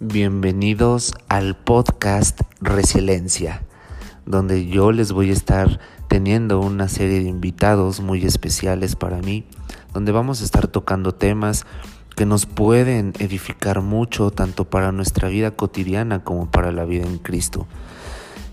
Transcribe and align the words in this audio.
Bienvenidos 0.00 1.12
al 1.28 1.56
podcast 1.56 2.42
Resiliencia, 2.60 3.66
donde 4.26 4.68
yo 4.68 4.92
les 4.92 5.10
voy 5.10 5.30
a 5.30 5.32
estar 5.32 5.80
teniendo 6.06 6.60
una 6.60 6.86
serie 6.86 7.18
de 7.18 7.28
invitados 7.28 7.98
muy 7.98 8.24
especiales 8.24 8.94
para 8.94 9.18
mí, 9.18 9.44
donde 9.92 10.12
vamos 10.12 10.40
a 10.40 10.44
estar 10.44 10.68
tocando 10.68 11.16
temas 11.16 11.66
que 12.14 12.26
nos 12.26 12.46
pueden 12.46 13.12
edificar 13.18 13.80
mucho 13.80 14.30
tanto 14.30 14.70
para 14.70 14.92
nuestra 14.92 15.30
vida 15.30 15.56
cotidiana 15.56 16.22
como 16.22 16.48
para 16.48 16.70
la 16.70 16.84
vida 16.84 17.04
en 17.04 17.18
Cristo. 17.18 17.66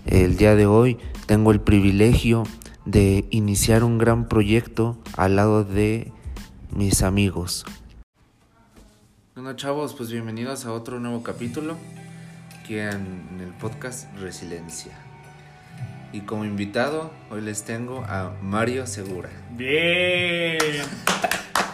El 0.04 0.36
día 0.38 0.56
de 0.56 0.66
hoy 0.66 0.98
tengo 1.26 1.52
el 1.52 1.60
privilegio 1.60 2.42
de 2.86 3.24
iniciar 3.30 3.84
un 3.84 3.98
gran 3.98 4.26
proyecto 4.26 4.98
al 5.16 5.36
lado 5.36 5.62
de 5.62 6.12
mis 6.72 7.04
amigos. 7.04 7.64
Bueno 9.36 9.52
chavos, 9.52 9.92
pues 9.92 10.10
bienvenidos 10.10 10.64
a 10.64 10.72
otro 10.72 10.98
nuevo 10.98 11.22
capítulo 11.22 11.76
aquí 12.58 12.78
en, 12.78 13.38
el 13.38 13.52
podcast 13.60 14.10
Resiliencia. 14.16 14.92
Y 16.10 16.20
como 16.20 16.46
invitado 16.46 17.12
hoy 17.30 17.42
les 17.42 17.62
tengo 17.62 18.02
a 18.08 18.32
Mario 18.40 18.86
Segura. 18.86 19.28
Bien. 19.50 20.56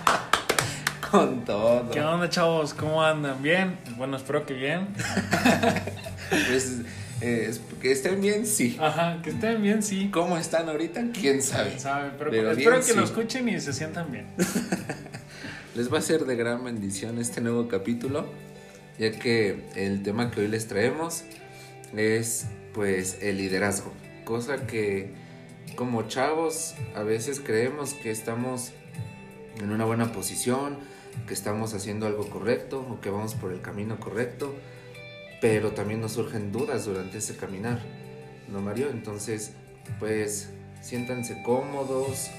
Con 1.13 1.45
todo. 1.45 1.89
¿Qué 1.93 2.01
onda 2.01 2.29
chavos? 2.29 2.75
¿Cómo 2.75 3.01
andan? 3.01 3.41
¿Bien? 3.41 3.79
Bueno, 3.97 4.17
espero 4.17 4.45
que 4.45 4.55
bien. 4.55 4.89
pues 6.49 6.81
eh, 7.21 7.57
que 7.81 7.93
estén 7.93 8.21
bien, 8.21 8.45
sí. 8.45 8.77
Ajá, 8.81 9.23
que 9.23 9.31
estén 9.31 9.63
bien, 9.63 9.85
sí. 9.85 10.11
¿Cómo 10.13 10.37
están 10.37 10.69
ahorita? 10.69 11.01
¿Quién 11.13 11.41
sabe? 11.41 11.69
¿Quién 11.69 11.81
sabe? 11.81 12.11
Pero, 12.19 12.51
espero 12.51 12.85
que 12.85 12.95
lo 12.95 13.05
escuchen 13.05 13.49
y 13.49 13.61
se 13.61 13.73
sientan 13.73 14.11
bien. 14.11 14.27
les 15.75 15.93
va 15.93 15.99
a 15.99 16.03
ser 16.03 16.25
de 16.25 16.37
gran 16.37 16.65
bendición 16.65 17.19
este 17.19 17.41
nuevo 17.41 17.69
capítulo, 17.69 18.27
ya 18.99 19.11
que 19.13 19.65
el 19.75 20.03
tema 20.03 20.31
que 20.31 20.43
hoy 20.43 20.49
les 20.49 20.69
traemos 20.69 21.25
es 21.97 22.47
pues 22.75 23.19
el 23.23 23.39
liderazgo, 23.39 23.93
cosa 24.25 24.67
que 24.67 25.15
como 25.77 26.09
chavos 26.09 26.75
a 26.95 27.03
veces 27.03 27.41
creemos 27.41 27.95
que 27.95 28.11
estamos 28.11 28.73
en 29.61 29.71
una 29.71 29.85
buena 29.85 30.13
posición, 30.13 30.79
que 31.27 31.35
estamos 31.35 31.75
haciendo 31.75 32.07
algo 32.07 32.29
correcto 32.29 32.87
o 32.91 33.01
que 33.01 33.11
vamos 33.11 33.35
por 33.35 33.53
el 33.53 33.61
camino 33.61 33.99
correcto 34.01 34.55
pero 35.43 35.73
también 35.73 36.01
nos 36.01 36.13
surgen 36.13 36.53
dudas 36.53 36.85
durante 36.85 37.19
ese 37.19 37.37
caminar, 37.37 37.81
¿no, 38.49 38.61
Mario? 38.61 38.91
Entonces, 38.91 39.51
pues 39.99 40.51
siéntanse 40.81 41.43
cómodos, 41.43 42.31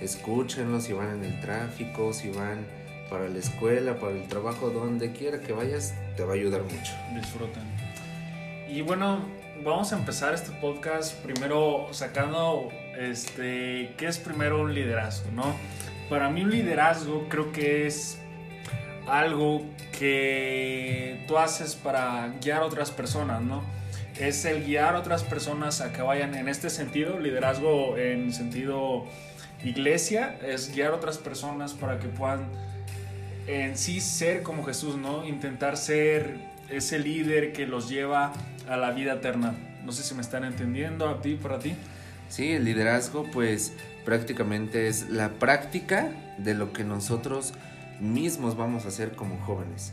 escúchenlos 0.00 0.84
si 0.84 0.92
van 0.92 1.10
en 1.10 1.24
el 1.24 1.40
tráfico, 1.40 2.12
si 2.12 2.30
van 2.30 2.66
para 3.08 3.28
la 3.28 3.38
escuela, 3.38 3.98
para 3.98 4.12
el 4.12 4.26
trabajo, 4.28 4.70
donde 4.70 5.12
quiera 5.12 5.40
que 5.40 5.52
vayas, 5.52 5.94
te 6.16 6.24
va 6.24 6.32
a 6.32 6.34
ayudar 6.34 6.62
mucho. 6.62 6.92
Disfruten. 7.14 7.62
Y 8.68 8.80
bueno, 8.82 9.20
vamos 9.62 9.92
a 9.92 9.98
empezar 9.98 10.34
este 10.34 10.50
podcast 10.52 11.14
primero 11.22 11.88
sacando, 11.92 12.68
este, 12.98 13.94
¿qué 13.96 14.06
es 14.06 14.18
primero 14.18 14.62
un 14.62 14.74
liderazgo, 14.74 15.30
no? 15.32 15.54
Para 16.08 16.28
mí 16.30 16.42
un 16.42 16.50
liderazgo 16.50 17.28
creo 17.28 17.52
que 17.52 17.86
es 17.86 18.18
algo 19.06 19.62
que 19.98 21.24
tú 21.28 21.38
haces 21.38 21.74
para 21.76 22.34
guiar 22.42 22.62
a 22.62 22.66
otras 22.66 22.90
personas, 22.90 23.42
¿no? 23.42 23.62
Es 24.18 24.44
el 24.44 24.64
guiar 24.64 24.94
a 24.94 24.98
otras 24.98 25.22
personas 25.22 25.80
a 25.80 25.92
que 25.92 26.02
vayan 26.02 26.34
en 26.34 26.48
este 26.48 26.70
sentido, 26.70 27.18
liderazgo 27.18 27.96
en 27.96 28.32
sentido 28.32 29.04
iglesia, 29.64 30.38
es 30.46 30.74
guiar 30.74 30.92
a 30.92 30.96
otras 30.96 31.18
personas 31.18 31.72
para 31.72 31.98
que 31.98 32.08
puedan 32.08 32.48
en 33.46 33.76
sí 33.76 34.00
ser 34.00 34.42
como 34.42 34.64
Jesús, 34.64 34.96
¿no? 34.96 35.26
Intentar 35.26 35.76
ser 35.76 36.38
ese 36.70 36.98
líder 36.98 37.52
que 37.52 37.66
los 37.66 37.88
lleva 37.88 38.32
a 38.68 38.76
la 38.76 38.90
vida 38.92 39.14
eterna. 39.14 39.54
No 39.84 39.92
sé 39.92 40.02
si 40.02 40.14
me 40.14 40.22
están 40.22 40.44
entendiendo 40.44 41.08
a 41.08 41.20
ti, 41.20 41.34
para 41.34 41.58
ti. 41.58 41.74
Sí, 42.28 42.52
el 42.52 42.64
liderazgo 42.64 43.24
pues 43.30 43.72
prácticamente 44.04 44.88
es 44.88 45.08
la 45.10 45.30
práctica 45.30 46.10
de 46.38 46.54
lo 46.54 46.72
que 46.72 46.84
nosotros 46.84 47.52
mismos 48.00 48.56
vamos 48.56 48.86
a 48.86 48.90
ser 48.90 49.12
como 49.12 49.38
jóvenes. 49.38 49.92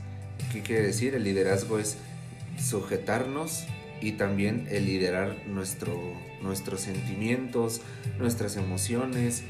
¿Qué 0.52 0.62
quiere 0.62 0.84
decir? 0.84 1.14
El 1.14 1.24
liderazgo 1.24 1.78
es 1.78 1.98
sujetarnos 2.58 3.66
y 4.02 4.14
también 4.14 4.68
el 4.72 4.86
liderar 4.86 5.36
nuestro, 5.48 5.94
nuestros 6.42 6.82
sentimientos, 6.82 7.82
nuestras 8.18 8.58
emociones, 8.58 9.44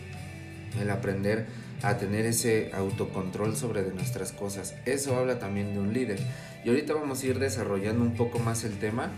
el 0.79 0.89
aprender 0.89 1.47
a 1.83 1.97
tener 1.97 2.25
ese 2.25 2.71
autocontrol 2.73 3.55
sobre 3.55 3.83
de 3.83 3.93
nuestras 3.93 4.31
cosas. 4.31 4.75
Eso 4.85 5.15
habla 5.15 5.39
también 5.39 5.73
de 5.73 5.79
un 5.79 5.93
líder. 5.93 6.19
Y 6.63 6.69
ahorita 6.69 6.93
vamos 6.93 7.23
a 7.23 7.25
ir 7.25 7.39
desarrollando 7.39 8.03
un 8.03 8.13
poco 8.13 8.39
más 8.39 8.63
el 8.63 8.77
tema, 8.77 9.09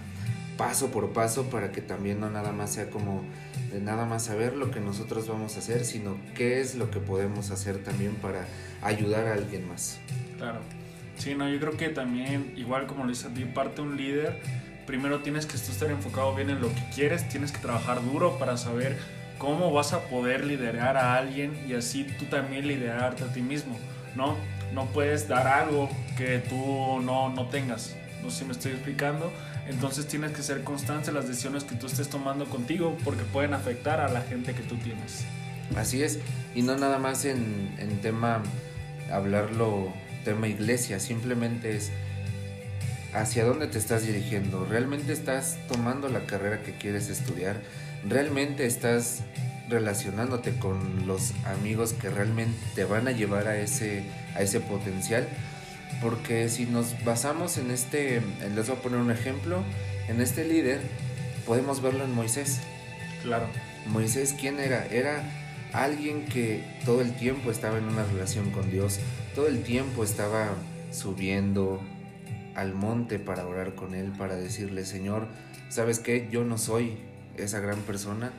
paso 0.57 0.91
por 0.91 1.11
paso, 1.11 1.49
para 1.49 1.71
que 1.71 1.81
también 1.81 2.19
no 2.19 2.29
nada 2.29 2.51
más 2.51 2.73
sea 2.73 2.89
como 2.89 3.23
de 3.71 3.81
nada 3.81 4.05
más 4.05 4.25
saber 4.25 4.55
lo 4.55 4.71
que 4.71 4.79
nosotros 4.79 5.27
vamos 5.27 5.55
a 5.55 5.59
hacer, 5.59 5.83
sino 5.83 6.15
qué 6.35 6.61
es 6.61 6.75
lo 6.75 6.89
que 6.91 6.99
podemos 6.99 7.51
hacer 7.51 7.83
también 7.83 8.13
para 8.15 8.45
ayudar 8.81 9.27
a 9.27 9.33
alguien 9.33 9.67
más. 9.67 9.99
Claro. 10.37 10.59
Sí, 11.17 11.35
no, 11.35 11.49
yo 11.49 11.59
creo 11.59 11.77
que 11.77 11.89
también, 11.89 12.53
igual 12.55 12.87
como 12.87 13.03
lo 13.03 13.09
dice 13.09 13.27
a 13.27 13.33
ti, 13.33 13.45
parte 13.45 13.81
un 13.81 13.97
líder, 13.97 14.39
primero 14.85 15.21
tienes 15.21 15.45
que 15.45 15.57
estar 15.57 15.89
enfocado 15.89 16.33
bien 16.35 16.49
en 16.49 16.61
lo 16.61 16.69
que 16.69 16.83
quieres, 16.93 17.27
tienes 17.29 17.51
que 17.51 17.59
trabajar 17.59 18.03
duro 18.03 18.37
para 18.39 18.57
saber 18.57 18.97
cómo 19.43 19.73
vas 19.73 19.91
a 19.91 20.03
poder 20.03 20.45
liderar 20.45 20.95
a 20.95 21.17
alguien 21.17 21.65
y 21.67 21.73
así 21.73 22.05
tú 22.17 22.23
también 22.25 22.65
liderarte 22.65 23.25
a 23.25 23.33
ti 23.33 23.41
mismo, 23.41 23.77
¿no? 24.15 24.37
No 24.73 24.85
puedes 24.85 25.27
dar 25.27 25.47
algo 25.47 25.89
que 26.17 26.39
tú 26.39 27.01
no, 27.01 27.29
no 27.29 27.47
tengas. 27.49 27.93
No 28.23 28.31
sé 28.31 28.39
si 28.39 28.45
me 28.45 28.53
estoy 28.53 28.71
explicando. 28.71 29.33
Entonces 29.67 30.07
tienes 30.07 30.31
que 30.31 30.41
ser 30.41 30.63
constante 30.63 31.09
en 31.09 31.15
las 31.15 31.27
decisiones 31.27 31.65
que 31.65 31.75
tú 31.75 31.87
estés 31.87 32.09
tomando 32.09 32.45
contigo 32.45 32.97
porque 33.03 33.23
pueden 33.23 33.53
afectar 33.53 33.99
a 33.99 34.07
la 34.07 34.21
gente 34.21 34.53
que 34.53 34.63
tú 34.63 34.77
tienes. 34.77 35.25
Así 35.75 36.01
es. 36.03 36.19
Y 36.55 36.61
no 36.61 36.77
nada 36.77 36.97
más 36.97 37.25
en, 37.25 37.75
en 37.79 37.99
tema 37.99 38.41
hablarlo 39.11 39.91
tema 40.23 40.47
iglesia, 40.47 41.01
simplemente 41.01 41.75
es 41.75 41.91
hacia 43.13 43.43
dónde 43.43 43.67
te 43.67 43.77
estás 43.77 44.07
dirigiendo, 44.07 44.63
realmente 44.63 45.11
estás 45.11 45.57
tomando 45.67 46.07
la 46.07 46.21
carrera 46.21 46.63
que 46.63 46.71
quieres 46.77 47.09
estudiar, 47.09 47.57
realmente 48.07 48.65
estás 48.65 49.23
relacionándote 49.69 50.57
con 50.57 51.07
los 51.07 51.33
amigos 51.45 51.93
que 51.93 52.09
realmente 52.09 52.57
te 52.75 52.83
van 52.85 53.07
a 53.07 53.11
llevar 53.11 53.47
a 53.47 53.57
ese, 53.57 54.03
a 54.35 54.41
ese 54.41 54.59
potencial. 54.59 55.27
Porque 56.01 56.49
si 56.49 56.65
nos 56.65 57.03
basamos 57.05 57.57
en 57.57 57.71
este, 57.71 58.21
les 58.53 58.67
voy 58.67 58.77
a 58.77 58.81
poner 58.81 58.99
un 58.99 59.11
ejemplo, 59.11 59.63
en 60.07 60.21
este 60.21 60.45
líder, 60.45 60.81
podemos 61.45 61.81
verlo 61.81 62.03
en 62.03 62.13
Moisés. 62.13 62.59
Claro. 63.21 63.47
Moisés, 63.87 64.35
¿quién 64.39 64.59
era? 64.59 64.85
Era 64.87 65.23
alguien 65.71 66.25
que 66.25 66.63
todo 66.85 67.01
el 67.01 67.15
tiempo 67.15 67.51
estaba 67.51 67.77
en 67.77 67.85
una 67.85 68.03
relación 68.03 68.51
con 68.51 68.69
Dios, 68.69 68.99
todo 69.35 69.47
el 69.47 69.63
tiempo 69.63 70.03
estaba 70.03 70.49
subiendo 70.91 71.81
al 72.55 72.73
monte 72.75 73.17
para 73.17 73.47
orar 73.47 73.73
con 73.75 73.95
Él, 73.95 74.11
para 74.17 74.35
decirle, 74.35 74.85
Señor, 74.85 75.27
¿sabes 75.69 75.99
qué? 75.99 76.27
Yo 76.31 76.43
no 76.43 76.57
soy 76.57 76.97
esa 77.37 77.59
gran 77.59 77.79
persona, 77.81 78.31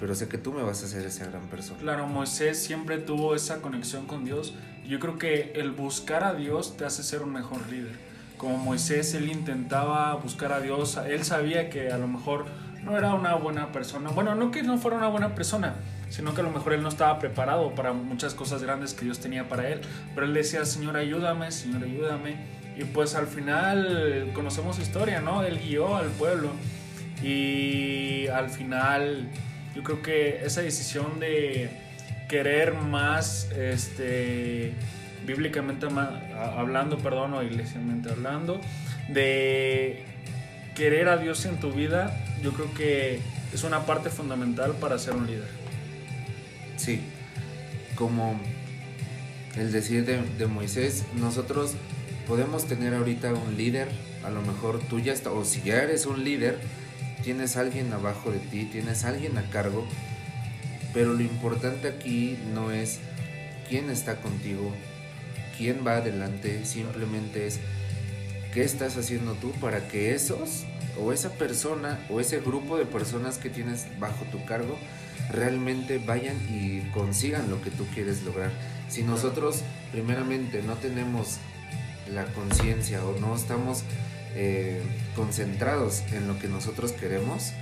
pero 0.00 0.14
sé 0.14 0.28
que 0.28 0.38
tú 0.38 0.52
me 0.52 0.62
vas 0.62 0.82
a 0.82 0.86
hacer 0.86 1.04
esa 1.06 1.26
gran 1.26 1.46
persona. 1.48 1.78
Claro, 1.80 2.06
Moisés 2.06 2.62
siempre 2.62 2.98
tuvo 2.98 3.34
esa 3.34 3.60
conexión 3.60 4.06
con 4.06 4.24
Dios. 4.24 4.54
Yo 4.86 4.98
creo 5.00 5.18
que 5.18 5.52
el 5.54 5.70
buscar 5.70 6.24
a 6.24 6.34
Dios 6.34 6.76
te 6.76 6.84
hace 6.84 7.02
ser 7.02 7.22
un 7.22 7.32
mejor 7.32 7.68
líder. 7.68 7.96
Como 8.36 8.56
Moisés, 8.56 9.14
él 9.14 9.30
intentaba 9.30 10.14
buscar 10.14 10.52
a 10.52 10.60
Dios, 10.60 10.98
él 11.06 11.24
sabía 11.24 11.70
que 11.70 11.92
a 11.92 11.98
lo 11.98 12.08
mejor 12.08 12.46
no 12.82 12.98
era 12.98 13.14
una 13.14 13.34
buena 13.36 13.70
persona. 13.70 14.10
Bueno, 14.10 14.34
no 14.34 14.50
que 14.50 14.62
no 14.62 14.78
fuera 14.78 14.96
una 14.96 15.08
buena 15.08 15.34
persona, 15.34 15.76
sino 16.08 16.34
que 16.34 16.40
a 16.40 16.44
lo 16.44 16.50
mejor 16.50 16.72
él 16.72 16.82
no 16.82 16.88
estaba 16.88 17.18
preparado 17.18 17.74
para 17.74 17.92
muchas 17.92 18.34
cosas 18.34 18.62
grandes 18.62 18.94
que 18.94 19.04
Dios 19.04 19.20
tenía 19.20 19.48
para 19.48 19.68
él. 19.68 19.80
Pero 20.14 20.26
él 20.26 20.34
decía, 20.34 20.64
Señor, 20.64 20.96
ayúdame, 20.96 21.52
Señor, 21.52 21.84
ayúdame. 21.84 22.36
Y 22.76 22.84
pues 22.84 23.14
al 23.14 23.26
final 23.26 24.30
conocemos 24.34 24.78
historia, 24.78 25.20
¿no? 25.20 25.44
Él 25.44 25.60
guió 25.60 25.94
al 25.96 26.08
pueblo. 26.08 26.50
Y 27.22 28.26
al 28.28 28.50
final 28.50 29.28
yo 29.74 29.82
creo 29.82 30.02
que 30.02 30.44
esa 30.44 30.62
decisión 30.62 31.20
de 31.20 31.70
querer 32.28 32.74
más, 32.74 33.50
este, 33.52 34.72
bíblicamente 35.26 35.86
hablando, 36.56 36.98
perdón, 36.98 37.34
o 37.34 37.42
iglesialmente 37.42 38.10
hablando, 38.10 38.60
de 39.08 40.04
querer 40.74 41.08
a 41.08 41.16
Dios 41.16 41.44
en 41.44 41.58
tu 41.60 41.72
vida, 41.72 42.16
yo 42.42 42.52
creo 42.52 42.72
que 42.74 43.20
es 43.52 43.64
una 43.64 43.86
parte 43.86 44.10
fundamental 44.10 44.72
para 44.72 44.98
ser 44.98 45.14
un 45.14 45.26
líder. 45.26 45.48
Sí, 46.76 47.00
como 47.94 48.40
el 49.56 49.70
decir 49.70 50.04
de, 50.04 50.46
Moisés, 50.46 51.04
nosotros 51.14 51.74
podemos 52.26 52.66
tener 52.66 52.94
ahorita 52.94 53.32
un 53.32 53.56
líder, 53.56 53.88
a 54.24 54.30
lo 54.30 54.42
mejor 54.42 54.80
tú 54.80 54.98
ya 55.00 55.12
estás, 55.12 55.32
o 55.32 55.44
si 55.44 55.62
ya 55.62 55.82
eres 55.82 56.06
un 56.06 56.24
líder, 56.24 56.58
tienes 57.22 57.56
alguien 57.56 57.92
abajo 57.92 58.30
de 58.30 58.38
ti, 58.38 58.64
tienes 58.64 59.04
alguien 59.04 59.38
a 59.38 59.48
cargo, 59.50 59.86
pero 60.92 61.14
lo 61.14 61.22
importante 61.22 61.88
aquí 61.88 62.38
no 62.52 62.70
es 62.70 62.98
quién 63.68 63.90
está 63.90 64.16
contigo, 64.20 64.72
quién 65.56 65.86
va 65.86 65.96
adelante, 65.96 66.64
simplemente 66.64 67.46
es 67.46 67.60
¿qué 68.52 68.62
estás 68.62 68.96
haciendo 68.96 69.34
tú 69.34 69.52
para 69.52 69.88
que 69.88 70.14
esos 70.14 70.64
o 71.00 71.12
esa 71.12 71.30
persona 71.30 71.98
o 72.10 72.20
ese 72.20 72.40
grupo 72.40 72.76
de 72.76 72.84
personas 72.84 73.38
que 73.38 73.48
tienes 73.48 73.86
bajo 73.98 74.24
tu 74.26 74.44
cargo 74.44 74.76
realmente 75.30 75.98
vayan 75.98 76.36
y 76.50 76.82
consigan 76.90 77.48
lo 77.48 77.62
que 77.62 77.70
tú 77.70 77.86
quieres 77.94 78.22
lograr? 78.24 78.50
Si 78.88 79.02
nosotros 79.02 79.62
primeramente 79.90 80.62
no 80.62 80.74
tenemos 80.74 81.38
la 82.12 82.26
conciencia 82.26 83.04
o 83.04 83.18
no 83.18 83.34
estamos 83.34 83.84
eh, 84.34 84.82
concentrados 85.14 86.02
en 86.12 86.28
lo 86.28 86.38
que 86.38 86.48
nosotros 86.48 86.92
queremos, 86.92 87.52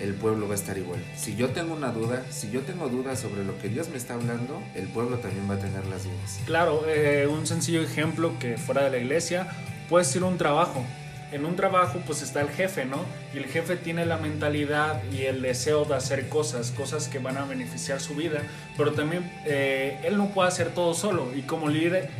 el 0.00 0.14
pueblo 0.14 0.46
va 0.48 0.54
a 0.54 0.56
estar 0.56 0.78
igual. 0.78 1.00
Si 1.16 1.36
yo 1.36 1.50
tengo 1.50 1.74
una 1.74 1.92
duda, 1.92 2.24
si 2.30 2.50
yo 2.50 2.60
tengo 2.60 2.88
dudas 2.88 3.20
sobre 3.20 3.44
lo 3.44 3.58
que 3.58 3.68
Dios 3.68 3.88
me 3.88 3.96
está 3.96 4.14
hablando, 4.14 4.62
el 4.74 4.88
pueblo 4.88 5.18
también 5.18 5.48
va 5.48 5.54
a 5.54 5.58
tener 5.58 5.86
las 5.86 6.04
dudas. 6.04 6.40
Claro, 6.46 6.84
eh, 6.88 7.26
un 7.26 7.46
sencillo 7.46 7.82
ejemplo 7.82 8.38
que 8.38 8.56
fuera 8.56 8.84
de 8.84 8.90
la 8.90 8.98
iglesia 8.98 9.48
puede 9.88 10.04
ser 10.04 10.24
un 10.24 10.38
trabajo. 10.38 10.84
En 11.32 11.44
un 11.44 11.54
trabajo 11.54 12.00
pues 12.06 12.22
está 12.22 12.40
el 12.40 12.48
jefe, 12.48 12.84
¿no? 12.84 13.04
Y 13.32 13.38
el 13.38 13.44
jefe 13.44 13.76
tiene 13.76 14.04
la 14.04 14.16
mentalidad 14.16 15.00
y 15.12 15.22
el 15.22 15.42
deseo 15.42 15.84
de 15.84 15.94
hacer 15.94 16.28
cosas, 16.28 16.72
cosas 16.72 17.06
que 17.06 17.20
van 17.20 17.36
a 17.36 17.44
beneficiar 17.44 18.00
su 18.00 18.16
vida, 18.16 18.42
pero 18.76 18.92
también 18.94 19.30
eh, 19.46 20.00
él 20.02 20.16
no 20.16 20.30
puede 20.30 20.48
hacer 20.48 20.70
todo 20.70 20.92
solo 20.92 21.28
y 21.36 21.42
como 21.42 21.68
líder 21.68 22.10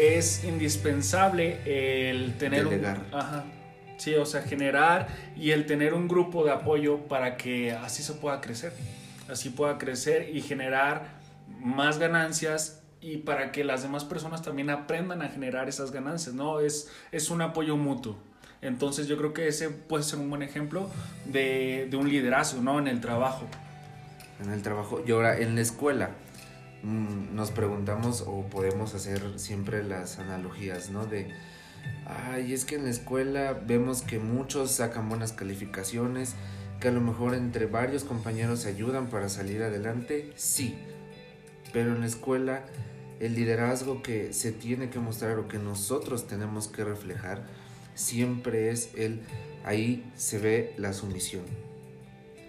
es 0.00 0.44
indispensable 0.44 1.58
el 1.64 2.36
tener 2.38 2.64
Delegar. 2.64 2.98
un... 3.12 3.18
Ajá, 3.18 3.44
Sí, 4.00 4.14
o 4.14 4.24
sea, 4.24 4.40
generar 4.40 5.08
y 5.36 5.50
el 5.50 5.66
tener 5.66 5.92
un 5.92 6.08
grupo 6.08 6.42
de 6.42 6.50
apoyo 6.50 7.00
para 7.00 7.36
que 7.36 7.72
así 7.72 8.02
se 8.02 8.14
pueda 8.14 8.40
crecer. 8.40 8.72
Así 9.28 9.50
pueda 9.50 9.76
crecer 9.76 10.34
y 10.34 10.40
generar 10.40 11.20
más 11.60 11.98
ganancias 11.98 12.80
y 13.02 13.18
para 13.18 13.52
que 13.52 13.62
las 13.62 13.82
demás 13.82 14.06
personas 14.06 14.40
también 14.40 14.70
aprendan 14.70 15.20
a 15.20 15.28
generar 15.28 15.68
esas 15.68 15.90
ganancias, 15.90 16.34
¿no? 16.34 16.60
Es, 16.60 16.90
es 17.12 17.28
un 17.28 17.42
apoyo 17.42 17.76
mutuo. 17.76 18.16
Entonces 18.62 19.06
yo 19.06 19.18
creo 19.18 19.34
que 19.34 19.48
ese 19.48 19.68
puede 19.68 20.02
ser 20.02 20.18
un 20.18 20.30
buen 20.30 20.40
ejemplo 20.40 20.88
de, 21.26 21.86
de 21.90 21.96
un 21.98 22.08
liderazgo, 22.08 22.62
¿no? 22.62 22.78
En 22.78 22.88
el 22.88 23.02
trabajo. 23.02 23.44
En 24.42 24.50
el 24.50 24.62
trabajo. 24.62 25.02
Y 25.06 25.10
ahora, 25.12 25.38
en 25.38 25.54
la 25.54 25.60
escuela, 25.60 26.12
nos 26.82 27.50
preguntamos 27.50 28.24
o 28.26 28.46
podemos 28.46 28.94
hacer 28.94 29.38
siempre 29.38 29.84
las 29.84 30.18
analogías, 30.18 30.90
¿no? 30.90 31.06
De 31.06 31.28
ay, 32.06 32.52
es 32.52 32.64
que 32.64 32.76
en 32.76 32.84
la 32.84 32.90
escuela 32.90 33.52
vemos 33.52 34.02
que 34.02 34.18
muchos 34.18 34.72
sacan 34.72 35.08
buenas 35.08 35.32
calificaciones, 35.32 36.34
que 36.80 36.88
a 36.88 36.92
lo 36.92 37.00
mejor 37.00 37.34
entre 37.34 37.66
varios 37.66 38.04
compañeros 38.04 38.60
se 38.60 38.68
ayudan 38.68 39.08
para 39.08 39.28
salir 39.28 39.62
adelante, 39.62 40.32
sí, 40.36 40.78
pero 41.72 41.94
en 41.94 42.00
la 42.00 42.06
escuela 42.06 42.64
el 43.20 43.34
liderazgo 43.34 44.02
que 44.02 44.32
se 44.32 44.50
tiene 44.50 44.88
que 44.88 44.98
mostrar 44.98 45.38
o 45.38 45.46
que 45.46 45.58
nosotros 45.58 46.26
tenemos 46.26 46.68
que 46.68 46.84
reflejar 46.84 47.42
siempre 47.94 48.70
es 48.70 48.90
el, 48.96 49.20
ahí 49.64 50.10
se 50.16 50.38
ve 50.38 50.74
la 50.78 50.94
sumisión. 50.94 51.44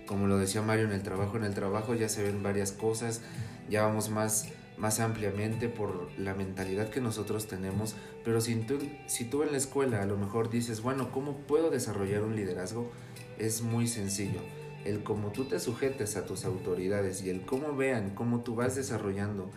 Como 0.08 0.28
lo 0.28 0.38
decía 0.38 0.62
Mario 0.62 0.86
en 0.86 0.94
el 0.94 1.04
trabajo, 1.04 1.38
en 1.38 1.44
el 1.44 1.54
trabajo 1.54 1.94
ya 1.94 2.08
se 2.08 2.24
ven 2.24 2.42
varias 2.42 2.72
cosas, 2.72 3.22
ya 3.72 3.82
vamos 3.84 4.10
más 4.10 4.48
más 4.82 5.00
ampliamente 5.00 5.70
por 5.70 6.10
la 6.18 6.34
mentalidad 6.34 6.90
que 6.90 7.02
nosotros 7.02 7.48
tenemos, 7.48 7.96
pero 8.26 8.42
si 8.42 8.56
tú, 8.56 8.80
si 9.06 9.26
tú 9.26 9.44
en 9.44 9.52
la 9.52 9.58
escuela 9.58 10.02
a 10.02 10.08
lo 10.08 10.18
mejor 10.18 10.50
dices, 10.50 10.82
bueno, 10.82 11.12
¿cómo 11.12 11.38
puedo 11.38 11.70
desarrollar 11.70 12.24
un 12.24 12.36
liderazgo? 12.36 12.92
Es 13.38 13.62
muy 13.62 13.88
sencillo. 13.88 14.40
El 14.84 15.04
cómo 15.04 15.32
tú 15.32 15.46
te 15.46 15.60
sujetes 15.60 16.18
a 16.18 16.26
tus 16.26 16.46
autoridades 16.46 17.22
y 17.24 17.30
el 17.30 17.46
cómo 17.46 17.76
vean 17.76 18.16
cómo 18.16 18.42
tú 18.42 18.56
vas 18.56 18.76
desarrollando 18.76 19.52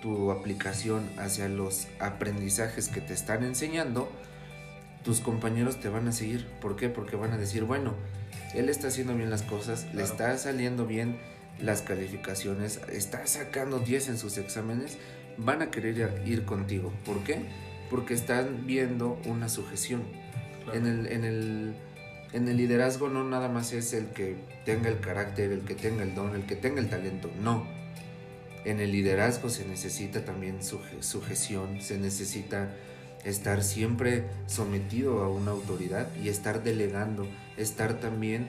tu 0.00 0.30
aplicación 0.30 1.10
hacia 1.18 1.48
los 1.48 1.88
aprendizajes 1.98 2.86
que 2.86 3.00
te 3.00 3.12
están 3.12 3.42
enseñando, 3.42 4.08
tus 5.02 5.18
compañeros 5.18 5.80
te 5.80 5.88
van 5.88 6.06
a 6.06 6.12
seguir. 6.12 6.46
¿Por 6.60 6.76
qué? 6.76 6.88
Porque 6.88 7.16
van 7.16 7.32
a 7.32 7.38
decir, 7.38 7.64
bueno, 7.64 7.94
él 8.54 8.68
está 8.68 8.86
haciendo 8.86 9.16
bien 9.16 9.30
las 9.30 9.42
cosas, 9.42 9.92
le 9.92 10.04
está 10.04 10.38
saliendo 10.38 10.86
bien 10.86 11.18
las 11.62 11.82
calificaciones, 11.82 12.80
está 12.90 13.26
sacando 13.26 13.78
10 13.78 14.10
en 14.10 14.18
sus 14.18 14.38
exámenes, 14.38 14.98
van 15.36 15.62
a 15.62 15.70
querer 15.70 16.22
ir 16.26 16.44
contigo. 16.44 16.92
¿Por 17.04 17.22
qué? 17.24 17.40
Porque 17.90 18.14
están 18.14 18.66
viendo 18.66 19.20
una 19.26 19.48
sujeción. 19.48 20.02
En, 20.72 20.86
el, 20.86 21.06
en, 21.06 21.24
el, 21.24 21.74
en 22.32 22.48
el 22.48 22.56
liderazgo 22.56 23.08
no 23.08 23.24
nada 23.24 23.48
más 23.48 23.72
es 23.72 23.92
el 23.92 24.06
que 24.08 24.36
tenga 24.64 24.88
el 24.88 25.00
carácter, 25.00 25.52
el 25.52 25.60
que 25.62 25.74
tenga 25.74 26.02
el 26.02 26.14
don, 26.14 26.34
el 26.34 26.46
que 26.46 26.56
tenga 26.56 26.80
el 26.80 26.88
talento, 26.88 27.30
no. 27.42 27.66
En 28.64 28.78
el 28.78 28.92
liderazgo 28.92 29.48
se 29.48 29.66
necesita 29.66 30.24
también 30.24 30.62
suje, 30.62 31.02
sujeción, 31.02 31.80
se 31.80 31.98
necesita 31.98 32.74
estar 33.24 33.62
siempre 33.62 34.24
sometido 34.46 35.22
a 35.22 35.28
una 35.28 35.50
autoridad 35.50 36.08
y 36.22 36.28
estar 36.28 36.62
delegando, 36.62 37.26
estar 37.56 38.00
también 38.00 38.48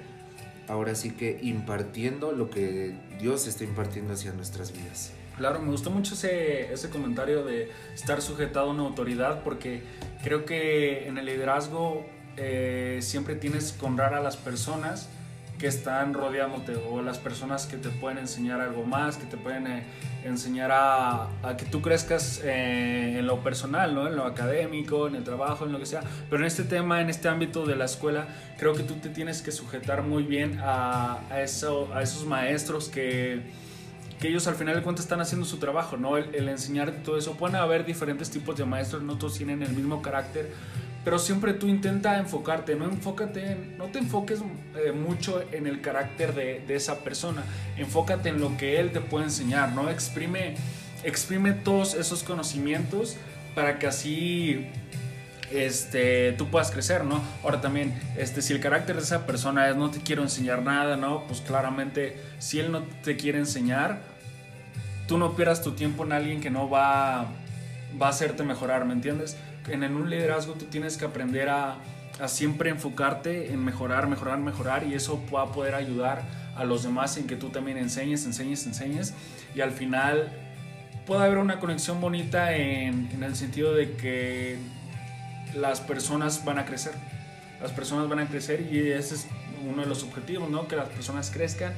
ahora 0.71 0.95
sí 0.95 1.11
que 1.11 1.37
impartiendo 1.41 2.31
lo 2.31 2.49
que 2.49 2.95
Dios 3.19 3.45
está 3.45 3.65
impartiendo 3.65 4.13
hacia 4.13 4.31
nuestras 4.31 4.71
vidas. 4.71 5.11
Claro, 5.37 5.59
me 5.59 5.69
gustó 5.69 5.89
mucho 5.89 6.13
ese, 6.13 6.71
ese 6.71 6.89
comentario 6.89 7.43
de 7.43 7.69
estar 7.93 8.21
sujetado 8.21 8.69
a 8.69 8.73
una 8.73 8.83
autoridad 8.83 9.43
porque 9.43 9.81
creo 10.23 10.45
que 10.45 11.07
en 11.07 11.17
el 11.17 11.25
liderazgo 11.25 12.05
eh, 12.37 12.99
siempre 13.01 13.35
tienes 13.35 13.73
que 13.73 13.85
honrar 13.85 14.13
a 14.13 14.21
las 14.21 14.37
personas 14.37 15.09
que 15.61 15.67
están 15.67 16.15
rodeándote 16.15 16.75
o 16.75 17.03
las 17.03 17.19
personas 17.19 17.67
que 17.67 17.77
te 17.77 17.89
pueden 17.89 18.17
enseñar 18.17 18.59
algo 18.61 18.83
más, 18.83 19.17
que 19.17 19.27
te 19.27 19.37
pueden 19.37 19.67
eh, 19.67 19.83
enseñar 20.23 20.71
a, 20.73 21.29
que 21.55 21.65
tú 21.65 21.83
crezcas 21.83 22.41
eh, 22.43 23.19
en 23.19 23.27
lo 23.27 23.43
personal, 23.43 23.93
¿no? 23.93 24.07
en 24.07 24.15
lo 24.15 24.25
académico, 24.25 25.05
en 25.05 25.13
el 25.13 25.23
trabajo, 25.23 25.67
en 25.67 25.71
lo 25.71 25.77
que 25.77 25.85
sea. 25.85 26.01
Pero 26.31 26.41
en 26.41 26.47
este 26.47 26.63
tema, 26.63 26.99
en 26.99 27.11
este 27.11 27.27
ámbito 27.27 27.67
de 27.67 27.75
la 27.75 27.85
escuela, 27.85 28.25
creo 28.57 28.73
que 28.73 28.81
tú 28.81 28.95
te 28.95 29.09
tienes 29.09 29.43
que 29.43 29.51
sujetar 29.51 30.01
muy 30.01 30.23
bien 30.23 30.59
a, 30.63 31.19
eso, 31.37 31.93
a 31.93 32.01
esos 32.01 32.25
maestros 32.25 32.89
que, 32.89 33.43
que 34.19 34.29
ellos 34.29 34.47
al 34.47 34.55
final 34.55 34.73
de 34.73 34.81
cuentas 34.81 35.05
están 35.05 35.21
haciendo 35.21 35.45
su 35.45 35.57
trabajo, 35.57 35.95
¿no? 35.95 36.17
El, 36.17 36.33
el 36.33 36.49
enseñarte 36.49 36.97
todo 37.03 37.19
eso. 37.19 37.33
Pueden 37.33 37.57
haber 37.57 37.85
diferentes 37.85 38.31
tipos 38.31 38.57
de 38.57 38.65
maestros, 38.65 39.03
no 39.03 39.19
todos 39.19 39.37
tienen 39.37 39.61
el 39.61 39.73
mismo 39.73 40.01
carácter, 40.01 40.51
pero 41.03 41.19
siempre 41.19 41.53
tú 41.53 41.67
intenta 41.67 42.17
enfocarte, 42.17 42.75
no, 42.75 42.85
enfócate 42.85 43.53
en, 43.53 43.77
no 43.77 43.85
te 43.85 43.99
enfoques 43.99 44.39
eh, 44.75 44.91
mucho 44.91 45.43
en 45.51 45.67
el 45.67 45.81
carácter 45.81 46.33
de, 46.35 46.63
de, 46.67 46.75
esa 46.75 46.99
persona, 46.99 47.43
enfócate 47.77 48.29
en 48.29 48.39
lo 48.39 48.55
que 48.57 48.79
él 48.79 48.91
te 48.91 49.01
puede 49.01 49.25
enseñar, 49.25 49.73
¿no? 49.73 49.89
Exprime, 49.89 50.55
exprime 51.03 51.53
todos 51.53 51.95
esos 51.95 52.23
conocimientos 52.23 53.17
para 53.55 53.79
que 53.79 53.87
así 53.87 54.69
este, 55.51 56.33
tú 56.33 56.47
puedas 56.47 56.71
crecer, 56.71 57.03
¿no? 57.03 57.21
Ahora 57.43 57.61
también, 57.61 57.93
este, 58.17 58.41
si 58.41 58.53
el 58.53 58.59
carácter 58.59 58.95
de 58.95 59.01
esa 59.01 59.25
persona 59.25 59.69
es 59.69 59.75
no 59.75 59.91
te 59.91 59.99
quiero 59.99 60.21
enseñar 60.21 60.61
nada, 60.61 60.95
¿no? 60.97 61.25
Pues 61.27 61.41
claramente, 61.41 62.17
si 62.39 62.59
él 62.59 62.71
no 62.71 62.83
te 63.03 63.17
quiere 63.17 63.37
enseñar, 63.39 64.01
tú 65.07 65.17
no 65.17 65.35
pierdas 65.35 65.61
tu 65.61 65.71
tiempo 65.71 66.05
en 66.05 66.13
alguien 66.13 66.41
que 66.41 66.49
no 66.49 66.69
va, 66.69 67.25
va 68.01 68.07
a 68.07 68.09
hacerte 68.09 68.43
mejorar, 68.43 68.85
¿me 68.85 68.93
entiendes? 68.93 69.37
En, 69.67 69.83
en 69.83 69.95
un 69.95 70.09
liderazgo 70.09 70.53
tú 70.53 70.65
tienes 70.65 70.97
que 70.97 71.05
aprender 71.05 71.49
a, 71.49 71.77
a, 72.19 72.27
siempre 72.27 72.69
enfocarte 72.69 73.51
en 73.51 73.63
mejorar, 73.63 74.07
mejorar, 74.07 74.39
mejorar 74.39 74.83
y 74.85 74.93
eso 74.93 75.21
va 75.33 75.43
a 75.43 75.51
poder 75.51 75.75
ayudar 75.75 76.23
a 76.55 76.63
los 76.63 76.83
demás 76.83 77.17
en 77.17 77.27
que 77.27 77.35
tú 77.35 77.49
también 77.49 77.77
enseñes, 77.77 78.25
enseñes, 78.25 78.65
enseñes 78.65 79.13
y 79.55 79.61
al 79.61 79.71
final 79.71 80.31
puede 81.05 81.23
haber 81.23 81.37
una 81.37 81.59
conexión 81.59 82.01
bonita 82.01 82.55
en, 82.55 83.09
en 83.11 83.23
el 83.23 83.35
sentido 83.35 83.73
de 83.73 83.93
que 83.93 84.57
las 85.55 85.81
personas 85.81 86.45
van 86.45 86.59
a 86.59 86.65
crecer. 86.65 86.93
Las 87.61 87.71
personas 87.71 88.09
van 88.09 88.19
a 88.19 88.27
crecer 88.27 88.67
y 88.71 88.91
ese 88.91 89.15
es 89.15 89.27
uno 89.69 89.81
de 89.83 89.87
los 89.87 90.03
objetivos, 90.03 90.49
¿no? 90.49 90.67
Que 90.67 90.75
las 90.75 90.89
personas 90.89 91.29
crezcan 91.29 91.73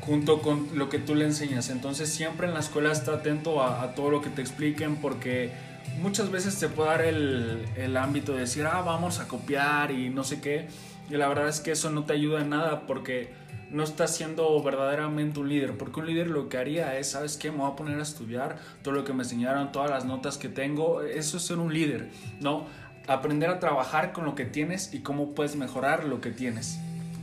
junto 0.00 0.40
con 0.40 0.66
lo 0.74 0.88
que 0.88 0.98
tú 0.98 1.14
le 1.14 1.24
enseñas. 1.24 1.70
Entonces 1.70 2.08
siempre 2.08 2.48
en 2.48 2.54
la 2.54 2.60
escuela 2.60 2.90
está 2.90 3.14
atento 3.14 3.62
a, 3.62 3.82
a 3.82 3.94
todo 3.94 4.10
lo 4.10 4.22
que 4.22 4.30
te 4.30 4.40
expliquen 4.40 4.96
porque 4.96 5.52
muchas 6.00 6.30
veces 6.30 6.58
te 6.58 6.68
puede 6.68 6.88
dar 6.88 7.02
el, 7.02 7.64
el, 7.76 7.96
ámbito 7.96 8.32
de 8.32 8.40
decir, 8.40 8.66
ah, 8.66 8.82
vamos 8.82 9.20
a 9.20 9.28
copiar 9.28 9.90
y 9.90 10.10
no 10.10 10.24
sé 10.24 10.40
qué. 10.40 10.68
Y 11.08 11.16
la 11.16 11.28
verdad 11.28 11.48
es 11.48 11.60
que 11.60 11.72
eso 11.72 11.90
no 11.90 12.04
te 12.04 12.12
ayuda 12.12 12.40
en 12.40 12.50
nada 12.50 12.86
porque 12.86 13.32
no 13.70 13.84
estás 13.84 14.16
siendo 14.16 14.62
verdaderamente 14.62 15.40
un 15.40 15.48
líder. 15.48 15.76
Porque 15.76 16.00
un 16.00 16.06
líder 16.06 16.28
lo 16.28 16.48
que 16.48 16.58
haría 16.58 16.98
es, 16.98 17.10
¿sabes 17.10 17.36
qué? 17.36 17.50
Me 17.50 17.58
voy 17.58 17.72
a 17.72 17.76
poner 17.76 17.98
a 17.98 18.02
estudiar 18.02 18.58
todo 18.82 18.94
lo 18.94 19.04
que 19.04 19.12
me 19.12 19.22
enseñaron, 19.22 19.72
todas 19.72 19.90
las 19.90 20.04
notas 20.04 20.38
que 20.38 20.48
tengo. 20.48 21.02
Eso 21.02 21.36
es 21.36 21.44
ser 21.44 21.58
un 21.58 21.72
líder, 21.72 22.10
¿no? 22.40 22.66
Aprender 23.06 23.50
a 23.50 23.58
trabajar 23.58 24.12
con 24.12 24.24
lo 24.24 24.34
que 24.34 24.44
tienes 24.44 24.92
y 24.94 25.00
cómo 25.00 25.34
puedes 25.34 25.56
mejorar 25.56 26.04
lo 26.04 26.20
que 26.20 26.30
tienes. 26.30 26.78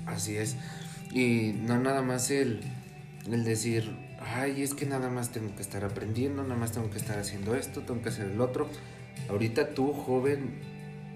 Así 0.05 0.35
es. 0.37 0.55
Y 1.11 1.53
no 1.61 1.79
nada 1.79 2.01
más 2.01 2.31
el, 2.31 2.61
el 3.29 3.43
decir, 3.43 4.06
ay, 4.35 4.61
es 4.61 4.73
que 4.73 4.85
nada 4.85 5.09
más 5.09 5.31
tengo 5.31 5.55
que 5.55 5.61
estar 5.61 5.83
aprendiendo, 5.83 6.43
nada 6.43 6.55
más 6.55 6.71
tengo 6.71 6.89
que 6.89 6.97
estar 6.97 7.17
haciendo 7.17 7.55
esto, 7.55 7.81
tengo 7.81 8.01
que 8.01 8.09
hacer 8.09 8.27
el 8.27 8.41
otro. 8.41 8.67
Ahorita 9.29 9.69
tú, 9.73 9.93
joven, 9.93 10.59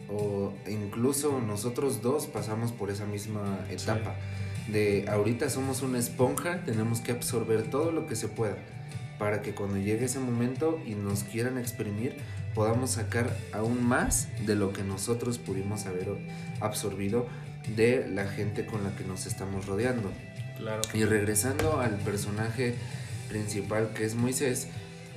o 0.09 0.53
incluso 0.67 1.39
nosotros 1.39 2.01
dos 2.01 2.27
pasamos 2.27 2.71
por 2.71 2.89
esa 2.89 3.05
misma 3.05 3.65
etapa. 3.69 4.15
Sí. 4.65 4.71
De 4.71 5.05
ahorita 5.09 5.49
somos 5.49 5.81
una 5.81 5.99
esponja, 5.99 6.63
tenemos 6.63 7.01
que 7.01 7.11
absorber 7.11 7.63
todo 7.63 7.91
lo 7.91 8.07
que 8.07 8.15
se 8.15 8.27
pueda. 8.27 8.57
para 9.17 9.43
que 9.43 9.53
cuando 9.53 9.77
llegue 9.77 10.05
ese 10.05 10.17
momento 10.17 10.81
y 10.83 10.95
nos 10.95 11.23
quieran 11.23 11.59
exprimir, 11.59 12.17
podamos 12.55 12.91
sacar 12.91 13.37
aún 13.53 13.83
más 13.83 14.29
de 14.47 14.55
lo 14.55 14.73
que 14.73 14.81
nosotros 14.81 15.37
pudimos 15.37 15.85
haber 15.85 16.07
absorbido 16.59 17.27
de 17.75 18.07
la 18.09 18.25
gente 18.25 18.65
con 18.65 18.83
la 18.83 18.95
que 18.95 19.03
nos 19.03 19.27
estamos 19.27 19.67
rodeando. 19.67 20.11
Claro. 20.57 20.81
Y 20.95 21.05
regresando 21.05 21.79
al 21.79 21.97
personaje 21.97 22.73
principal 23.31 23.91
que 23.93 24.03
es 24.05 24.15
Moisés, 24.15 24.67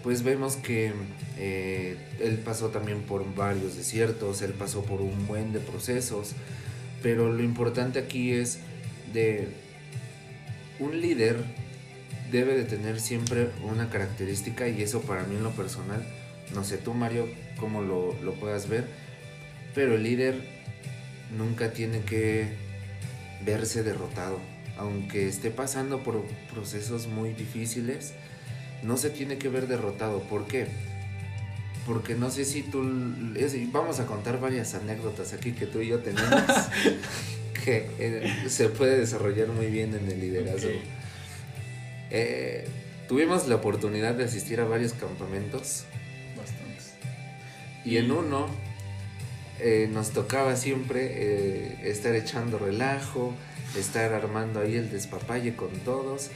pues 0.02 0.23
vemos 0.23 0.56
que 0.56 0.92
eh, 1.38 1.97
él 2.21 2.38
pasó 2.44 2.68
también 2.68 3.02
por 3.02 3.35
varios 3.35 3.76
desiertos, 3.76 4.42
él 4.42 4.52
pasó 4.52 4.85
por 4.85 5.00
un 5.00 5.26
buen 5.26 5.52
de 5.52 5.61
procesos, 5.61 6.33
pero 7.02 7.33
lo 7.33 7.42
importante 7.42 7.99
aquí 7.99 8.33
es 8.33 8.59
de 9.12 9.49
un 10.78 11.00
líder 11.00 11.37
debe 12.30 12.54
de 12.56 12.64
tener 12.64 13.00
siempre 13.00 13.49
una 13.62 13.90
característica 13.90 14.68
y 14.68 14.83
eso 14.83 15.02
para 15.02 15.25
mí 15.25 15.37
en 15.37 15.44
lo 15.44 15.50
personal, 15.52 16.04
no 16.54 16.64
sé 16.64 16.78
tú 16.78 16.94
Mario 16.94 17.28
cómo 17.59 17.83
lo, 17.83 18.14
lo 18.23 18.35
puedas 18.35 18.68
ver, 18.68 18.87
pero 19.75 19.94
el 19.94 20.02
líder 20.02 20.35
nunca 21.37 21.73
tiene 21.73 22.00
que 22.00 22.49
verse 23.44 23.83
derrotado, 23.83 24.38
aunque 24.78 25.28
esté 25.28 25.50
pasando 25.50 26.02
por 26.02 26.25
procesos 26.52 27.07
muy 27.07 27.33
difíciles, 27.33 28.14
no 28.83 28.97
se 28.97 29.11
tiene 29.11 29.38
que 29.38 29.49
ver 29.49 29.66
derrotado. 29.66 30.21
¿Por 30.23 30.47
qué? 30.47 30.66
Porque 31.87 32.14
no 32.14 32.31
sé 32.31 32.45
si 32.45 32.62
tú... 32.62 32.83
vamos 33.73 34.00
a 34.00 34.07
contar 34.07 34.40
varias 34.40 34.75
anécdotas 34.75 35.33
aquí 35.33 35.52
que 35.52 35.66
tú 35.66 35.81
y 35.81 35.88
yo 35.88 36.00
tenemos 36.00 36.43
que 37.64 37.88
eh, 37.99 38.49
se 38.49 38.69
puede 38.69 38.99
desarrollar 38.99 39.49
muy 39.49 39.66
bien 39.66 39.95
en 39.95 40.11
el 40.11 40.21
liderazgo. 40.21 40.71
Eh, 42.11 42.66
tuvimos 43.09 43.49
la 43.49 43.57
oportunidad 43.57 44.14
de 44.14 44.25
asistir 44.25 44.61
a 44.61 44.64
varios 44.64 44.93
campamentos. 44.93 45.85
Bastantes. 46.37 46.95
Y 47.85 47.97
en 47.97 48.11
uno 48.11 48.49
eh, 49.61 49.88
nos 49.93 50.11
tocaba 50.11 50.57
siempre 50.57 51.90
estar 51.90 52.14
echando 52.14 52.59
relajo, 52.59 53.35
estar 53.76 54.12
armando 54.12 54.61
ahí 54.61 54.76
el 54.76 54.90
despapalle 54.90 55.57
con 55.57 55.71
todos. 55.81 56.31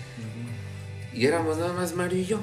Y 1.13 1.27
éramos 1.27 1.59
nada 1.59 1.73
más 1.73 1.95
Mario 1.95 2.19
y 2.19 2.25
yo. 2.25 2.41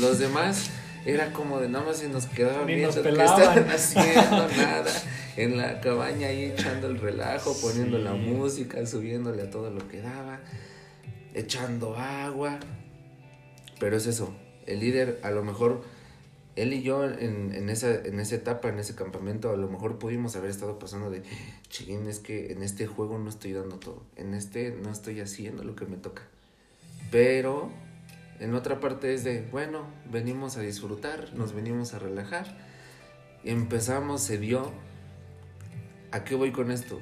Los 0.00 0.18
demás 0.18 0.70
era 1.04 1.32
como 1.32 1.60
de 1.60 1.68
nada 1.68 1.86
más 1.86 2.02
y 2.02 2.08
nos 2.08 2.26
quedaban 2.26 2.66
viendo 2.66 3.02
que 3.02 3.08
estaban 3.08 3.70
haciendo 3.70 4.48
nada 4.48 4.92
en 5.36 5.56
la 5.56 5.80
cabaña 5.80 6.28
ahí 6.28 6.44
echando 6.44 6.88
el 6.88 6.98
relajo, 6.98 7.56
poniendo 7.60 7.98
la 7.98 8.12
música, 8.12 8.84
subiéndole 8.86 9.42
a 9.42 9.50
todo 9.50 9.70
lo 9.70 9.86
que 9.88 10.00
daba, 10.00 10.40
echando 11.34 11.96
agua. 11.96 12.58
Pero 13.78 13.96
es 13.96 14.06
eso, 14.06 14.34
el 14.66 14.80
líder 14.80 15.20
a 15.22 15.30
lo 15.30 15.42
mejor 15.42 15.82
él 16.62 16.72
y 16.72 16.82
yo 16.82 17.04
en, 17.04 17.54
en, 17.54 17.68
esa, 17.70 17.94
en 17.94 18.20
esa 18.20 18.34
etapa, 18.34 18.68
en 18.68 18.78
ese 18.78 18.94
campamento, 18.94 19.50
a 19.50 19.56
lo 19.56 19.68
mejor 19.68 19.98
pudimos 19.98 20.36
haber 20.36 20.50
estado 20.50 20.78
pasando 20.78 21.10
de, 21.10 21.22
chiquín, 21.68 22.06
es 22.06 22.18
que 22.18 22.52
en 22.52 22.62
este 22.62 22.86
juego 22.86 23.18
no 23.18 23.28
estoy 23.28 23.52
dando 23.52 23.76
todo, 23.76 24.02
en 24.16 24.34
este 24.34 24.70
no 24.70 24.90
estoy 24.90 25.20
haciendo 25.20 25.64
lo 25.64 25.76
que 25.76 25.86
me 25.86 25.96
toca. 25.96 26.22
Pero 27.10 27.70
en 28.40 28.54
otra 28.54 28.80
parte 28.80 29.12
es 29.12 29.22
de, 29.22 29.42
bueno, 29.52 29.84
venimos 30.10 30.56
a 30.56 30.62
disfrutar, 30.62 31.34
nos 31.34 31.52
venimos 31.52 31.92
a 31.92 31.98
relajar. 31.98 32.56
Y 33.44 33.50
empezamos, 33.50 34.22
se 34.22 34.38
dio. 34.38 34.72
¿A 36.10 36.24
qué 36.24 36.34
voy 36.34 36.50
con 36.50 36.70
esto? 36.70 37.00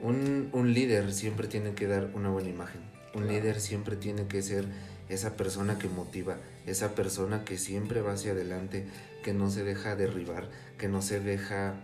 Un, 0.00 0.50
un 0.52 0.74
líder 0.74 1.12
siempre 1.12 1.46
tiene 1.46 1.74
que 1.74 1.86
dar 1.86 2.10
una 2.14 2.28
buena 2.28 2.48
imagen. 2.48 2.80
Un 3.14 3.28
líder 3.28 3.60
siempre 3.60 3.94
tiene 3.94 4.26
que 4.26 4.42
ser 4.42 4.66
esa 5.08 5.36
persona 5.36 5.78
que 5.78 5.88
motiva, 5.88 6.38
esa 6.66 6.94
persona 6.94 7.44
que 7.44 7.58
siempre 7.58 8.00
va 8.02 8.12
hacia 8.12 8.32
adelante, 8.32 8.86
que 9.22 9.32
no 9.32 9.50
se 9.50 9.64
deja 9.64 9.96
derribar, 9.96 10.48
que 10.78 10.88
no 10.88 11.02
se 11.02 11.20
deja 11.20 11.74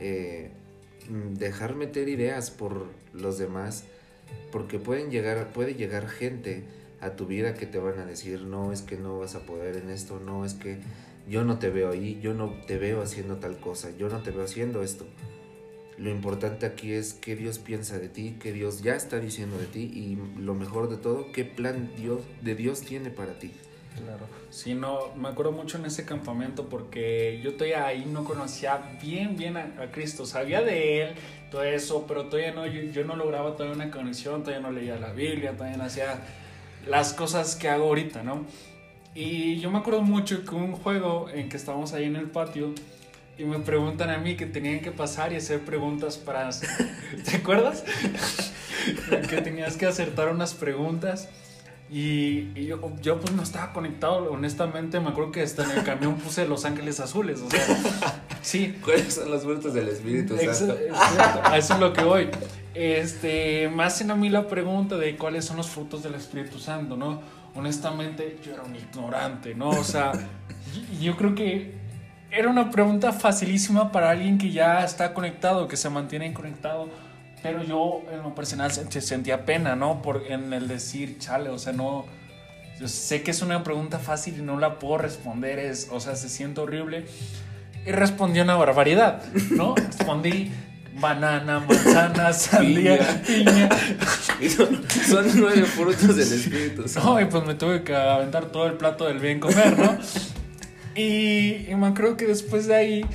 eh, 0.00 0.50
dejar 1.08 1.74
meter 1.74 2.08
ideas 2.08 2.50
por 2.50 2.86
los 3.12 3.38
demás, 3.38 3.84
porque 4.50 4.78
pueden 4.78 5.10
llegar, 5.10 5.52
puede 5.52 5.74
llegar 5.74 6.08
gente 6.08 6.64
a 7.00 7.16
tu 7.16 7.26
vida 7.26 7.54
que 7.54 7.66
te 7.66 7.78
van 7.78 7.98
a 7.98 8.06
decir, 8.06 8.42
no, 8.42 8.72
es 8.72 8.82
que 8.82 8.96
no 8.96 9.18
vas 9.18 9.34
a 9.34 9.44
poder 9.44 9.76
en 9.76 9.90
esto, 9.90 10.20
no, 10.20 10.44
es 10.44 10.54
que 10.54 10.78
yo 11.28 11.44
no 11.44 11.58
te 11.58 11.70
veo 11.70 11.90
ahí, 11.90 12.18
yo 12.22 12.34
no 12.34 12.52
te 12.66 12.78
veo 12.78 13.02
haciendo 13.02 13.36
tal 13.36 13.58
cosa, 13.58 13.90
yo 13.96 14.08
no 14.08 14.22
te 14.22 14.30
veo 14.30 14.44
haciendo 14.44 14.82
esto. 14.82 15.06
Lo 15.98 16.10
importante 16.10 16.64
aquí 16.66 16.92
es 16.92 17.12
qué 17.12 17.36
Dios 17.36 17.58
piensa 17.58 17.98
de 17.98 18.08
ti, 18.08 18.36
qué 18.40 18.52
Dios 18.52 18.82
ya 18.82 18.96
está 18.96 19.20
diciendo 19.20 19.58
de 19.58 19.66
ti 19.66 19.80
y 19.82 20.40
lo 20.40 20.54
mejor 20.54 20.88
de 20.88 20.96
todo, 20.96 21.30
qué 21.32 21.44
plan 21.44 21.90
Dios, 21.96 22.22
de 22.42 22.54
Dios 22.54 22.80
tiene 22.80 23.10
para 23.10 23.38
ti. 23.38 23.52
Claro, 23.96 24.26
sí, 24.50 24.74
no, 24.74 25.14
me 25.16 25.28
acuerdo 25.28 25.52
mucho 25.52 25.76
en 25.76 25.84
ese 25.84 26.04
campamento 26.04 26.68
porque 26.68 27.40
yo 27.42 27.54
todavía 27.54 27.86
ahí 27.86 28.06
no 28.06 28.24
conocía 28.24 28.96
bien, 29.02 29.36
bien 29.36 29.56
a, 29.56 29.90
Cristo, 29.92 30.24
sabía 30.24 30.62
de 30.62 31.02
Él, 31.02 31.14
todo 31.50 31.62
eso, 31.62 32.06
pero 32.08 32.26
todavía 32.26 32.52
no, 32.52 32.66
yo, 32.66 32.82
yo, 32.82 33.04
no 33.04 33.16
lograba 33.16 33.52
todavía 33.52 33.74
una 33.74 33.90
conexión, 33.90 34.42
todavía 34.42 34.66
no 34.66 34.72
leía 34.72 34.96
la 34.96 35.12
Biblia, 35.12 35.52
todavía 35.52 35.76
no 35.76 35.84
hacía 35.84 36.20
las 36.86 37.12
cosas 37.12 37.54
que 37.54 37.68
hago 37.68 37.84
ahorita, 37.84 38.22
¿no? 38.22 38.46
Y 39.14 39.60
yo 39.60 39.70
me 39.70 39.78
acuerdo 39.78 40.00
mucho 40.00 40.42
que 40.44 40.54
un 40.54 40.72
juego 40.72 41.28
en 41.28 41.50
que 41.50 41.58
estábamos 41.58 41.92
ahí 41.92 42.04
en 42.04 42.16
el 42.16 42.30
patio 42.30 42.74
y 43.38 43.44
me 43.44 43.58
preguntan 43.58 44.10
a 44.10 44.18
mí 44.18 44.36
que 44.36 44.46
tenían 44.46 44.80
que 44.80 44.90
pasar 44.90 45.32
y 45.32 45.36
hacer 45.36 45.60
preguntas 45.60 46.16
para... 46.16 46.48
¿Te 47.30 47.36
acuerdas? 47.36 47.84
que 49.28 49.40
tenías 49.42 49.76
que 49.76 49.86
acertar 49.86 50.28
unas 50.28 50.54
preguntas. 50.54 51.28
Y, 51.94 52.54
yo, 52.54 52.80
yo, 53.02 53.20
pues 53.20 53.34
no 53.34 53.42
estaba 53.42 53.74
conectado, 53.74 54.32
honestamente 54.32 54.98
me 54.98 55.10
acuerdo 55.10 55.30
que 55.30 55.42
hasta 55.42 55.64
en 55.64 55.72
el 55.72 55.84
camión 55.84 56.16
puse 56.16 56.48
Los 56.48 56.64
Ángeles 56.64 57.00
Azules, 57.00 57.42
o 57.42 57.50
sea, 57.50 57.60
sí. 58.40 58.78
¿Cuáles 58.82 59.12
son 59.12 59.30
los 59.30 59.42
frutos 59.42 59.74
del 59.74 59.88
Espíritu 59.88 60.34
Santo? 60.38 60.74
a 61.44 61.58
eso 61.58 61.74
es 61.74 61.80
lo 61.80 61.92
que 61.92 62.02
voy. 62.02 62.30
Este, 62.72 63.68
me 63.68 63.82
hacen 63.82 64.10
a 64.10 64.14
mí 64.14 64.30
la 64.30 64.48
pregunta 64.48 64.96
de 64.96 65.18
cuáles 65.18 65.44
son 65.44 65.58
los 65.58 65.68
frutos 65.68 66.02
del 66.02 66.14
Espíritu 66.14 66.58
Santo, 66.58 66.96
¿no? 66.96 67.20
Honestamente, 67.54 68.38
yo 68.42 68.54
era 68.54 68.62
un 68.62 68.74
ignorante, 68.74 69.54
¿no? 69.54 69.68
O 69.68 69.84
sea, 69.84 70.12
yo 70.98 71.14
creo 71.18 71.34
que 71.34 71.74
era 72.30 72.48
una 72.48 72.70
pregunta 72.70 73.12
facilísima 73.12 73.92
para 73.92 74.08
alguien 74.08 74.38
que 74.38 74.50
ya 74.50 74.82
está 74.82 75.12
conectado, 75.12 75.68
que 75.68 75.76
se 75.76 75.90
mantiene 75.90 76.32
conectado 76.32 76.88
pero 77.42 77.62
yo 77.64 78.02
en 78.10 78.22
lo 78.22 78.34
personal 78.34 78.70
sentía 78.70 79.44
pena, 79.44 79.74
¿no? 79.74 80.00
Por, 80.00 80.24
en 80.28 80.52
el 80.52 80.68
decir, 80.68 81.18
chale, 81.18 81.50
o 81.50 81.58
sea, 81.58 81.72
no... 81.72 82.06
Yo 82.80 82.88
sé 82.88 83.22
que 83.22 83.30
es 83.30 83.42
una 83.42 83.62
pregunta 83.62 83.98
fácil 83.98 84.38
y 84.38 84.42
no 84.42 84.58
la 84.58 84.78
puedo 84.78 84.98
responder, 84.98 85.58
es, 85.58 85.88
o 85.90 86.00
sea, 86.00 86.16
se 86.16 86.28
siente 86.28 86.60
horrible. 86.60 87.04
Y 87.86 87.90
respondí 87.90 88.40
una 88.40 88.54
barbaridad, 88.56 89.22
¿no? 89.50 89.74
Respondí 89.76 90.50
banana, 91.00 91.60
manzana, 91.60 92.32
sandía, 92.32 93.22
piña. 93.26 93.68
Son, 94.56 94.82
son, 94.88 95.26
nueve 95.36 95.62
frutos 95.62 96.16
del 96.16 96.32
espíritu. 96.32 96.84
No, 96.96 97.20
y 97.20 97.26
pues 97.26 97.44
me 97.44 97.54
tuve 97.54 97.84
que 97.84 97.94
aventar 97.94 98.46
todo 98.46 98.66
el 98.66 98.74
plato 98.74 99.06
del 99.06 99.20
bien 99.20 99.38
comer, 99.38 99.78
¿no? 99.78 99.98
y, 100.96 101.70
y 101.70 101.74
me 101.76 101.94
creo 101.94 102.16
que 102.16 102.26
después 102.26 102.66
de 102.66 102.74
ahí... 102.74 103.06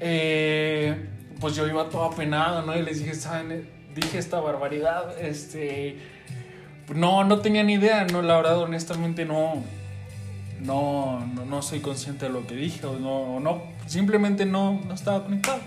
Eh, 0.00 0.96
pues 1.40 1.56
yo 1.56 1.66
iba 1.66 1.88
todo 1.88 2.04
apenado, 2.04 2.62
¿no? 2.62 2.76
Y 2.76 2.82
les 2.82 2.98
dije, 3.00 3.14
¿saben? 3.14 3.68
Dije 3.94 4.18
esta 4.18 4.40
barbaridad, 4.40 5.18
este... 5.20 5.98
No, 6.94 7.24
no 7.24 7.38
tenía 7.40 7.62
ni 7.62 7.74
idea, 7.74 8.04
¿no? 8.04 8.22
La 8.22 8.36
verdad, 8.36 8.58
honestamente, 8.58 9.24
no... 9.24 9.62
No, 10.60 11.20
no, 11.24 11.62
soy 11.62 11.80
consciente 11.80 12.26
de 12.26 12.32
lo 12.32 12.46
que 12.46 12.54
dije, 12.54 12.84
o 12.84 12.98
no, 12.98 13.40
no, 13.40 13.62
simplemente 13.86 14.44
no, 14.44 14.78
no 14.86 14.92
estaba 14.92 15.24
conectado. 15.24 15.58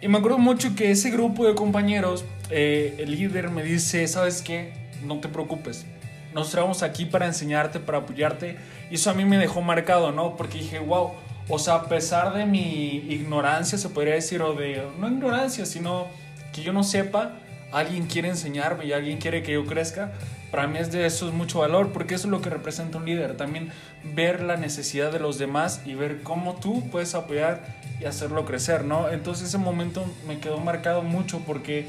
Y 0.00 0.06
me 0.06 0.18
acuerdo 0.18 0.38
mucho 0.38 0.76
que 0.76 0.92
ese 0.92 1.10
grupo 1.10 1.44
de 1.44 1.56
compañeros, 1.56 2.24
eh, 2.48 2.94
el 2.98 3.10
líder 3.10 3.50
me 3.50 3.64
dice, 3.64 4.06
¿sabes 4.06 4.40
qué? 4.40 4.72
No 5.02 5.18
te 5.18 5.26
preocupes, 5.26 5.84
nos 6.32 6.50
traemos 6.50 6.84
aquí 6.84 7.06
para 7.06 7.26
enseñarte, 7.26 7.80
para 7.80 7.98
apoyarte. 7.98 8.56
Y 8.90 8.94
eso 8.94 9.10
a 9.10 9.14
mí 9.14 9.24
me 9.24 9.38
dejó 9.38 9.62
marcado, 9.62 10.12
¿no? 10.12 10.36
Porque 10.36 10.58
dije, 10.58 10.78
wow, 10.78 11.12
o 11.48 11.58
sea, 11.58 11.74
a 11.74 11.88
pesar 11.88 12.34
de 12.34 12.44
mi 12.44 12.96
ignorancia, 13.08 13.78
se 13.78 13.88
podría 13.88 14.14
decir, 14.14 14.42
o 14.42 14.54
de, 14.54 14.82
no 14.98 15.08
ignorancia, 15.08 15.64
sino 15.64 16.06
que 16.52 16.62
yo 16.62 16.72
no 16.72 16.84
sepa, 16.84 17.32
alguien 17.72 18.06
quiere 18.06 18.28
enseñarme 18.28 18.86
y 18.86 18.92
alguien 18.92 19.18
quiere 19.18 19.42
que 19.42 19.52
yo 19.52 19.66
crezca, 19.66 20.12
para 20.50 20.66
mí 20.66 20.78
es 20.78 20.90
de 20.90 21.04
eso 21.04 21.28
es 21.28 21.34
mucho 21.34 21.60
valor, 21.60 21.92
porque 21.92 22.14
eso 22.14 22.26
es 22.26 22.30
lo 22.30 22.40
que 22.40 22.50
representa 22.50 22.98
un 22.98 23.04
líder, 23.04 23.36
también 23.36 23.70
ver 24.14 24.42
la 24.42 24.56
necesidad 24.56 25.12
de 25.12 25.18
los 25.18 25.38
demás 25.38 25.82
y 25.84 25.94
ver 25.94 26.22
cómo 26.22 26.54
tú 26.54 26.88
puedes 26.90 27.14
apoyar 27.14 27.62
y 28.00 28.06
hacerlo 28.06 28.44
crecer, 28.44 28.84
¿no? 28.84 29.10
Entonces 29.10 29.48
ese 29.48 29.58
momento 29.58 30.04
me 30.26 30.38
quedó 30.38 30.58
marcado 30.58 31.02
mucho 31.02 31.40
porque 31.46 31.86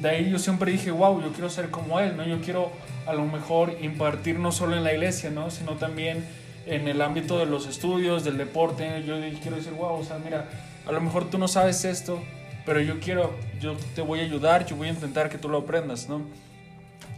de 0.00 0.08
ahí 0.08 0.30
yo 0.30 0.38
siempre 0.38 0.72
dije, 0.72 0.90
wow, 0.90 1.22
yo 1.22 1.32
quiero 1.32 1.48
ser 1.48 1.70
como 1.70 2.00
él, 2.00 2.16
¿no? 2.16 2.26
Yo 2.26 2.40
quiero 2.40 2.70
a 3.06 3.14
lo 3.14 3.24
mejor 3.24 3.76
impartir 3.80 4.38
no 4.38 4.52
solo 4.52 4.76
en 4.76 4.84
la 4.84 4.92
iglesia, 4.92 5.30
¿no? 5.30 5.50
Sino 5.50 5.72
también 5.72 6.24
en 6.68 6.88
el 6.88 7.00
ámbito 7.02 7.38
de 7.38 7.46
los 7.46 7.66
estudios, 7.66 8.24
del 8.24 8.36
deporte, 8.36 9.02
yo 9.06 9.14
quiero 9.40 9.56
decir, 9.56 9.72
wow, 9.72 10.00
o 10.00 10.04
sea, 10.04 10.18
mira, 10.18 10.48
a 10.86 10.92
lo 10.92 11.00
mejor 11.00 11.30
tú 11.30 11.38
no 11.38 11.48
sabes 11.48 11.84
esto, 11.84 12.22
pero 12.64 12.80
yo 12.80 13.00
quiero, 13.00 13.34
yo 13.60 13.74
te 13.94 14.02
voy 14.02 14.20
a 14.20 14.22
ayudar, 14.22 14.66
yo 14.66 14.76
voy 14.76 14.88
a 14.88 14.90
intentar 14.90 15.30
que 15.30 15.38
tú 15.38 15.48
lo 15.48 15.58
aprendas, 15.58 16.08
¿no? 16.08 16.22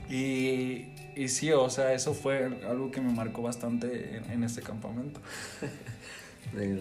Y, 0.09 0.87
Y 1.17 1.29
sí, 1.29 1.51
o 1.53 1.69
sea, 1.69 1.93
eso 1.93 2.15
fue 2.15 2.47
algo 2.69 2.91
que 2.91 3.01
me 3.01 3.13
marcó 3.13 3.43
bastante 3.43 4.17
en, 4.17 4.31
en 4.31 4.45
este 4.45 4.63
campamento. 4.63 5.21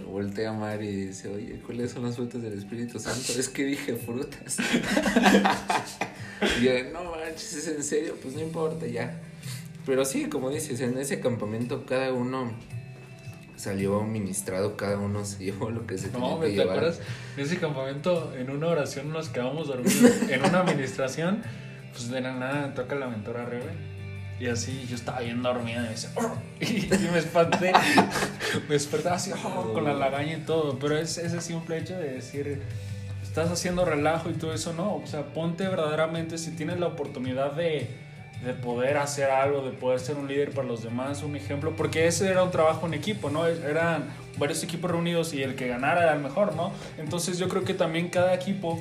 voltea 0.08 0.50
a 0.50 0.54
Mar 0.54 0.82
y 0.82 1.08
dice, 1.08 1.30
oye, 1.30 1.60
¿cuáles 1.66 1.92
son 1.92 2.04
las 2.04 2.16
frutas 2.16 2.42
del 2.42 2.54
Espíritu 2.54 3.00
Santo? 3.00 3.34
Es 3.38 3.50
que 3.50 3.66
dije 3.66 3.96
frutas. 3.96 4.58
y 6.60 6.64
yo, 6.64 6.72
no 6.94 7.12
manches, 7.12 7.54
¿es 7.54 7.68
en 7.68 7.84
serio? 7.84 8.16
Pues 8.22 8.36
no 8.36 8.42
importa, 8.42 8.88
ya. 8.88 9.20
Pero 9.90 10.06
sí, 10.06 10.30
como 10.30 10.52
dices, 10.52 10.80
en 10.82 11.00
ese 11.00 11.20
campamento 11.20 11.84
cada 11.88 12.14
uno 12.14 12.52
salió 13.56 14.04
ministrado, 14.04 14.78
cada 14.78 15.00
uno 15.00 15.26
se 15.26 15.44
llevó 15.46 15.72
lo 15.72 15.88
que 15.88 15.98
se 15.98 16.10
tenía 16.10 16.40
que 16.40 16.46
¿te 16.46 16.52
llevar. 16.52 16.78
acuerdas? 16.78 17.02
En 17.36 17.44
ese 17.44 17.58
campamento, 17.58 18.32
en 18.38 18.52
una 18.52 18.68
oración 18.68 19.12
nos 19.12 19.30
quedamos 19.30 19.68
dormidos. 19.68 20.12
en 20.30 20.46
una 20.46 20.60
administración, 20.60 21.42
pues 21.92 22.12
de 22.12 22.22
la 22.22 22.36
nada 22.36 22.76
toca 22.76 22.94
la 22.94 23.08
mentora 23.08 23.46
Rebe. 23.46 23.90
Y 24.40 24.46
así 24.46 24.86
yo 24.88 24.96
estaba 24.96 25.22
bien 25.22 25.42
dormida 25.42 25.80
y 25.80 25.82
me 25.82 25.90
decía, 25.90 26.12
"Oh", 26.18 26.38
y, 26.62 26.88
me 27.12 27.18
espanté. 27.18 27.74
me 28.68 28.74
despertaba 28.76 29.16
así 29.16 29.32
oh, 29.44 29.74
con 29.74 29.86
la 29.86 29.96
lagaña 29.96 30.38
y 30.38 30.42
todo. 30.42 30.78
Pero 30.78 31.00
es 31.00 31.18
ese 31.18 31.42
simple 31.42 31.80
hecho 31.80 31.98
de 31.98 32.12
decir, 32.12 32.62
estás 33.24 33.50
haciendo 33.50 33.86
relajo 33.86 34.30
y 34.30 34.34
todo 34.34 34.54
eso, 34.54 34.72
no. 34.72 34.98
O 34.98 35.08
sea, 35.08 35.34
ponte 35.34 35.68
verdaderamente, 35.68 36.38
si 36.38 36.52
tienes 36.52 36.80
la 36.80 36.86
oportunidad 36.86 37.54
de, 37.54 37.90
de 38.44 38.54
poder 38.54 38.98
hacer 38.98 39.30
algo, 39.30 39.62
de 39.62 39.72
poder 39.72 40.00
ser 40.00 40.16
un 40.16 40.28
líder 40.28 40.52
para 40.52 40.68
los 40.68 40.84
demás, 40.84 41.24
un 41.24 41.36
ejemplo, 41.36 41.76
porque 41.76 42.08
ese 42.08 42.30
era 42.30 42.44
un 42.44 42.52
trabajo 42.52 42.88
en 42.88 42.94
equipo, 42.94 43.30
¿no? 43.30 43.46
Eran 43.46 44.06
varios 44.38 44.64
equipos 44.64 44.90
reunidos 44.90 45.34
y 45.34 45.44
el 45.44 45.56
que 45.56 45.68
ganara 45.68 46.04
era 46.04 46.14
el 46.14 46.22
mejor, 46.22 46.56
¿no? 46.56 46.72
Entonces 46.98 47.38
yo 47.38 47.50
creo 47.50 47.66
que 47.66 47.74
también 47.74 48.08
cada 48.08 48.34
equipo, 48.34 48.80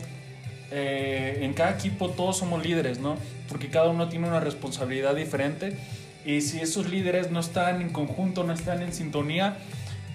eh, 0.70 1.40
en 1.42 1.54
cada 1.54 1.72
equipo 1.72 2.10
todos 2.10 2.38
somos 2.38 2.64
líderes, 2.64 3.00
¿no? 3.00 3.16
Porque 3.48 3.68
cada 3.68 3.88
uno 3.88 4.08
tiene 4.08 4.28
una 4.28 4.40
responsabilidad 4.40 5.16
diferente 5.16 5.76
y 6.24 6.40
si 6.42 6.60
esos 6.60 6.88
líderes 6.88 7.30
no 7.30 7.40
están 7.40 7.80
en 7.82 7.90
conjunto, 7.90 8.44
no 8.44 8.52
están 8.52 8.82
en 8.82 8.92
sintonía, 8.92 9.56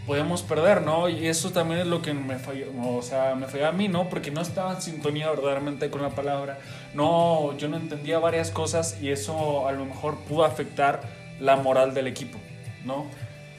podemos 0.05 0.41
perder, 0.41 0.81
¿no? 0.81 1.07
Y 1.09 1.27
eso 1.27 1.51
también 1.51 1.81
es 1.81 1.87
lo 1.87 2.01
que 2.01 2.13
me 2.13 2.37
falló, 2.37 2.67
o 2.85 3.01
sea, 3.01 3.35
me 3.35 3.47
falló 3.47 3.67
a 3.67 3.71
mí, 3.71 3.87
¿no? 3.87 4.09
Porque 4.09 4.31
no 4.31 4.41
estaba 4.41 4.73
en 4.75 4.81
sintonía 4.81 5.29
verdaderamente 5.29 5.89
con 5.89 6.01
la 6.01 6.09
palabra. 6.09 6.59
No, 6.93 7.57
yo 7.57 7.67
no 7.69 7.77
entendía 7.77 8.19
varias 8.19 8.51
cosas 8.51 8.97
y 9.01 9.09
eso 9.09 9.67
a 9.67 9.71
lo 9.71 9.85
mejor 9.85 10.17
pudo 10.19 10.43
afectar 10.43 11.01
la 11.39 11.55
moral 11.55 11.93
del 11.93 12.07
equipo, 12.07 12.37
¿no? 12.85 13.05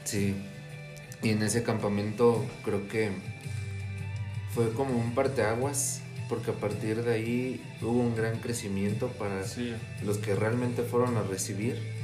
Sí. 0.03 0.35
Y 1.23 1.29
en 1.29 1.41
ese 1.41 1.63
campamento 1.63 2.45
creo 2.63 2.87
que 2.87 3.11
fue 4.53 4.71
como 4.73 4.97
un 4.97 5.15
parteaguas, 5.15 6.01
porque 6.29 6.51
a 6.51 6.53
partir 6.53 7.03
de 7.03 7.13
ahí 7.15 7.61
hubo 7.81 7.99
un 7.99 8.15
gran 8.15 8.37
crecimiento 8.39 9.07
para 9.09 9.43
Sí. 9.43 9.73
los 10.03 10.17
que 10.19 10.35
realmente 10.35 10.83
fueron 10.83 11.17
a 11.17 11.23
recibir. 11.23 11.94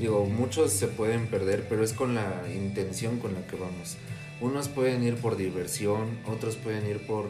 Digo, 0.00 0.24
muchos 0.24 0.72
se 0.72 0.88
pueden 0.88 1.26
perder, 1.26 1.66
pero 1.68 1.84
es 1.84 1.92
con 1.92 2.14
la 2.14 2.42
intención 2.54 3.18
con 3.18 3.34
la 3.34 3.46
que 3.46 3.56
vamos. 3.56 3.98
Unos 4.40 4.68
pueden 4.68 5.04
ir 5.04 5.16
por 5.16 5.36
diversión, 5.36 6.18
otros 6.26 6.56
pueden 6.56 6.86
ir 6.86 7.06
por 7.06 7.26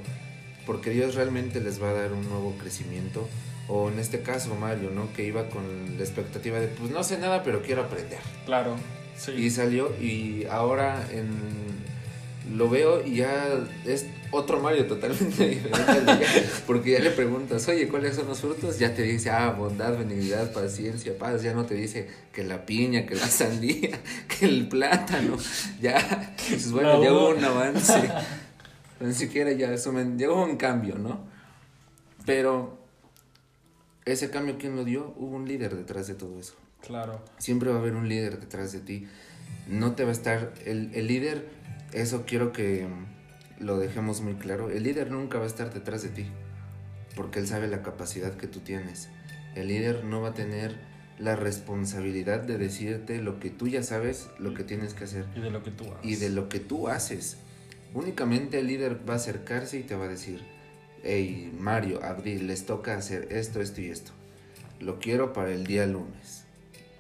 porque 0.67 0.91
Dios 0.91 1.17
realmente 1.17 1.61
les 1.61 1.83
va 1.83 1.91
a 1.91 1.95
dar 1.95 2.13
un 2.13 2.29
nuevo 2.29 2.55
crecimiento. 2.61 3.29
O 3.67 3.89
en 3.89 3.99
este 3.99 4.21
caso 4.21 4.55
Mario, 4.55 4.91
¿no? 4.91 5.13
Que 5.13 5.25
iba 5.25 5.49
con 5.49 5.65
la 5.97 6.05
expectativa 6.05 6.61
de, 6.61 6.69
pues 6.69 6.93
no 6.93 7.03
sé 7.03 7.19
nada, 7.19 7.43
pero 7.43 7.61
quiero 7.63 7.83
aprender. 7.83 8.21
Claro, 8.47 8.77
sí. 9.17 9.33
Y 9.33 9.51
salió 9.51 9.93
y 10.01 10.45
ahora 10.49 11.09
en, 11.13 11.29
lo 12.57 12.69
veo 12.69 13.07
y 13.07 13.17
ya 13.17 13.67
es 13.85 14.07
otro 14.31 14.61
Mario 14.61 14.87
totalmente 14.87 15.49
diferente. 15.49 16.27
porque 16.67 16.93
ya 16.93 17.01
le 17.01 17.11
preguntas, 17.11 17.69
oye, 17.69 17.89
¿cuáles 17.89 18.17
son 18.17 18.29
los 18.29 18.41
frutos? 18.41 18.79
Ya 18.79 18.95
te 18.95 19.03
dice, 19.03 19.31
ah, 19.31 19.51
bondad, 19.51 19.97
benignidad, 19.99 20.53
paciencia, 20.53 21.17
paz. 21.19 21.43
Ya 21.43 21.53
no 21.53 21.67
te 21.67 21.75
dice 21.75 22.09
que 22.33 22.45
la 22.45 22.65
piña, 22.65 23.07
que 23.07 23.15
la 23.15 23.27
sandía, 23.27 24.01
que 24.29 24.47
el 24.47 24.69
plátano. 24.69 25.37
Ya, 25.81 26.35
dices, 26.49 26.73
bueno, 26.73 27.03
ya 27.03 27.13
hubo 27.13 27.31
un 27.31 27.45
avance. 27.45 28.11
Ni 29.01 29.15
siquiera 29.15 29.53
ya, 29.53 29.73
asumen, 29.73 30.19
ya 30.19 30.31
hubo 30.31 30.45
un 30.45 30.57
cambio, 30.57 30.97
¿no? 30.97 31.25
Pero 32.27 32.79
ese 34.05 34.31
cambio, 34.31 34.57
¿quién 34.59 34.77
lo 34.77 34.85
dio? 34.85 35.15
Hubo 35.17 35.37
un 35.37 35.47
líder 35.47 35.75
detrás 35.77 36.07
de 36.07 36.15
todo 36.15 36.39
eso. 36.39 36.55
Claro. 36.83 37.23
Siempre 37.39 37.71
va 37.71 37.77
a 37.77 37.79
haber 37.81 37.95
un 37.95 38.09
líder 38.09 38.41
detrás 38.41 38.73
de 38.73 38.81
ti. 38.81 39.07
No 39.69 39.95
te 39.95 40.05
va 40.05 40.11
a 40.11 40.13
estar. 40.13 40.53
El, 40.65 40.91
el 40.95 41.07
líder, 41.07 41.49
eso 41.93 42.25
quiero 42.27 42.53
que 42.53 42.87
lo 43.59 43.79
dejemos 43.79 44.21
muy 44.21 44.35
claro. 44.35 44.71
El 44.71 44.85
líder 44.85 45.11
nunca 45.11 45.39
va 45.39 45.45
a 45.45 45.49
estar 45.49 45.73
detrás 45.73 46.03
de 46.03 46.09
ti. 46.11 46.27
Porque 47.17 47.41
él 47.41 47.47
sabe 47.47 47.69
la 47.69 47.83
capacidad 47.83 48.37
que 48.37 48.47
tú 48.47 48.61
tienes. 48.61 49.09
El 49.55 49.69
líder 49.69 50.05
no 50.05 50.21
va 50.21 50.29
a 50.29 50.35
tener 50.35 50.79
la 51.19 51.37
responsabilidad 51.37 52.41
de 52.41 52.57
decirte 52.57 53.21
lo 53.21 53.41
que 53.41 53.51
tú 53.51 53.69
ya 53.69 53.83
sabes, 53.83 54.29
lo 54.39 54.55
que 54.55 54.65
tienes 54.65 54.95
que 54.95 55.05
hacer. 55.05 55.27
Y 55.37 55.41
de 55.41 55.51
lo 55.51 55.63
que 55.63 55.71
tú 55.71 55.85
haces. 55.85 56.05
Y 56.05 56.17
de 56.17 56.31
lo 56.31 56.49
que 56.49 56.61
tú 56.61 56.89
haces. 56.89 57.37
Únicamente 57.93 58.61
el 58.61 58.69
líder 58.69 59.09
va 59.09 59.15
a 59.15 59.17
acercarse 59.17 59.79
y 59.79 59.83
te 59.83 59.97
va 59.97 60.05
a 60.05 60.09
decir, 60.09 60.41
hey 61.03 61.53
Mario, 61.59 62.03
Abdi, 62.05 62.39
les 62.39 62.65
toca 62.65 62.97
hacer 62.97 63.29
esto, 63.31 63.61
esto 63.61 63.81
y 63.81 63.91
esto. 63.91 64.13
Lo 64.79 64.99
quiero 64.99 65.33
para 65.33 65.53
el 65.53 65.67
día 65.67 65.87
lunes. 65.87 66.45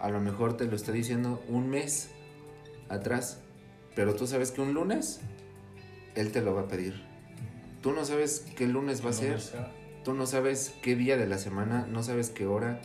A 0.01 0.11
lo 0.11 0.21
mejor 0.21 0.57
te 0.57 0.67
lo 0.67 0.77
está 0.77 0.93
diciendo 0.93 1.43
un 1.49 1.71
mes 1.71 2.11
atrás, 2.89 3.41
pero 3.95 4.15
tú 4.15 4.27
sabes 4.27 4.51
que 4.51 4.61
un 4.61 4.75
lunes 4.75 5.21
él 6.15 6.33
te 6.33 6.41
lo 6.41 6.55
va 6.55 6.63
a 6.63 6.69
pedir. 6.69 7.03
Tú 7.83 7.93
no 7.93 8.05
sabes 8.05 8.45
qué 8.57 8.67
lunes 8.67 9.05
va 9.05 9.11
a 9.11 9.15
ser, 9.15 9.41
tú 10.05 10.15
no 10.15 10.27
sabes 10.27 10.75
qué 10.83 10.97
día 10.97 11.17
de 11.17 11.27
la 11.27 11.39
semana, 11.39 11.87
no 11.87 12.03
sabes 12.03 12.31
qué 12.31 12.47
hora, 12.47 12.81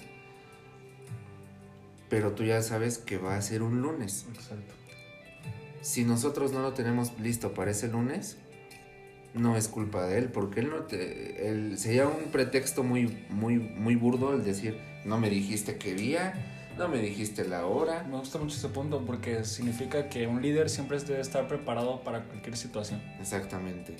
pero 2.10 2.34
tú 2.34 2.44
ya 2.44 2.62
sabes 2.62 2.98
que 2.98 3.18
va 3.18 3.36
a 3.36 3.42
ser 3.42 3.62
un 3.62 3.82
lunes. 3.82 4.26
Exacto. 4.34 4.74
Si 5.82 6.04
nosotros 6.04 6.52
no 6.52 6.62
lo 6.62 6.74
tenemos 6.74 7.20
listo 7.20 7.54
para 7.54 7.72
ese 7.72 7.90
lunes, 7.90 8.38
no 9.34 9.58
es 9.58 9.68
culpa 9.68 10.08
de 10.08 10.18
él, 10.18 10.30
porque 10.30 10.62
él 10.62 10.70
no 10.70 10.84
te. 10.84 11.50
Él, 11.50 11.78
sería 11.78 12.08
un 12.08 12.32
pretexto 12.32 12.84
muy, 12.84 13.26
muy, 13.30 13.60
muy 13.60 13.96
burdo 13.96 14.34
el 14.34 14.44
decir, 14.44 14.80
no 15.04 15.20
me 15.20 15.30
dijiste 15.30 15.78
qué 15.78 15.94
día, 15.94 16.55
no 16.78 16.88
me 16.88 17.00
dijiste 17.00 17.46
la 17.46 17.66
hora. 17.66 18.04
Me 18.04 18.18
gusta 18.18 18.38
mucho 18.38 18.56
ese 18.56 18.70
punto 18.70 19.06
porque 19.06 19.44
significa 19.46 20.10
que 20.10 20.28
un 20.28 20.42
líder 20.42 20.70
siempre 20.70 21.00
debe 21.00 21.22
estar 21.22 21.48
preparado 21.48 22.04
para 22.04 22.24
cualquier 22.24 22.58
situación. 22.58 23.02
Exactamente. 23.20 23.96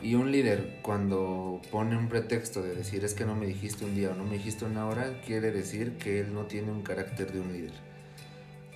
Y 0.00 0.14
un 0.16 0.32
líder, 0.32 0.80
cuando 0.82 1.60
pone 1.70 1.96
un 1.96 2.08
pretexto 2.08 2.60
de 2.60 2.74
decir 2.74 3.04
es 3.04 3.14
que 3.14 3.24
no 3.24 3.36
me 3.36 3.46
dijiste 3.46 3.84
un 3.84 3.94
día 3.94 4.10
o 4.10 4.14
no 4.14 4.24
me 4.24 4.36
dijiste 4.36 4.64
una 4.64 4.86
hora, 4.86 5.20
quiere 5.24 5.52
decir 5.52 5.96
que 5.96 6.20
él 6.20 6.34
no 6.34 6.46
tiene 6.46 6.72
un 6.72 6.82
carácter 6.82 7.32
de 7.32 7.40
un 7.40 7.52
líder. 7.52 7.72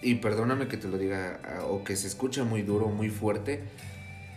Y 0.03 0.17
perdóname 0.17 0.69
que 0.69 0.77
te 0.77 0.87
lo 0.87 0.99
diga 0.99 1.41
ah, 1.45 1.65
o 1.65 1.83
que 1.83 1.97
se 1.97 2.07
escucha 2.07 2.45
muy 2.45 2.63
duro, 2.63 2.89
muy 2.89 3.11
fuerte, 3.11 3.65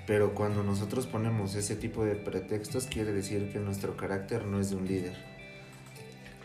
pero 0.08 0.34
cuando 0.34 0.64
nosotros 0.64 1.06
ponemos 1.06 1.54
ese 1.54 1.76
tipo 1.76 2.06
de 2.06 2.16
pretextos, 2.16 2.88
quiere 2.88 3.14
decir 3.14 3.52
que 3.52 3.60
nuestro 3.60 3.96
carácter 3.96 4.46
no 4.46 4.60
es 4.60 4.72
de 4.72 4.78
un 4.78 4.88
líder. 4.88 5.29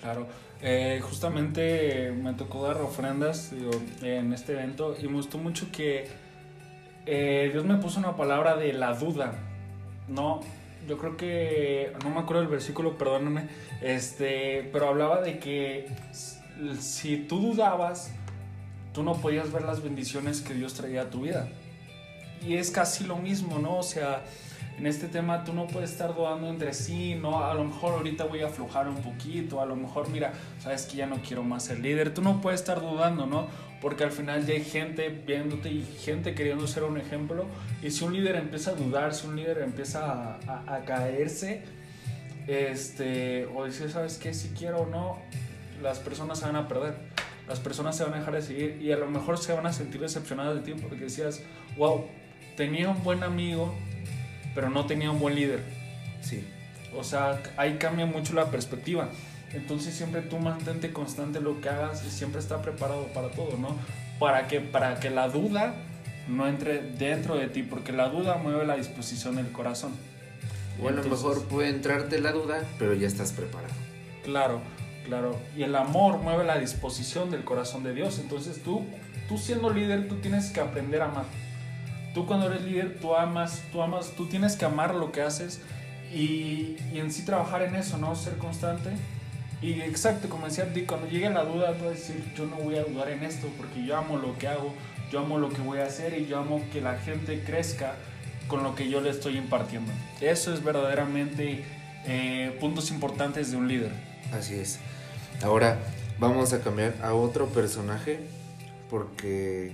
Claro. 0.04 0.26
Eh, 0.60 1.00
justamente 1.02 2.12
me 2.12 2.34
tocó 2.34 2.62
dar 2.62 2.76
ofrendas 2.82 3.50
digo, 3.50 3.70
en 4.02 4.34
este 4.34 4.52
evento 4.52 4.94
y 5.00 5.08
me 5.08 5.14
gustó 5.14 5.38
mucho 5.38 5.72
que 5.72 6.08
eh, 7.06 7.48
Dios 7.50 7.64
me 7.64 7.76
puso 7.76 8.00
una 8.00 8.14
palabra 8.14 8.54
de 8.54 8.74
la 8.74 8.92
duda. 8.92 9.32
No, 10.06 10.40
yo 10.86 10.98
creo 10.98 11.16
que 11.16 11.94
no 12.04 12.10
me 12.10 12.20
acuerdo 12.20 12.42
del 12.42 12.50
versículo, 12.50 12.98
perdóname, 12.98 13.48
este, 13.80 14.68
pero 14.74 14.88
hablaba 14.88 15.22
de 15.22 15.38
que 15.38 15.86
si 16.78 17.16
tú 17.16 17.38
dudabas, 17.40 18.12
tú 18.92 19.02
no 19.02 19.14
podías 19.14 19.50
ver 19.52 19.62
las 19.62 19.82
bendiciones 19.82 20.42
que 20.42 20.52
Dios 20.52 20.74
traía 20.74 21.02
a 21.02 21.10
tu 21.10 21.22
vida. 21.22 21.48
Y 22.46 22.56
es 22.56 22.70
casi 22.70 23.04
lo 23.04 23.16
mismo, 23.16 23.58
¿no? 23.58 23.78
O 23.78 23.82
sea, 23.82 24.22
en 24.78 24.86
este 24.86 25.06
tema 25.08 25.44
tú 25.44 25.52
no 25.52 25.66
puedes 25.66 25.92
estar 25.92 26.14
dudando 26.14 26.48
entre 26.48 26.74
sí, 26.74 27.14
no, 27.14 27.44
a 27.44 27.54
lo 27.54 27.64
mejor 27.64 27.94
ahorita 27.94 28.24
voy 28.24 28.40
a 28.42 28.46
aflojar 28.46 28.88
un 28.88 28.96
poquito, 29.02 29.60
a 29.60 29.66
lo 29.66 29.76
mejor 29.76 30.08
mira, 30.10 30.32
sabes 30.60 30.86
que 30.86 30.96
ya 30.96 31.06
no 31.06 31.16
quiero 31.26 31.42
más 31.44 31.64
ser 31.64 31.78
líder, 31.80 32.12
tú 32.12 32.22
no 32.22 32.40
puedes 32.40 32.60
estar 32.60 32.80
dudando, 32.80 33.26
¿no? 33.26 33.46
Porque 33.80 34.02
al 34.04 34.10
final 34.10 34.44
ya 34.46 34.54
hay 34.54 34.64
gente 34.64 35.08
viéndote 35.10 35.70
y 35.70 35.82
gente 36.00 36.34
queriendo 36.34 36.66
ser 36.66 36.82
un 36.84 36.98
ejemplo, 36.98 37.44
y 37.82 37.90
si 37.90 38.04
un 38.04 38.14
líder 38.14 38.36
empieza 38.36 38.70
a 38.72 38.74
dudar, 38.74 39.14
si 39.14 39.26
un 39.26 39.36
líder 39.36 39.58
empieza 39.58 40.10
a, 40.10 40.38
a- 40.46 40.74
a 40.76 40.84
caerse, 40.84 41.62
este, 42.46 43.46
o 43.54 43.64
decir, 43.64 43.90
sabes 43.90 44.18
qué, 44.18 44.34
si 44.34 44.48
quiero 44.50 44.80
o 44.82 44.86
no, 44.86 45.18
las 45.82 45.98
personas 45.98 46.38
se 46.38 46.46
van 46.46 46.56
a 46.56 46.68
perder, 46.68 46.94
las 47.48 47.60
personas 47.60 47.96
se 47.96 48.04
van 48.04 48.14
a 48.14 48.18
dejar 48.18 48.34
de 48.34 48.42
seguir 48.42 48.78
y 48.82 48.92
a 48.92 48.96
lo 48.96 49.06
mejor 49.08 49.38
se 49.38 49.52
van 49.52 49.66
a 49.66 49.72
sentir 49.72 50.00
decepcionadas 50.00 50.54
de 50.56 50.60
ti 50.72 50.80
porque 50.80 51.04
decías, 51.04 51.42
wow, 51.76 52.04
tenía 52.56 52.88
un 52.88 53.02
buen 53.02 53.22
amigo, 53.22 53.74
pero 54.54 54.70
no 54.70 54.86
tenía 54.86 55.10
un 55.10 55.18
buen 55.18 55.34
líder. 55.34 55.62
Sí. 56.22 56.44
O 56.96 57.04
sea, 57.04 57.42
ahí 57.56 57.76
cambia 57.78 58.06
mucho 58.06 58.34
la 58.34 58.50
perspectiva. 58.50 59.08
Entonces 59.52 59.94
siempre 59.94 60.22
tú 60.22 60.38
mantente 60.38 60.92
constante 60.92 61.40
lo 61.40 61.60
que 61.60 61.68
hagas 61.68 62.04
y 62.04 62.10
siempre 62.10 62.40
está 62.40 62.62
preparado 62.62 63.06
para 63.08 63.30
todo, 63.30 63.56
¿no? 63.56 63.76
Para 64.18 64.48
que, 64.48 64.60
para 64.60 64.98
que 65.00 65.10
la 65.10 65.28
duda 65.28 65.74
no 66.28 66.48
entre 66.48 66.82
dentro 66.82 67.36
de 67.36 67.48
ti, 67.48 67.62
porque 67.62 67.92
la 67.92 68.08
duda 68.08 68.36
mueve 68.36 68.66
la 68.66 68.76
disposición 68.76 69.36
del 69.36 69.52
corazón. 69.52 69.92
O 70.82 70.88
a 70.88 70.92
lo 70.92 71.04
mejor 71.04 71.44
puede 71.44 71.68
entrarte 71.68 72.20
la 72.20 72.32
duda, 72.32 72.64
pero 72.78 72.94
ya 72.94 73.06
estás 73.06 73.32
preparado. 73.32 73.72
Claro, 74.24 74.60
Claro, 75.04 75.38
y 75.54 75.62
el 75.62 75.76
amor 75.76 76.18
mueve 76.18 76.44
la 76.44 76.58
disposición 76.58 77.30
del 77.30 77.44
corazón 77.44 77.84
de 77.84 77.92
Dios. 77.92 78.18
Entonces 78.18 78.62
tú, 78.62 78.86
tú 79.28 79.36
siendo 79.36 79.70
líder, 79.70 80.08
tú 80.08 80.16
tienes 80.16 80.50
que 80.50 80.60
aprender 80.60 81.02
a 81.02 81.06
amar. 81.06 81.26
Tú 82.14 82.26
cuando 82.26 82.46
eres 82.46 82.62
líder, 82.62 82.98
tú 83.00 83.14
amas, 83.14 83.62
tú 83.72 83.82
amas, 83.82 84.12
tú 84.16 84.26
tienes 84.26 84.56
que 84.56 84.64
amar 84.64 84.94
lo 84.94 85.12
que 85.12 85.20
haces 85.20 85.60
y, 86.12 86.76
y 86.92 87.00
en 87.00 87.12
sí 87.12 87.24
trabajar 87.24 87.62
en 87.62 87.74
eso, 87.74 87.98
¿no? 87.98 88.14
Ser 88.14 88.38
constante. 88.38 88.90
Y 89.60 89.80
exacto, 89.80 90.28
como 90.28 90.46
decía 90.46 90.66
Dick, 90.66 90.86
cuando 90.86 91.08
llegue 91.08 91.28
la 91.30 91.44
duda, 91.44 91.72
tú 91.72 91.84
vas 91.84 91.94
a 91.94 91.98
decir, 91.98 92.22
yo 92.36 92.46
no 92.46 92.56
voy 92.56 92.76
a 92.76 92.84
dudar 92.84 93.08
en 93.10 93.24
esto 93.24 93.48
porque 93.56 93.84
yo 93.84 93.96
amo 93.96 94.18
lo 94.18 94.36
que 94.38 94.46
hago, 94.46 94.72
yo 95.10 95.20
amo 95.20 95.38
lo 95.38 95.48
que 95.48 95.62
voy 95.62 95.78
a 95.78 95.86
hacer 95.86 96.18
y 96.18 96.26
yo 96.26 96.38
amo 96.38 96.62
que 96.72 96.80
la 96.80 96.98
gente 96.98 97.42
crezca 97.44 97.94
con 98.46 98.62
lo 98.62 98.74
que 98.74 98.88
yo 98.88 99.00
le 99.00 99.10
estoy 99.10 99.38
impartiendo. 99.38 99.90
Eso 100.20 100.52
es 100.52 100.62
verdaderamente 100.62 101.64
eh, 102.06 102.56
puntos 102.60 102.90
importantes 102.90 103.50
de 103.50 103.56
un 103.56 103.66
líder. 103.66 103.92
Así 104.32 104.54
es. 104.54 104.78
Ahora 105.42 105.78
vamos 106.18 106.52
a 106.52 106.60
cambiar 106.60 106.94
a 107.02 107.14
otro 107.14 107.46
personaje 107.46 108.20
porque 108.90 109.72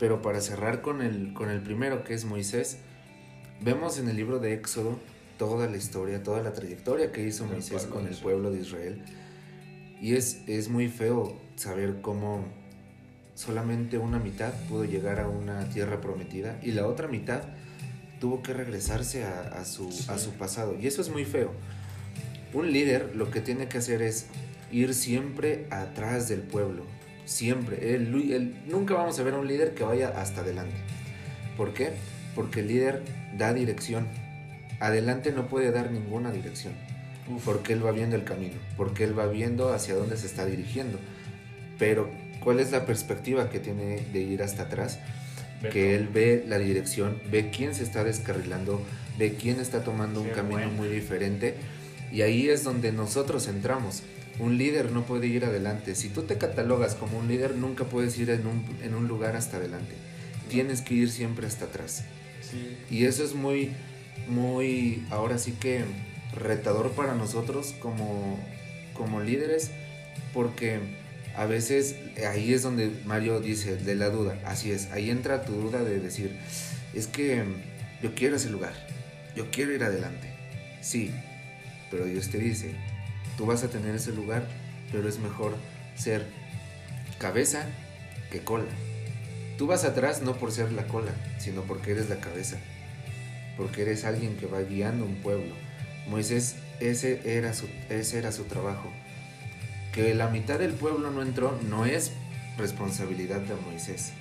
pero 0.00 0.22
para 0.22 0.40
cerrar 0.40 0.80
con 0.80 1.02
el 1.02 1.34
con 1.34 1.50
el 1.50 1.60
primero 1.60 2.02
que 2.02 2.14
es 2.14 2.24
Moisés, 2.24 2.78
vemos 3.60 3.98
en 3.98 4.08
el 4.08 4.16
libro 4.16 4.40
de 4.40 4.54
Éxodo 4.54 4.98
toda 5.38 5.68
la 5.68 5.76
historia, 5.76 6.22
toda 6.22 6.42
la 6.42 6.52
trayectoria 6.52 7.12
que 7.12 7.22
hizo 7.22 7.44
Moisés 7.44 7.86
con 7.86 8.06
el 8.06 8.16
pueblo 8.16 8.50
de 8.50 8.60
Israel. 8.60 9.02
Y 10.00 10.14
es, 10.14 10.42
es 10.46 10.68
muy 10.68 10.88
feo 10.88 11.38
saber 11.56 12.00
cómo 12.00 12.46
solamente 13.34 13.98
una 13.98 14.18
mitad 14.18 14.52
pudo 14.68 14.84
llegar 14.84 15.20
a 15.20 15.28
una 15.28 15.68
tierra 15.68 16.00
prometida 16.00 16.58
y 16.62 16.72
la 16.72 16.86
otra 16.86 17.06
mitad 17.06 17.42
tuvo 18.20 18.42
que 18.42 18.52
regresarse 18.52 19.24
a, 19.24 19.64
su, 19.64 19.88
a 20.08 20.18
su 20.18 20.32
pasado. 20.32 20.76
Y 20.78 20.86
eso 20.86 21.00
es 21.00 21.10
muy 21.10 21.24
feo. 21.24 21.52
Un 22.52 22.72
líder 22.72 23.14
lo 23.16 23.30
que 23.30 23.40
tiene 23.40 23.68
que 23.68 23.78
hacer 23.78 24.02
es 24.02 24.26
ir 24.72 24.94
siempre 24.94 25.66
atrás 25.70 26.28
del 26.28 26.40
pueblo. 26.40 26.84
Siempre. 27.30 27.96
nunca 28.66 28.94
vamos 28.94 29.20
a 29.20 29.22
ver 29.22 29.34
a 29.34 29.38
un 29.38 29.46
líder 29.46 29.72
que 29.72 29.84
vaya 29.84 30.08
hasta 30.08 30.40
adelante. 30.40 30.74
¿Por 31.56 31.72
qué? 31.72 31.92
Porque 32.34 32.58
el 32.58 32.66
líder 32.66 33.04
da 33.38 33.54
dirección. 33.54 34.08
Adelante 34.80 35.30
no 35.30 35.46
puede 35.46 35.70
dar 35.70 35.92
ninguna 35.92 36.32
dirección. 36.32 36.72
Porque 37.44 37.72
él 37.72 37.86
va 37.86 37.92
viendo 37.92 38.16
el 38.16 38.24
camino. 38.24 38.56
Porque 38.76 39.04
él 39.04 39.16
va 39.16 39.28
viendo 39.28 39.72
hacia 39.72 39.94
dónde 39.94 40.16
se 40.16 40.26
está 40.26 40.44
dirigiendo. 40.44 40.98
Pero, 41.78 42.10
¿cuál 42.42 42.58
es 42.58 42.72
la 42.72 42.84
perspectiva 42.84 43.48
que 43.48 43.60
tiene 43.60 44.00
de 44.12 44.20
ir 44.22 44.42
hasta 44.42 44.64
atrás? 44.64 44.98
que 45.70 45.94
él 45.94 46.08
ve 46.08 46.42
la 46.48 46.58
dirección, 46.58 47.20
ve 47.30 47.50
quién 47.54 47.74
se 47.74 47.84
está 47.84 48.02
descarrilando, 48.02 48.80
ve 49.18 49.34
quién 49.34 49.60
está 49.60 49.84
tomando 49.84 50.22
un 50.22 50.30
camino 50.30 50.68
muy 50.70 50.88
diferente. 50.88 51.54
Y 52.10 52.22
ahí 52.22 52.48
es 52.48 52.64
donde 52.64 52.90
nosotros 52.90 53.46
entramos. 53.46 54.02
Un 54.40 54.58
líder 54.58 54.90
no 54.90 55.04
puede 55.04 55.26
ir 55.26 55.44
adelante. 55.44 55.94
Si 55.94 56.08
tú 56.08 56.22
te 56.22 56.38
catalogas 56.38 56.94
como 56.94 57.18
un 57.18 57.28
líder, 57.28 57.54
nunca 57.56 57.84
puedes 57.84 58.18
ir 58.18 58.30
en 58.30 58.46
un, 58.46 58.64
en 58.82 58.94
un 58.94 59.06
lugar 59.06 59.36
hasta 59.36 59.58
adelante. 59.58 59.94
Tienes 60.48 60.80
que 60.80 60.94
ir 60.94 61.10
siempre 61.10 61.46
hasta 61.46 61.66
atrás. 61.66 62.04
Y 62.90 63.04
eso 63.04 63.22
es 63.22 63.34
muy, 63.34 63.70
muy, 64.28 65.04
ahora 65.10 65.38
sí 65.38 65.52
que 65.52 65.84
retador 66.34 66.92
para 66.92 67.14
nosotros 67.14 67.74
como, 67.80 68.38
como 68.94 69.20
líderes, 69.20 69.70
porque 70.32 70.80
a 71.36 71.46
veces 71.46 71.96
ahí 72.28 72.52
es 72.52 72.62
donde 72.62 72.90
Mario 73.04 73.40
dice 73.40 73.76
de 73.76 73.94
la 73.94 74.10
duda, 74.10 74.38
así 74.44 74.70
es, 74.70 74.90
ahí 74.92 75.10
entra 75.10 75.44
tu 75.44 75.52
duda 75.52 75.82
de 75.82 76.00
decir, 76.00 76.36
es 76.94 77.06
que 77.06 77.44
yo 78.02 78.14
quiero 78.14 78.36
ese 78.36 78.50
lugar, 78.50 78.74
yo 79.36 79.50
quiero 79.50 79.72
ir 79.72 79.84
adelante, 79.84 80.28
sí, 80.80 81.10
pero 81.90 82.04
Dios 82.04 82.28
te 82.28 82.38
dice, 82.38 82.74
tú 83.36 83.46
vas 83.46 83.64
a 83.64 83.68
tener 83.68 83.94
ese 83.94 84.12
lugar, 84.12 84.46
pero 84.92 85.08
es 85.08 85.18
mejor 85.18 85.54
ser 85.96 86.26
cabeza 87.18 87.66
que 88.30 88.40
cola. 88.40 88.70
Tú 89.58 89.66
vas 89.66 89.84
atrás 89.84 90.22
no 90.22 90.36
por 90.36 90.52
ser 90.52 90.72
la 90.72 90.86
cola, 90.86 91.12
sino 91.38 91.62
porque 91.62 91.92
eres 91.92 92.08
la 92.08 92.16
cabeza, 92.20 92.56
porque 93.56 93.82
eres 93.82 94.04
alguien 94.04 94.36
que 94.36 94.46
va 94.46 94.60
guiando 94.60 95.04
un 95.04 95.16
pueblo. 95.16 95.54
Moisés, 96.08 96.56
ese 96.80 97.20
era 97.24 97.52
su, 97.52 97.68
ese 97.88 98.18
era 98.18 98.32
su 98.32 98.44
trabajo 98.44 98.90
que 99.92 100.14
la 100.14 100.28
mitad 100.28 100.58
del 100.58 100.72
pueblo 100.72 101.10
no 101.10 101.22
entró 101.22 101.58
no 101.68 101.84
es 101.84 102.12
responsabilidad 102.58 103.40
de 103.40 103.54
Moisés. 103.56 104.12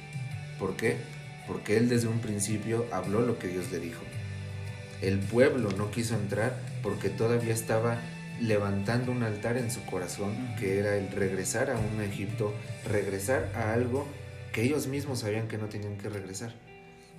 ¿Por 0.57 0.75
qué? 0.75 0.97
Porque 1.47 1.77
él 1.77 1.89
desde 1.89 2.07
un 2.07 2.19
principio 2.19 2.85
habló 2.91 3.21
lo 3.21 3.37
que 3.37 3.47
Dios 3.47 3.71
le 3.71 3.79
dijo. 3.79 4.01
El 5.01 5.19
pueblo 5.19 5.69
no 5.77 5.91
quiso 5.91 6.15
entrar 6.15 6.59
porque 6.81 7.09
todavía 7.09 7.53
estaba 7.53 7.99
levantando 8.41 9.11
un 9.11 9.23
altar 9.23 9.57
en 9.57 9.71
su 9.71 9.85
corazón, 9.85 10.55
que 10.59 10.79
era 10.79 10.97
el 10.97 11.11
regresar 11.11 11.69
a 11.69 11.77
un 11.77 12.01
Egipto, 12.01 12.53
regresar 12.85 13.51
a 13.55 13.73
algo 13.73 14.07
que 14.53 14.63
ellos 14.63 14.87
mismos 14.87 15.19
sabían 15.19 15.47
que 15.47 15.57
no 15.57 15.67
tenían 15.67 15.97
que 15.97 16.09
regresar. 16.09 16.53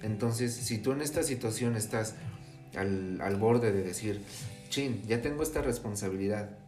Entonces, 0.02 0.54
si 0.54 0.78
tú 0.78 0.92
en 0.92 1.02
esta 1.02 1.22
situación 1.22 1.76
estás 1.76 2.14
al, 2.76 3.20
al 3.20 3.37
borde 3.37 3.72
de 3.72 3.83
decir, 3.83 4.22
chin, 4.68 5.02
ya 5.06 5.20
tengo 5.20 5.42
esta 5.42 5.62
responsabilidad, 5.62 6.59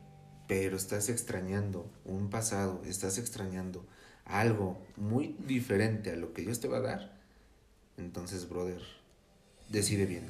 pero 0.48 0.76
estás 0.76 1.08
extrañando 1.08 1.90
un 2.04 2.28
pasado, 2.28 2.82
estás 2.86 3.18
extrañando 3.18 3.86
algo 4.24 4.78
muy 4.96 5.36
diferente 5.46 6.12
a 6.12 6.16
lo 6.16 6.32
que 6.32 6.42
Dios 6.42 6.60
te 6.60 6.68
va 6.68 6.78
a 6.78 6.82
dar, 6.82 7.22
entonces, 7.96 8.48
brother, 8.48 8.80
decide 9.68 10.06
bien. 10.06 10.24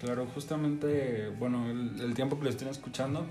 Claro, 0.00 0.26
justamente, 0.34 1.30
bueno, 1.38 1.70
el, 1.70 2.12
tiempo 2.14 2.38
que 2.38 2.44
lo 2.44 2.50
estoy 2.50 2.68
escuchando, 2.68 3.26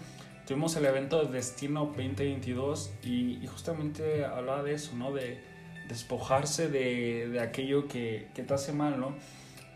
tuvimos 0.48 0.76
el 0.76 0.86
evento 0.86 1.24
Destino 1.26 1.86
2022 1.86 2.92
y, 3.04 3.38
y 3.38 3.48
justamente 3.48 4.26
hablaba 4.26 4.64
de 4.64 4.74
eso, 4.74 4.96
¿no? 4.96 5.14
De 5.14 5.40
despojarse 5.88 6.68
de, 6.70 7.30
de 7.30 7.40
aquello 7.40 7.88
que, 7.88 8.30
que, 8.34 8.42
te 8.42 8.54
hace 8.54 8.74
mal, 8.74 9.00
¿no? 9.00 9.14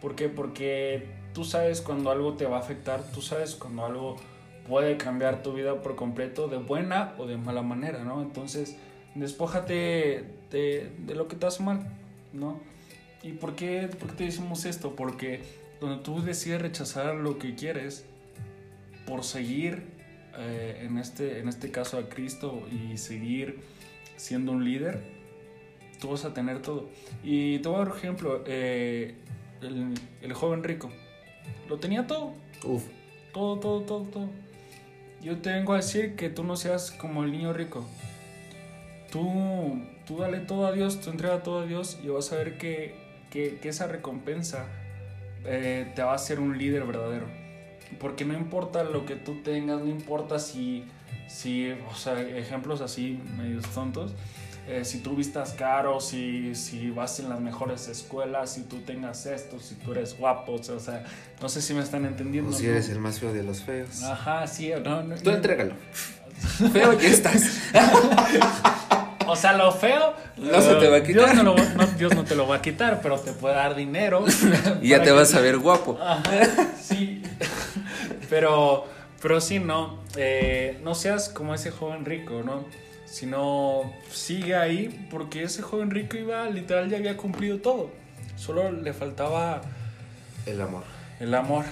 ¿Por 0.01 0.15
qué? 0.15 0.29
Porque 0.29 1.07
tú 1.33 1.43
sabes 1.43 1.81
cuando 1.81 2.09
algo 2.09 2.33
te 2.33 2.45
va 2.45 2.57
a 2.57 2.61
afectar, 2.61 3.03
tú 3.11 3.21
sabes 3.21 3.53
cuando 3.53 3.85
algo 3.85 4.15
puede 4.67 4.97
cambiar 4.97 5.43
tu 5.43 5.53
vida 5.53 5.81
por 5.81 5.95
completo 5.95 6.47
de 6.47 6.57
buena 6.57 7.13
o 7.19 7.27
de 7.27 7.37
mala 7.37 7.61
manera, 7.61 8.03
¿no? 8.03 8.23
Entonces, 8.23 8.77
despójate 9.13 10.25
de, 10.49 10.91
de 10.97 11.15
lo 11.15 11.27
que 11.27 11.35
te 11.35 11.45
hace 11.45 11.61
mal, 11.61 11.87
¿no? 12.33 12.59
¿Y 13.21 13.33
por 13.33 13.55
qué, 13.55 13.89
por 13.99 14.09
qué 14.09 14.15
te 14.15 14.23
decimos 14.25 14.65
esto? 14.65 14.95
Porque 14.95 15.68
donde 15.79 16.03
tú 16.03 16.21
decides 16.21 16.61
rechazar 16.61 17.15
lo 17.15 17.37
que 17.37 17.55
quieres 17.55 18.05
por 19.05 19.23
seguir, 19.23 19.83
eh, 20.37 20.81
en, 20.83 20.97
este, 20.97 21.39
en 21.39 21.47
este 21.47 21.71
caso, 21.71 21.97
a 21.97 22.09
Cristo 22.09 22.67
y 22.71 22.97
seguir 22.97 23.59
siendo 24.15 24.51
un 24.51 24.63
líder, 24.65 25.01
tú 25.99 26.09
vas 26.11 26.25
a 26.25 26.33
tener 26.33 26.61
todo. 26.61 26.89
Y 27.23 27.59
te 27.59 27.69
voy 27.69 27.77
a 27.77 27.79
dar 27.79 27.91
un 27.91 27.97
ejemplo. 27.97 28.43
Eh, 28.45 29.15
el, 29.61 29.93
el, 30.21 30.33
joven 30.33 30.63
rico 30.63 30.89
lo 31.67 31.77
tenía 31.77 32.07
todo. 32.07 32.33
Uf. 32.63 32.83
Todo, 33.33 33.59
todo, 33.59 33.81
todo, 33.81 34.03
todo 34.05 34.29
yo 35.21 35.37
te 35.39 35.51
vengo 35.51 35.73
a 35.73 35.77
decir 35.77 36.15
que 36.15 36.29
tú 36.29 36.43
no 36.43 36.55
seas 36.55 36.91
como 36.91 37.23
el 37.23 37.31
niño 37.31 37.53
rico. 37.53 37.85
Tú, 39.11 39.81
tú 40.05 40.17
dale 40.19 40.39
todo 40.39 40.65
a 40.65 40.71
Dios, 40.71 41.01
tú 41.01 41.09
entrega 41.09 41.43
todo 41.43 41.61
a 41.61 41.65
Dios 41.65 41.99
y 42.03 42.07
vas 42.07 42.31
a 42.31 42.37
ver 42.37 42.57
que, 42.57 42.95
que, 43.31 43.59
esa 43.63 43.87
recompensa 43.87 44.67
eh, 45.45 45.91
te 45.95 46.03
va 46.03 46.11
a 46.11 46.15
hacer 46.15 46.39
un 46.39 46.57
líder 46.57 46.85
verdadero. 46.85 47.27
Porque 47.99 48.25
no 48.25 48.33
importa 48.33 48.83
lo 48.83 49.05
que 49.05 49.15
tú 49.15 49.41
tengas, 49.41 49.79
no 49.81 49.87
importa 49.87 50.39
si, 50.39 50.85
si 51.27 51.71
o 51.71 51.95
sea, 51.95 52.21
ejemplos 52.21 52.81
así 52.81 53.19
medios 53.37 53.65
tontos, 53.67 54.13
eh, 54.67 54.85
si 54.85 54.99
tú 54.99 55.15
vistas 55.15 55.53
caro, 55.53 55.99
si, 55.99 56.53
si 56.53 56.91
vas 56.91 57.19
en 57.19 57.29
las 57.29 57.39
mejores 57.39 57.87
escuelas, 57.87 58.53
si 58.53 58.61
tú 58.61 58.81
tengas 58.81 59.25
esto, 59.25 59.59
si 59.59 59.73
tú 59.75 59.93
eres 59.93 60.15
guapo, 60.15 60.53
o 60.53 60.79
sea, 60.79 61.03
no 61.41 61.49
sé 61.49 61.61
si 61.63 61.73
me 61.73 61.81
están 61.81 62.05
entendiendo. 62.05 62.51
O 62.51 62.53
si 62.53 62.67
eres 62.67 62.89
el 62.89 62.99
más 62.99 63.19
feo 63.19 63.33
de 63.33 63.41
los 63.41 63.63
feos. 63.63 64.03
Ajá, 64.03 64.45
sí, 64.45 64.71
no, 64.83 65.01
no 65.01 65.15
Tú 65.15 65.31
entrégalo. 65.31 65.73
feo 66.71 66.93
ya 66.93 67.09
estás. 67.09 67.43
o 69.31 69.35
sea, 69.35 69.53
lo 69.53 69.71
feo. 69.71 70.13
No 70.37 70.61
se 70.61 70.75
te 70.75 70.87
va 70.87 70.97
a 70.97 71.03
quitar. 71.03 71.33
Dios 71.33 71.43
no, 71.43 71.55
Dios 71.97 72.15
no 72.15 72.23
te 72.23 72.35
lo 72.35 72.47
va 72.47 72.57
a 72.57 72.61
quitar, 72.61 73.01
pero 73.01 73.19
te 73.19 73.31
puede 73.31 73.55
dar 73.55 73.75
dinero. 73.75 74.25
y 74.81 74.89
ya 74.89 75.01
te 75.01 75.11
vas 75.11 75.33
a 75.35 75.41
ver 75.41 75.57
guapo. 75.57 75.97
Ajá, 76.01 76.23
sí. 76.81 77.21
pero, 78.29 78.85
pero 79.21 79.41
sí, 79.41 79.59
no. 79.59 79.99
Eh, 80.15 80.79
no 80.83 80.95
seas 80.95 81.29
como 81.29 81.53
ese 81.53 81.71
joven 81.71 82.05
rico, 82.05 82.41
¿no? 82.43 82.65
sino 83.09 83.91
sigue 84.11 84.55
ahí 84.55 85.07
porque 85.09 85.43
ese 85.43 85.61
joven 85.61 85.89
rico 85.89 86.17
iba, 86.17 86.47
literal, 86.49 86.89
ya 86.89 86.97
había 86.97 87.17
cumplido 87.17 87.57
todo. 87.57 87.89
Solo 88.35 88.71
le 88.71 88.93
faltaba 88.93 89.61
el 90.45 90.61
amor. 90.61 90.83
El 91.19 91.33
amor. 91.33 91.65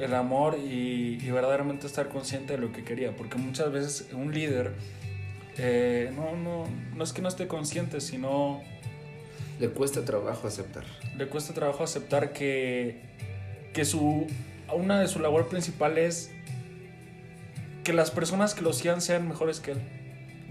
El 0.00 0.14
amor 0.14 0.58
y, 0.58 1.16
verdaderamente 1.30 1.86
estar 1.86 2.08
consciente 2.08 2.54
de 2.54 2.58
lo 2.58 2.72
que 2.72 2.84
quería. 2.84 3.16
Porque 3.16 3.38
muchas 3.38 3.70
veces 3.72 4.08
un 4.12 4.34
líder 4.34 4.74
eh, 5.58 6.12
no, 6.14 6.36
no, 6.36 6.64
no 6.94 7.04
es 7.04 7.12
que 7.12 7.22
no 7.22 7.28
esté 7.28 7.46
consciente, 7.46 8.00
sino... 8.00 8.62
Le 9.58 9.70
cuesta 9.70 10.04
trabajo 10.04 10.46
aceptar. 10.46 10.84
Le 11.16 11.28
cuesta 11.28 11.54
trabajo 11.54 11.82
aceptar 11.82 12.32
que, 12.32 13.00
que 13.72 13.86
su, 13.86 14.26
una 14.74 15.00
de 15.00 15.08
sus 15.08 15.22
labores 15.22 15.46
principales 15.48 16.30
que 17.82 17.92
las 17.92 18.10
personas 18.10 18.52
que 18.52 18.62
lo 18.62 18.72
sigan 18.72 19.00
sean 19.00 19.28
mejores 19.28 19.60
que 19.60 19.72
él. 19.72 19.78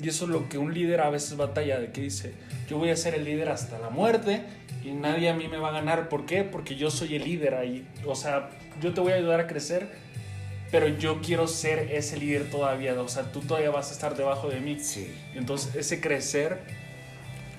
Y 0.02 0.10
eso 0.10 0.26
es 0.26 0.32
lo 0.32 0.50
que 0.50 0.58
un 0.58 0.74
líder 0.74 1.02
a 1.02 1.10
veces 1.10 1.38
batalla, 1.38 1.80
de 1.80 1.92
que 1.92 2.02
dice, 2.02 2.34
yo 2.70 2.78
voy 2.78 2.90
a 2.90 2.96
ser 2.96 3.14
el 3.14 3.26
líder 3.26 3.50
hasta 3.50 3.78
la 3.78 3.90
muerte 3.90 4.42
y 4.84 4.92
nadie 4.92 5.30
a 5.30 5.34
mí 5.34 5.48
me 5.48 5.58
va 5.58 5.70
a 5.70 5.72
ganar. 5.72 6.10
¿Por 6.10 6.26
qué? 6.26 6.44
Porque 6.44 6.76
yo 6.76 6.90
soy 6.90 7.16
el 7.16 7.26
líder 7.26 7.56
ahí. 7.56 7.88
O 8.06 8.16
sea, 8.16 8.50
yo 8.82 8.94
te 8.94 9.02
voy 9.02 9.12
a 9.12 9.16
ayudar 9.16 9.40
a 9.42 9.48
crecer, 9.48 9.90
pero 10.76 10.90
yo 10.90 11.22
quiero 11.22 11.48
ser 11.48 11.94
ese 11.94 12.18
líder 12.18 12.50
todavía. 12.50 13.00
O 13.00 13.08
sea, 13.08 13.32
tú 13.32 13.40
todavía 13.40 13.70
vas 13.72 13.92
a 13.92 13.94
estar 13.94 14.18
debajo 14.18 14.50
de 14.50 14.60
mí. 14.60 14.78
Sí. 14.78 15.08
Entonces, 15.34 15.74
ese 15.74 16.02
crecer, 16.02 16.60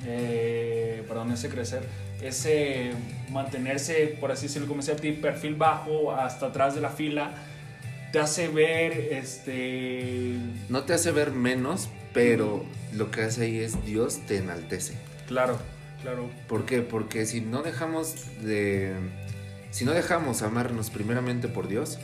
eh, 0.05 1.03
perdón, 1.09 1.33
ese 1.33 1.49
crecer, 1.49 1.83
ese 2.21 2.91
mantenerse, 3.31 4.19
por 4.21 4.33
así 4.33 4.49
decirlo, 4.49 4.69
como 4.69 4.83
decía 4.83 4.97
ti, 4.97 5.13
perfil 5.13 5.55
bajo 5.55 6.13
hasta 6.13 6.49
atrás 6.49 6.75
de 6.75 6.83
la 6.83 6.91
fila, 6.91 7.33
te 8.13 8.19
hace 8.19 8.49
ver, 8.49 8.93
este... 8.93 10.37
No 10.69 10.83
te 10.83 10.93
hace 10.93 11.11
ver 11.11 11.31
menos, 11.31 11.89
pero 12.13 12.67
lo 12.93 13.11
que 13.11 13.23
hace 13.23 13.45
ahí 13.45 13.61
es 13.61 13.83
Dios 13.87 14.19
te 14.27 14.37
enaltece. 14.37 14.93
Claro, 15.27 15.57
claro. 16.03 16.29
¿Por 16.49 16.67
qué? 16.67 16.83
Porque 16.83 17.25
si 17.25 17.41
no 17.41 17.63
dejamos 17.63 18.27
de... 18.43 18.93
Si 19.71 19.87
no 19.87 19.93
dejamos 19.93 20.43
amarnos 20.43 20.91
primeramente 20.91 21.49
por 21.49 21.67
Dios, 21.67 21.99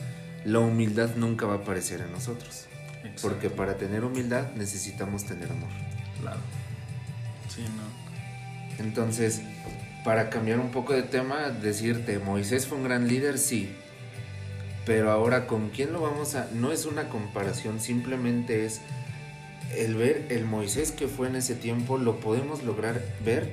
la 0.45 0.59
humildad 0.59 1.15
nunca 1.15 1.45
va 1.45 1.53
a 1.53 1.57
aparecer 1.57 2.01
en 2.01 2.11
nosotros. 2.11 2.65
Exacto. 2.97 3.21
Porque 3.21 3.49
para 3.49 3.77
tener 3.77 4.03
humildad 4.03 4.51
necesitamos 4.55 5.25
tener 5.25 5.51
amor. 5.51 5.69
Claro. 6.21 6.39
Sí, 7.49 7.61
no. 7.61 8.83
Entonces, 8.83 9.41
para 10.03 10.29
cambiar 10.29 10.59
un 10.59 10.71
poco 10.71 10.93
de 10.93 11.03
tema, 11.03 11.49
decirte, 11.49 12.19
Moisés 12.19 12.67
fue 12.67 12.77
un 12.77 12.83
gran 12.83 13.07
líder, 13.07 13.37
sí. 13.37 13.69
Pero 14.85 15.11
ahora, 15.11 15.47
¿con 15.47 15.69
quién 15.69 15.93
lo 15.93 16.01
vamos 16.01 16.35
a...? 16.35 16.49
No 16.53 16.71
es 16.71 16.85
una 16.85 17.09
comparación, 17.09 17.79
simplemente 17.79 18.65
es 18.65 18.81
el 19.77 19.95
ver 19.95 20.27
el 20.29 20.45
Moisés 20.45 20.91
que 20.91 21.07
fue 21.07 21.27
en 21.27 21.35
ese 21.35 21.55
tiempo, 21.55 21.97
lo 21.97 22.19
podemos 22.19 22.63
lograr 22.63 23.01
ver 23.23 23.51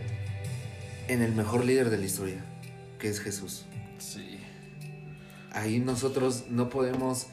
en 1.09 1.22
el 1.22 1.33
mejor 1.33 1.64
líder 1.64 1.90
de 1.90 1.98
la 1.98 2.05
historia, 2.05 2.44
que 2.98 3.09
es 3.09 3.20
Jesús. 3.20 3.64
Sí. 3.98 4.29
Ahí 5.52 5.78
nosotros 5.78 6.44
no 6.48 6.68
podemos 6.68 7.26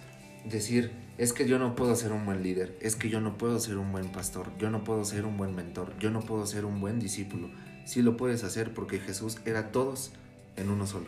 decir, 0.46 0.92
es 1.18 1.34
que 1.34 1.48
yo 1.48 1.60
no 1.60 1.76
puedo 1.76 1.96
ser 1.96 2.12
un 2.12 2.26
buen 2.26 2.44
líder, 2.44 2.78
es 2.82 2.96
que 2.96 3.10
yo 3.10 3.22
no 3.22 3.38
puedo 3.38 3.60
ser 3.60 3.78
un 3.78 3.92
buen 3.92 4.12
pastor, 4.12 4.52
yo 4.60 4.70
no 4.70 4.84
puedo 4.84 5.04
ser 5.06 5.26
un 5.26 5.38
buen 5.38 5.56
mentor, 5.56 5.94
yo 6.00 6.12
no 6.12 6.22
puedo 6.22 6.46
ser 6.46 6.66
un 6.66 6.80
buen 6.80 7.00
discípulo. 7.00 7.50
Sí 7.86 8.02
lo 8.02 8.18
puedes 8.18 8.44
hacer 8.44 8.74
porque 8.74 9.00
Jesús 9.00 9.38
era 9.46 9.72
todos 9.72 10.12
en 10.56 10.70
uno 10.70 10.86
solo. 10.88 11.08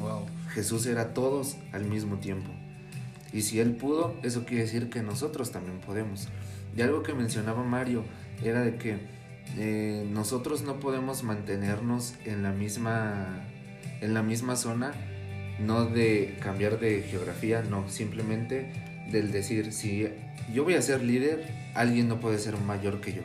Wow. 0.00 0.26
Jesús 0.50 0.86
era 0.86 1.14
todos 1.14 1.56
al 1.72 1.84
mismo 1.84 2.18
tiempo. 2.18 2.50
Y 3.32 3.42
si 3.42 3.60
Él 3.60 3.76
pudo, 3.76 4.14
eso 4.22 4.44
quiere 4.44 4.64
decir 4.64 4.90
que 4.90 5.02
nosotros 5.02 5.50
también 5.50 5.80
podemos. 5.80 6.28
Y 6.76 6.82
algo 6.82 7.02
que 7.02 7.14
mencionaba 7.14 7.62
Mario 7.62 8.04
era 8.42 8.62
de 8.62 8.76
que 8.76 8.98
eh, 9.56 10.08
nosotros 10.10 10.62
no 10.62 10.80
podemos 10.80 11.22
mantenernos 11.22 12.14
en 12.24 12.42
la 12.42 12.52
misma, 12.52 13.44
en 14.00 14.14
la 14.14 14.22
misma 14.22 14.56
zona, 14.56 14.92
no 15.58 15.86
de 15.86 16.36
cambiar 16.40 16.78
de 16.78 17.02
geografía, 17.02 17.62
no, 17.62 17.88
simplemente 17.88 18.66
del 19.10 19.32
decir, 19.32 19.72
si 19.72 20.08
yo 20.52 20.64
voy 20.64 20.74
a 20.74 20.82
ser 20.82 21.02
líder, 21.02 21.46
alguien 21.74 22.08
no 22.08 22.20
puede 22.20 22.38
ser 22.38 22.56
mayor 22.58 23.00
que 23.00 23.14
yo. 23.14 23.22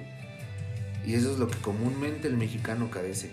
Y 1.05 1.15
eso 1.15 1.31
es 1.31 1.39
lo 1.39 1.47
que 1.47 1.57
comúnmente 1.57 2.27
el 2.27 2.37
mexicano 2.37 2.91
carece. 2.91 3.29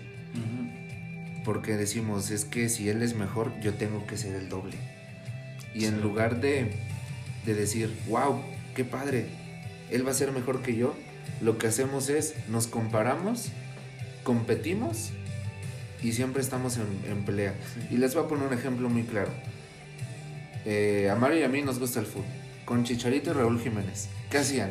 Porque 1.45 1.77
decimos, 1.77 2.31
es 2.31 2.45
que 2.45 2.69
si 2.69 2.89
él 2.89 3.01
es 3.01 3.15
mejor, 3.15 3.51
yo 3.61 3.73
tengo 3.73 4.05
que 4.05 4.17
ser 4.17 4.35
el 4.35 4.49
doble. 4.49 4.75
Y 5.73 5.85
en 5.85 6.01
lugar 6.01 6.41
de, 6.41 6.71
de 7.45 7.53
decir, 7.53 7.95
wow, 8.07 8.41
qué 8.75 8.83
padre, 8.83 9.25
él 9.91 10.05
va 10.05 10.11
a 10.11 10.15
ser 10.15 10.31
mejor 10.31 10.61
que 10.61 10.75
yo, 10.75 10.95
lo 11.41 11.57
que 11.57 11.67
hacemos 11.67 12.09
es, 12.09 12.33
nos 12.49 12.67
comparamos, 12.67 13.49
competimos 14.23 15.11
y 16.01 16.11
siempre 16.13 16.41
estamos 16.41 16.77
en, 16.77 16.87
en 17.11 17.23
pelea. 17.25 17.53
Sí. 17.73 17.95
Y 17.95 17.97
les 17.97 18.13
voy 18.15 18.23
a 18.25 18.27
poner 18.27 18.47
un 18.47 18.53
ejemplo 18.53 18.89
muy 18.89 19.03
claro. 19.03 19.29
Eh, 20.65 21.09
a 21.11 21.15
Mario 21.15 21.39
y 21.39 21.43
a 21.43 21.49
mí 21.49 21.61
nos 21.61 21.79
gusta 21.79 21.99
el 21.99 22.05
fútbol. 22.05 22.25
Con 22.65 22.83
Chicharito 22.83 23.31
y 23.31 23.33
Raúl 23.33 23.59
Jiménez. 23.59 24.09
¿Qué 24.29 24.37
hacían? 24.37 24.69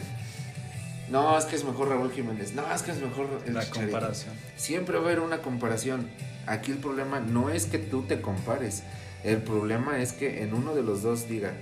No, 1.10 1.36
es 1.38 1.46
que 1.46 1.56
es 1.56 1.64
mejor 1.64 1.88
Raúl 1.88 2.12
Jiménez. 2.12 2.52
No, 2.54 2.70
es 2.72 2.82
que 2.82 2.90
es 2.92 3.00
mejor 3.00 3.42
el 3.46 3.54
La 3.54 3.60
Chicharito. 3.62 3.92
comparación. 3.92 4.34
Siempre 4.56 4.96
va 4.98 5.02
a 5.02 5.06
haber 5.06 5.20
una 5.20 5.38
comparación. 5.38 6.08
Aquí 6.46 6.70
el 6.70 6.78
problema 6.78 7.20
no 7.20 7.50
es 7.50 7.66
que 7.66 7.78
tú 7.78 8.02
te 8.02 8.20
compares. 8.20 8.82
El 9.24 9.38
problema 9.38 9.98
es 10.00 10.12
que 10.12 10.42
en 10.42 10.54
uno 10.54 10.74
de 10.74 10.82
los 10.82 11.02
dos 11.02 11.28
diga, 11.28 11.52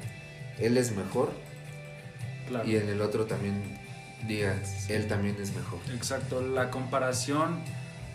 él 0.59 0.77
es 0.77 0.95
mejor. 0.95 1.31
Claro. 2.49 2.69
Y 2.69 2.77
en 2.77 2.89
el 2.89 3.01
otro 3.01 3.25
también 3.27 3.63
diga, 4.29 4.55
él 4.89 5.07
también 5.09 5.37
es 5.41 5.55
mejor. 5.55 5.79
Exacto, 5.95 6.43
la 6.43 6.71
comparación 6.71 7.61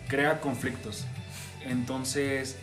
crea 0.08 0.40
conflictos. 0.40 1.06
Entonces, 1.66 2.56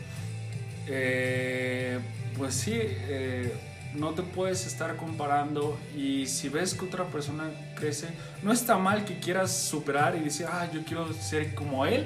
eh, 0.88 2.00
pues 2.38 2.56
sí, 2.56 2.74
eh, 2.76 3.54
no 3.94 4.12
te 4.12 4.22
puedes 4.22 4.66
estar 4.66 4.96
comparando 4.96 5.80
y 5.98 6.28
si 6.28 6.50
ves 6.50 6.74
que 6.74 6.86
otra 6.86 7.06
persona 7.06 7.50
crece, 7.76 8.08
no 8.44 8.52
está 8.52 8.78
mal 8.78 9.06
que 9.06 9.20
quieras 9.20 9.52
superar 9.52 10.16
y 10.16 10.20
decir, 10.20 10.46
ah, 10.50 10.70
yo 10.72 10.84
quiero 10.84 11.12
ser 11.14 11.56
como 11.56 11.86
él 11.86 12.06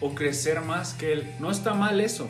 o 0.00 0.14
crecer 0.14 0.60
más 0.60 0.94
que 0.94 1.12
él. 1.12 1.34
No 1.38 1.50
está 1.50 1.74
mal 1.74 2.00
eso. 2.00 2.28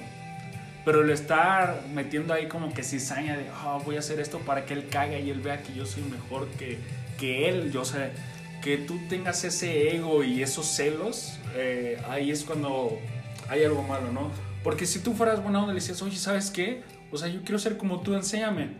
Pero 0.84 1.02
le 1.02 1.12
estar 1.12 1.82
metiendo 1.92 2.32
ahí 2.32 2.48
como 2.48 2.72
que 2.72 2.82
cizaña 2.82 3.36
de, 3.36 3.46
ah, 3.52 3.78
voy 3.84 3.96
a 3.96 3.98
hacer 3.98 4.20
esto 4.20 4.38
para 4.38 4.64
que 4.64 4.74
él 4.74 4.88
caiga 4.88 5.18
y 5.18 5.30
él 5.30 5.40
vea 5.40 5.62
que 5.62 5.74
yo 5.74 5.84
soy 5.84 6.02
mejor 6.04 6.48
que, 6.58 6.78
que 7.18 7.48
él. 7.48 7.70
Yo 7.70 7.84
sé, 7.84 8.10
que 8.62 8.78
tú 8.78 8.98
tengas 9.08 9.44
ese 9.44 9.94
ego 9.94 10.24
y 10.24 10.42
esos 10.42 10.66
celos, 10.66 11.38
eh, 11.54 12.00
ahí 12.08 12.30
es 12.30 12.44
cuando 12.44 12.98
hay 13.48 13.64
algo 13.64 13.82
malo, 13.82 14.12
¿no? 14.12 14.30
Porque 14.62 14.86
si 14.86 15.00
tú 15.00 15.14
fueras 15.14 15.42
buena 15.42 15.60
onda 15.60 15.72
y 15.72 15.76
le 15.76 15.80
decías, 15.80 16.02
oye, 16.02 16.16
¿sabes 16.16 16.50
qué? 16.50 16.82
O 17.10 17.16
sea, 17.16 17.28
yo 17.28 17.40
quiero 17.42 17.58
ser 17.58 17.76
como 17.76 18.00
tú, 18.00 18.14
enséñame, 18.14 18.72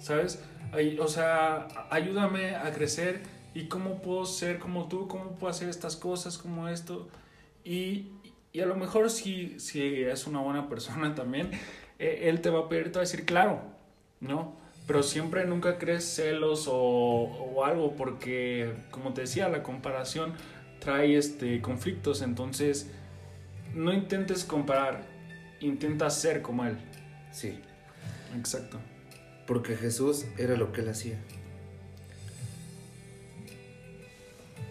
¿sabes? 0.00 0.42
O 1.00 1.08
sea, 1.08 1.68
ayúdame 1.90 2.56
a 2.56 2.72
crecer 2.72 3.20
y 3.54 3.66
cómo 3.66 4.00
puedo 4.00 4.24
ser 4.24 4.58
como 4.58 4.88
tú, 4.88 5.06
cómo 5.08 5.32
puedo 5.32 5.50
hacer 5.50 5.68
estas 5.68 5.96
cosas 5.96 6.38
como 6.38 6.68
esto. 6.68 7.08
Y, 7.64 8.08
y 8.52 8.60
a 8.60 8.66
lo 8.66 8.74
mejor 8.74 9.10
si, 9.10 9.58
si 9.60 10.02
es 10.02 10.26
una 10.26 10.40
buena 10.40 10.68
persona 10.68 11.14
también, 11.14 11.50
eh, 11.98 12.20
él 12.24 12.40
te 12.40 12.50
va 12.50 12.60
a 12.60 12.68
pedir, 12.68 12.84
te 12.84 12.92
va 12.92 13.00
a 13.00 13.04
decir, 13.04 13.26
claro, 13.26 13.60
¿no? 14.20 14.56
Pero 14.86 15.02
siempre 15.02 15.44
nunca 15.44 15.78
crees 15.78 16.04
celos 16.04 16.66
o, 16.68 16.74
o 16.74 17.64
algo 17.64 17.94
porque, 17.94 18.72
como 18.90 19.12
te 19.12 19.22
decía, 19.22 19.48
la 19.48 19.62
comparación 19.62 20.32
trae 20.80 21.16
este, 21.16 21.60
conflictos. 21.60 22.22
Entonces, 22.22 22.90
no 23.74 23.92
intentes 23.92 24.44
comparar, 24.44 25.06
intenta 25.60 26.10
ser 26.10 26.42
como 26.42 26.64
él. 26.64 26.76
Sí, 27.30 27.58
Exacto. 28.36 28.78
porque 29.46 29.76
Jesús 29.76 30.26
era 30.38 30.56
lo 30.56 30.72
que 30.72 30.82
él 30.82 30.88
hacía. 30.88 31.18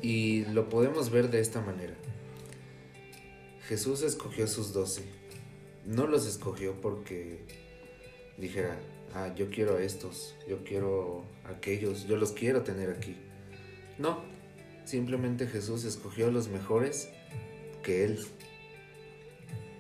Y 0.02 0.46
lo 0.46 0.70
podemos 0.70 1.12
ver 1.12 1.30
de 1.30 1.40
esta 1.40 1.62
manera. 1.62 1.94
Jesús 3.68 4.02
escogió 4.02 4.46
a 4.46 4.48
sus 4.48 4.74
doce. 4.74 5.04
No 5.86 6.08
los 6.08 6.28
escogió 6.28 6.80
porque 6.82 7.46
dijera, 8.38 8.78
ah, 9.14 9.34
yo 9.36 9.50
quiero 9.50 9.78
a 9.78 9.84
estos, 9.84 10.36
yo 10.48 10.64
quiero 10.64 11.24
a 11.46 11.52
aquellos, 11.52 12.08
yo 12.08 12.18
los 12.18 12.32
quiero 12.32 12.64
tener 12.64 12.90
aquí. 12.90 13.16
No, 13.98 14.24
simplemente 14.86 15.48
Jesús 15.48 15.86
escogió 15.86 16.28
a 16.28 16.32
los 16.32 16.48
mejores 16.48 17.10
que 17.84 18.04
él. 18.04 18.20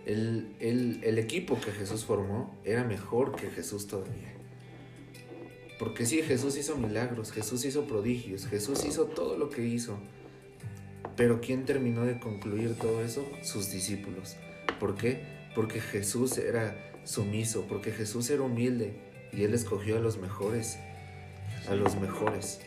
El, 0.06 0.56
el- 0.60 1.00
el 1.04 1.18
equipo 1.20 1.60
que 1.60 1.72
Jesús 1.72 2.06
formó 2.06 2.56
era 2.66 2.84
mejor 2.84 3.36
que 3.36 3.50
Jesús 3.50 3.88
todavía. 3.88 4.34
Porque 5.80 6.06
sí, 6.06 6.22
Jesús 6.22 6.58
hizo 6.58 6.78
milagros, 6.78 7.32
Jesús 7.32 7.66
hizo 7.66 7.86
prodigios, 7.86 8.46
Jesús 8.48 8.86
hizo 8.86 9.06
todo 9.06 9.38
lo 9.38 9.50
que 9.50 9.66
hizo. 9.66 9.98
Pero 11.16 11.42
¿quién 11.42 11.66
terminó 11.66 12.06
de 12.06 12.20
concluir 12.20 12.76
todo 12.76 13.04
eso? 13.04 13.28
Sus 13.42 13.72
discípulos. 13.72 14.36
¿Por 14.80 14.96
qué? 14.96 15.22
Porque 15.56 15.82
Jesús 15.82 16.38
era 16.38 16.76
sumiso, 17.04 17.66
porque 17.68 17.92
Jesús 17.92 18.30
era 18.30 18.44
humilde 18.44 18.94
y 19.34 19.44
Él 19.44 19.54
escogió 19.54 19.98
a 19.98 20.00
los 20.00 20.18
mejores, 20.18 20.78
a 21.68 21.76
los 21.76 21.96
mejores. 22.00 22.62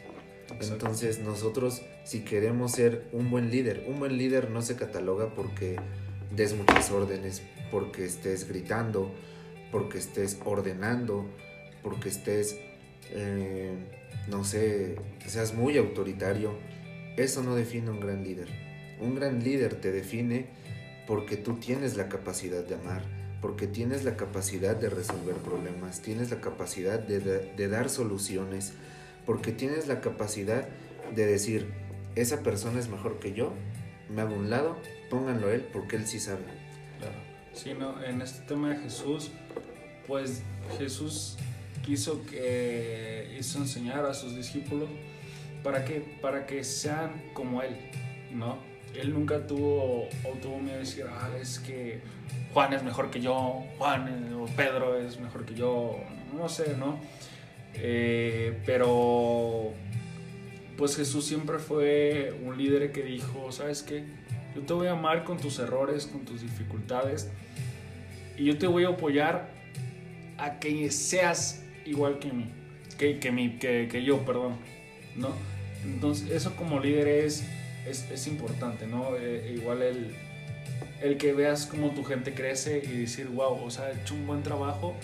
Entonces 0.61 1.21
nosotros, 1.21 1.83
si 2.05 2.21
queremos 2.21 2.73
ser 2.73 3.09
un 3.13 3.31
buen 3.31 3.51
líder, 3.51 3.85
un 3.89 3.99
buen 3.99 4.19
líder 4.19 4.51
no 4.51 4.61
se 4.61 4.77
cataloga 4.77 5.35
porque 5.35 5.77
des 6.37 6.55
muchas 6.55 6.91
órdenes, 6.91 7.43
porque 7.71 8.05
estés 8.05 8.49
gritando, 8.49 9.13
porque 9.71 9.99
estés 9.99 10.39
ordenando, 10.45 11.27
porque 11.83 12.09
estés, 12.09 12.59
eh, 13.11 13.75
no 14.29 14.45
sé, 14.45 14.97
seas 15.27 15.55
muy 15.55 15.77
autoritario. 15.79 16.53
Eso 17.17 17.43
no 17.43 17.55
define 17.55 17.91
un 17.91 18.01
gran 18.01 18.25
líder. 18.25 18.49
Un 19.01 19.15
gran 19.15 19.43
líder 19.43 19.75
te 19.75 19.93
define 19.93 20.47
porque 21.07 21.37
tú 21.37 21.55
tienes 21.55 21.97
la 21.97 22.09
capacidad 22.09 22.65
de 22.65 22.77
amar, 22.77 23.03
porque 23.41 23.67
tienes 23.67 24.05
la 24.05 24.17
capacidad 24.17 24.75
de 24.75 24.89
resolver 24.89 25.35
problemas, 25.37 26.01
tienes 26.01 26.31
la 26.31 26.41
capacidad 26.41 26.99
de 26.99 27.69
dar 27.69 27.91
soluciones, 27.91 28.73
porque 29.27 29.53
tienes 29.53 29.87
la 29.87 30.01
capacidad 30.01 30.69
de 31.15 31.27
decir, 31.27 31.73
esa 32.15 32.43
persona 32.43 32.79
es 32.79 32.89
mejor 32.89 33.19
que 33.19 33.33
yo, 33.33 33.53
me 34.15 34.23
hago 34.23 34.35
un 34.35 34.51
lado, 34.51 34.77
pónganlo 35.15 35.47
a 35.47 35.55
él 35.55 35.65
porque 35.73 35.95
él 35.95 36.07
sí 36.07 36.19
sabe. 36.19 36.43
Claro. 36.99 37.15
Sí, 37.53 37.71
en 37.71 38.21
este 38.21 38.45
tema 38.47 38.71
de 38.71 38.79
Jesús, 38.79 39.31
pues 40.09 40.43
Jesús 40.77 41.37
quiso 41.85 42.25
que 42.27 43.37
hizo 43.39 43.59
enseñar 43.59 44.05
a 44.07 44.13
sus 44.13 44.35
discípulos 44.35 44.89
para 45.63 45.85
que 45.85 46.01
para 46.21 46.47
que 46.47 46.65
sean 46.65 47.31
como 47.33 47.63
él, 47.63 47.77
¿no? 48.33 48.59
Él 48.95 49.13
nunca 49.13 49.47
tuvo 49.47 50.09
o 50.25 50.33
tuvo 50.43 50.59
miedo 50.59 50.75
de 50.75 50.81
decir, 50.81 51.07
ah, 51.09 51.31
es 51.41 51.61
que 51.61 52.01
Juan 52.53 52.73
es 52.73 52.83
mejor 52.83 53.11
que 53.11 53.21
yo, 53.21 53.65
Juan 53.79 54.09
eh, 54.09 54.35
o 54.35 54.47
Pedro 54.47 54.99
es 54.99 55.21
mejor 55.21 55.45
que 55.45 55.55
yo, 55.55 55.97
no 56.37 56.49
sé, 56.49 56.77
¿no? 56.77 56.99
Eh, 57.75 58.61
pero 58.67 59.73
pues 60.77 60.97
Jesús 60.97 61.25
siempre 61.25 61.59
fue 61.59 62.37
un 62.45 62.59
líder 62.59 62.91
que 62.91 63.03
dijo, 63.03 63.53
¿sabes 63.53 63.83
qué? 63.83 64.05
Yo 64.55 64.63
te 64.63 64.73
voy 64.73 64.87
a 64.87 64.93
amar 64.93 65.25
con 65.25 65.39
tus 65.39 65.59
errores, 65.59 66.07
con 66.07 66.25
tus 66.25 66.43
dificultades, 66.43 67.31
y 68.37 68.45
yo 68.45 68.59
te 68.59 68.67
voy 68.67 68.85
a 68.85 68.89
apoyar 68.89 69.51
a 70.39 70.59
que 70.59 70.91
seas 70.91 71.65
igual 71.85 72.19
que 72.19 72.33
mí, 72.33 72.51
que, 72.99 73.19
que, 73.19 73.33
mí, 73.33 73.59
que, 73.59 73.89
que 73.91 74.03
yo, 74.05 74.25
perdón, 74.25 74.57
¿no? 75.17 75.31
Entonces, 75.85 76.31
eso 76.31 76.57
como 76.57 76.81
líder 76.81 77.09
es, 77.09 77.45
es, 77.87 78.27
importante, 78.27 78.87
¿no? 78.87 79.17
Eh, 79.19 79.55
igual 79.57 79.83
el, 79.83 80.15
el 81.03 81.19
que 81.19 81.33
veas 81.33 81.67
cómo 81.67 81.91
tu 81.91 82.05
gente 82.05 82.33
crece 82.33 82.83
y 82.85 82.99
decir, 82.99 83.27
wow, 83.29 83.63
o 83.63 83.71
sea, 83.71 83.91
he 83.91 84.01
hecho 84.01 84.15
un 84.15 84.27
buen 84.27 84.43
trabajo 84.43 84.97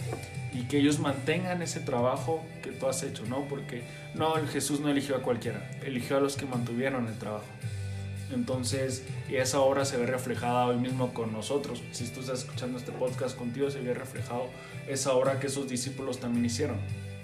y 0.52 0.62
que 0.62 0.78
ellos 0.78 0.98
mantengan 0.98 1.62
ese 1.62 1.80
trabajo 1.80 2.44
que 2.62 2.70
tú 2.70 2.86
has 2.86 3.02
hecho, 3.02 3.24
¿no? 3.26 3.44
Porque 3.48 3.82
no, 4.14 4.34
Jesús 4.46 4.80
no 4.80 4.88
eligió 4.88 5.16
a 5.16 5.22
cualquiera, 5.22 5.70
eligió 5.84 6.16
a 6.16 6.20
los 6.20 6.36
que 6.36 6.46
mantuvieron 6.46 7.06
el 7.06 7.18
trabajo. 7.18 7.46
Entonces, 8.32 9.04
esa 9.28 9.60
obra 9.60 9.84
se 9.84 9.96
ve 9.96 10.06
reflejada 10.06 10.66
hoy 10.66 10.76
mismo 10.76 11.12
con 11.12 11.32
nosotros. 11.32 11.82
Si 11.92 12.06
tú 12.08 12.20
estás 12.20 12.40
escuchando 12.40 12.78
este 12.78 12.92
podcast 12.92 13.36
contigo, 13.36 13.70
se 13.70 13.80
ve 13.80 13.94
reflejado 13.94 14.48
esa 14.88 15.12
obra 15.14 15.40
que 15.40 15.48
esos 15.48 15.68
discípulos 15.68 16.20
también 16.20 16.44
hicieron, 16.44 16.78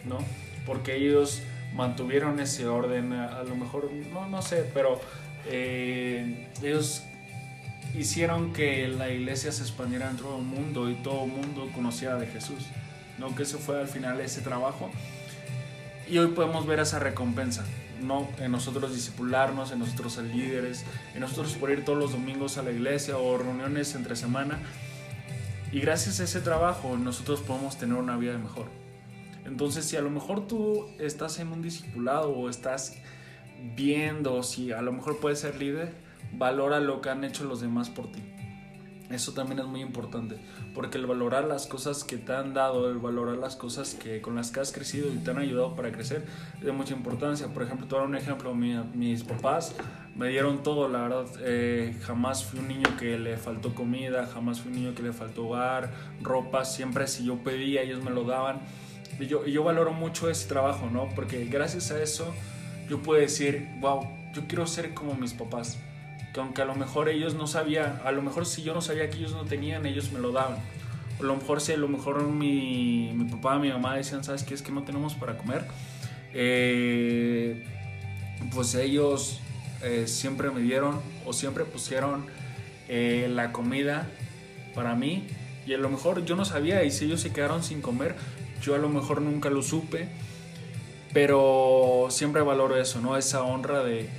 ¿no? 0.05 0.19
Porque 0.67 0.97
ellos 0.97 1.43
mantuvieron 1.75 2.41
ese 2.41 2.67
orden, 2.67 3.13
a, 3.13 3.43
lo 3.43 3.55
mejor, 3.55 3.91
no, 4.13 4.29
no 4.29 4.43
sé, 4.43 4.69
pero 4.75 5.01
eh, 5.47 6.49
ellos 6.63 7.03
hicieron 7.97 8.53
que 8.53 8.89
la 8.89 9.11
iglesia 9.11 9.53
se 9.53 9.63
expandiera 9.63 10.11
en 10.11 10.17
todo 10.17 10.39
el 10.39 10.45
mundo 10.45 10.91
y 10.91 10.95
todo 10.95 11.25
el 11.25 11.31
mundo 11.31 11.69
conociera 11.75 12.17
de 12.17 12.27
Jesús, 12.27 12.65
¿no? 13.19 13.35
Que 13.35 13.45
eso 13.45 13.59
fue 13.59 13.81
al 13.81 13.89
final 13.89 14.21
ese 14.21 14.41
trabajo. 14.41 14.91
Y 16.09 16.19
hoy 16.19 16.29
podemos 16.29 16.67
ver 16.67 16.81
esa 16.81 16.99
recompensa, 16.99 17.65
¿no? 18.03 18.29
En 18.39 18.53
nosotros 18.53 18.95
discipularnos, 18.95 19.73
en 19.73 19.79
nosotros 19.81 20.15
ser 20.15 20.25
líderes, 20.25 20.85
en 21.15 21.21
nosotros 21.21 21.55
por 21.55 21.71
ir 21.71 21.85
todos 21.85 21.99
los 21.99 22.13
domingos 22.13 22.59
a 22.59 22.63
la 22.63 22.71
iglesia 22.71 23.17
o 23.17 23.39
reuniones 23.39 23.95
entre 23.95 24.17
semana. 24.17 24.59
Y 25.73 25.81
gracias 25.81 26.21
a 26.21 26.25
ese 26.25 26.41
trabajo 26.41 26.97
nosotros 26.97 27.41
podemos 27.41 27.77
tener 27.77 27.97
una 27.97 28.17
vida 28.17 28.39
mejor. 28.39 28.67
Entonces, 29.45 29.85
si 29.85 29.97
a 29.97 30.01
lo 30.01 30.11
mejor 30.11 30.47
tú 30.47 30.87
estás 30.99 31.39
en 31.39 31.49
un 31.49 31.63
discipulado 31.63 32.31
o 32.31 32.51
estás 32.51 32.97
viendo 33.77 34.43
si 34.43 34.73
a 34.73 34.83
lo 34.83 34.93
mejor 34.93 35.19
puedes 35.19 35.41
ser 35.41 35.57
líder, 35.57 35.95
valora 36.33 36.81
lo 36.81 37.01
que 37.01 37.11
han 37.11 37.25
hecho 37.25 37.45
los 37.45 37.61
demás 37.61 37.89
por 37.89 38.11
ti. 38.11 38.23
Eso 39.11 39.33
también 39.33 39.61
es 39.61 39.67
muy 39.67 39.83
importante, 39.83 40.37
porque 40.75 40.99
el 40.99 41.07
valorar 41.07 41.45
las 41.45 41.69
cosas 41.69 42.03
que 42.03 42.17
te 42.17 42.33
han 42.33 42.55
dado, 42.55 42.91
el 42.91 42.99
valorar 42.99 43.37
las 43.37 43.55
cosas 43.55 43.95
que 43.95 44.21
con 44.21 44.35
las 44.35 44.51
que 44.51 44.59
has 44.59 44.73
crecido 44.73 45.13
y 45.13 45.19
te 45.19 45.31
han 45.31 45.39
ayudado 45.39 45.77
para 45.77 45.93
crecer, 45.93 46.25
es 46.59 46.65
de 46.65 46.73
mucha 46.73 46.93
importancia. 46.93 47.47
Por 47.47 47.63
ejemplo, 47.63 47.87
te 47.87 47.95
un 47.95 48.17
ejemplo, 48.17 48.53
mis 48.55 49.23
papás 49.23 49.77
me 50.17 50.29
dieron 50.29 50.65
todo, 50.65 50.89
la 50.89 51.03
verdad, 51.03 51.27
eh, 51.41 51.97
jamás 52.03 52.45
fui 52.45 52.59
un 52.59 52.67
niño 52.67 52.97
que 52.99 53.17
le 53.17 53.37
faltó 53.37 53.75
comida, 53.75 54.27
jamás 54.27 54.61
fui 54.61 54.73
un 54.73 54.79
niño 54.79 54.95
que 54.95 55.05
le 55.05 55.13
faltó 55.13 55.47
hogar, 55.47 55.93
ropa, 56.21 56.65
siempre 56.65 57.07
si 57.07 57.25
yo 57.25 57.37
pedía 57.45 57.83
ellos 57.83 58.03
me 58.03 58.11
lo 58.11 58.25
daban. 58.25 58.61
Y 59.21 59.27
yo 59.27 59.65
valoro 59.65 59.93
mucho 59.93 60.29
ese 60.29 60.49
trabajo, 60.49 60.91
¿no? 60.91 61.09
Porque 61.15 61.45
gracias 61.47 61.91
a 61.91 62.03
eso 62.03 62.35
yo 62.89 63.03
puedo 63.03 63.21
decir, 63.21 63.69
wow, 63.81 64.07
yo 64.35 64.47
quiero 64.47 64.67
ser 64.67 64.95
como 64.95 65.15
mis 65.15 65.33
papás 65.33 65.79
aunque 66.37 66.63
a 66.63 66.65
lo 66.65 66.75
mejor 66.75 67.09
ellos 67.09 67.35
no 67.35 67.47
sabían, 67.47 68.01
a 68.05 68.13
lo 68.13 68.23
mejor 68.23 68.47
si 68.47 68.63
yo 68.63 68.75
no 68.75 68.81
sabía 68.81 69.09
que 69.11 69.19
ellos 69.19 69.33
no 69.33 69.45
tenían, 69.45 69.87
ellos 69.87 70.13
me 70.13 70.19
lo 70.19 70.33
daban. 70.33 70.59
A 71.19 71.23
lo 71.23 71.37
mejor 71.37 71.61
si 71.61 71.73
a 71.73 71.77
lo 71.77 71.89
mejor 71.89 72.23
mi, 72.25 73.13
mi 73.15 73.25
papá, 73.31 73.59
mi 73.59 73.71
mamá 73.71 73.97
decían, 73.97 74.23
¿sabes 74.23 74.43
qué? 74.43 74.55
Es 74.55 74.63
que 74.63 74.73
no 74.73 74.83
tenemos 74.83 75.15
para 75.15 75.39
comer. 75.39 75.67
Eh, 76.35 77.65
pues 78.55 78.75
ellos 78.75 79.41
eh, 79.83 80.07
siempre 80.07 80.51
me 80.51 80.61
dieron 80.61 81.01
o 81.25 81.33
siempre 81.33 81.65
pusieron 81.65 82.27
eh, 82.89 83.29
la 83.31 83.53
comida 83.53 84.07
para 84.75 84.95
mí. 84.95 85.27
Y 85.67 85.75
a 85.75 85.79
lo 85.79 85.89
mejor 85.89 86.25
yo 86.25 86.37
no 86.37 86.45
sabía 86.45 86.85
y 86.85 86.91
si 86.91 87.07
ellos 87.07 87.21
se 87.21 87.33
quedaron 87.33 87.65
sin 87.65 87.81
comer, 87.81 88.15
yo 88.63 88.75
a 88.75 88.79
lo 88.79 88.89
mejor 88.89 89.23
nunca 89.23 89.49
lo 89.49 89.63
supe. 89.63 90.09
Pero 91.13 92.09
siempre 92.11 92.43
valoro 92.43 92.77
eso, 92.77 93.01
¿no? 93.01 93.17
Esa 93.17 93.43
honra 93.43 93.83
de, 93.83 94.11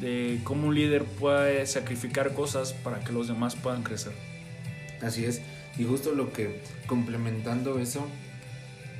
de 0.00 0.40
cómo 0.44 0.68
un 0.68 0.74
líder 0.74 1.04
puede 1.04 1.66
sacrificar 1.66 2.34
cosas 2.34 2.72
para 2.72 3.00
que 3.00 3.12
los 3.12 3.28
demás 3.28 3.56
puedan 3.56 3.82
crecer. 3.82 4.12
Así 5.02 5.24
es, 5.24 5.42
y 5.78 5.84
justo 5.84 6.12
lo 6.12 6.32
que 6.32 6.60
complementando 6.86 7.78
eso, 7.78 8.06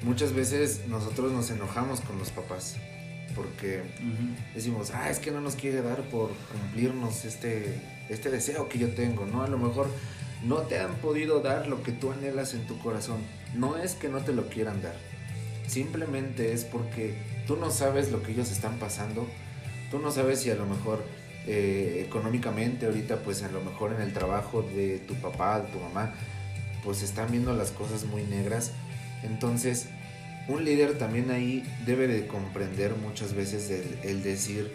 muchas 0.03 0.33
veces 0.33 0.83
nosotros 0.89 1.33
nos 1.33 1.51
enojamos 1.51 2.01
con 2.01 2.19
los 2.19 2.31
papás 2.31 2.77
porque 3.35 3.83
decimos, 4.55 4.93
ah, 4.95 5.11
es 5.11 5.19
que 5.19 5.31
no 5.31 5.41
nos 5.41 5.57
quiere 5.57 5.83
dar 5.83 6.03
por 6.03 6.31
cumplirnos 6.53 7.25
este, 7.25 7.81
este 8.09 8.31
deseo 8.31 8.69
que 8.69 8.79
yo 8.79 8.95
tengo, 8.95 9.27
¿no? 9.27 9.43
A 9.43 9.49
lo 9.49 9.59
mejor 9.59 9.89
no 10.45 10.59
te 10.59 10.79
han 10.79 10.95
podido 10.97 11.41
dar 11.41 11.67
lo 11.67 11.83
que 11.83 11.93
tú 11.93 12.13
anhelas 12.13 12.55
en 12.55 12.67
tu 12.67 12.79
corazón. 12.79 13.19
No 13.55 13.77
es 13.77 13.95
que 13.95 14.09
no 14.09 14.21
te 14.21 14.33
lo 14.33 14.49
quieran 14.49 14.83
dar, 14.83 14.95
simplemente 15.67 16.53
es 16.53 16.65
porque 16.65 17.15
tú 17.47 17.57
no 17.57 17.71
sabes 17.71 18.11
lo 18.11 18.23
que 18.23 18.33
ellos 18.33 18.51
están 18.51 18.79
pasando 18.79 19.27
Tú 19.95 20.01
no 20.01 20.11
sabes 20.11 20.41
si 20.41 20.51
a 20.51 20.57
lo 20.57 20.67
mejor 20.67 21.05
eh, 21.47 22.03
económicamente 22.05 22.87
ahorita 22.87 23.19
pues 23.19 23.45
a 23.45 23.49
lo 23.53 23.61
mejor 23.61 23.93
en 23.93 24.01
el 24.01 24.13
trabajo 24.13 24.63
de 24.63 24.99
tu 24.99 25.15
papá, 25.15 25.61
de 25.61 25.69
tu 25.69 25.79
mamá, 25.79 26.13
pues 26.83 27.03
están 27.03 27.31
viendo 27.31 27.53
las 27.53 27.71
cosas 27.71 28.05
muy 28.05 28.25
negras. 28.25 28.73
Entonces, 29.23 29.87
un 30.49 30.65
líder 30.65 30.99
también 30.99 31.31
ahí 31.31 31.63
debe 31.87 32.09
de 32.09 32.27
comprender 32.27 32.97
muchas 32.97 33.35
veces 33.35 33.71
el, 34.03 34.25
decir, 34.25 34.69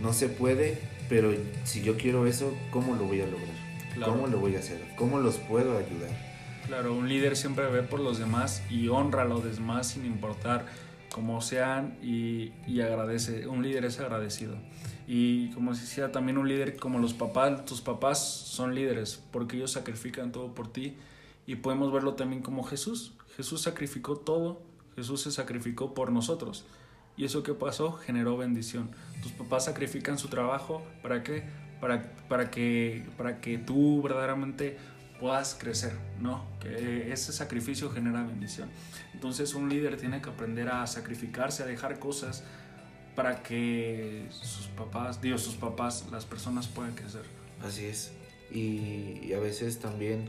no 0.00 0.14
se 0.14 0.30
puede, 0.30 0.78
pero 1.10 1.34
si 1.64 1.82
yo 1.82 1.98
quiero 1.98 2.26
eso, 2.26 2.56
¿cómo 2.70 2.96
lo 2.96 3.04
voy 3.04 3.20
a 3.20 3.26
lograr? 3.26 4.06
¿Cómo 4.06 4.26
lo 4.26 4.38
voy 4.38 4.56
a 4.56 4.60
hacer? 4.60 4.80
¿Cómo 4.96 5.18
los 5.18 5.36
puedo 5.36 5.76
ayudar? 5.76 6.08
Claro, 6.66 6.94
un 6.94 7.10
líder 7.10 7.36
siempre 7.36 7.66
ve 7.66 7.82
por 7.82 8.00
los 8.00 8.18
demás 8.18 8.62
y 8.70 8.88
honra 8.88 9.22
a 9.22 9.26
los 9.26 9.44
demás 9.44 9.88
sin 9.88 10.06
importar 10.06 10.64
como 11.16 11.40
sean 11.40 11.96
y, 12.02 12.52
agradece. 12.78 13.46
Un 13.46 13.62
líder 13.62 13.86
es 13.86 13.98
agradecido. 14.00 14.54
Y 15.08 15.48
como 15.52 15.72
decía, 15.72 16.12
también 16.12 16.36
un 16.36 16.46
líder 16.46 16.76
como 16.76 16.98
los 16.98 17.14
papás, 17.14 17.64
tus 17.64 17.80
papás 17.80 18.22
son 18.22 18.74
líderes 18.74 19.24
porque 19.32 19.56
ellos 19.56 19.72
sacrifican 19.72 20.30
todo 20.30 20.54
por 20.54 20.70
ti. 20.70 20.94
Y 21.46 21.56
podemos 21.56 21.90
verlo 21.90 22.16
también 22.16 22.42
como 22.42 22.64
Jesús. 22.64 23.14
Jesús 23.34 23.62
sacrificó 23.62 24.16
todo, 24.16 24.60
Jesús 24.94 25.22
se 25.22 25.30
sacrificó 25.30 25.94
por 25.94 26.12
nosotros. 26.12 26.66
Y 27.16 27.24
eso 27.24 27.42
que 27.42 27.54
pasó 27.54 27.92
generó 27.92 28.36
bendición. 28.36 28.90
Tus 29.22 29.32
papás 29.32 29.64
sacrifican 29.64 30.18
su 30.18 30.28
trabajo, 30.28 30.82
¿para 31.02 31.22
qué? 31.22 31.44
Para, 31.80 32.12
para, 32.28 32.50
que, 32.50 33.08
para 33.16 33.40
que 33.40 33.56
tú 33.56 34.02
verdaderamente 34.02 34.76
puedas 35.20 35.54
crecer, 35.54 35.92
¿no? 36.20 36.44
Que 36.60 37.12
ese 37.12 37.32
sacrificio 37.32 37.90
genera 37.90 38.22
bendición. 38.22 38.68
Entonces 39.14 39.54
un 39.54 39.68
líder 39.68 39.96
tiene 39.96 40.20
que 40.20 40.30
aprender 40.30 40.68
a 40.68 40.86
sacrificarse, 40.86 41.62
a 41.62 41.66
dejar 41.66 41.98
cosas 41.98 42.44
para 43.14 43.42
que 43.42 44.26
sus 44.30 44.66
papás, 44.68 45.20
Dios, 45.20 45.42
sus 45.42 45.54
papás, 45.54 46.06
las 46.10 46.26
personas 46.26 46.68
puedan 46.68 46.94
crecer. 46.94 47.22
Así 47.62 47.86
es. 47.86 48.12
Y, 48.50 49.32
a 49.32 49.40
veces 49.40 49.78
también 49.78 50.28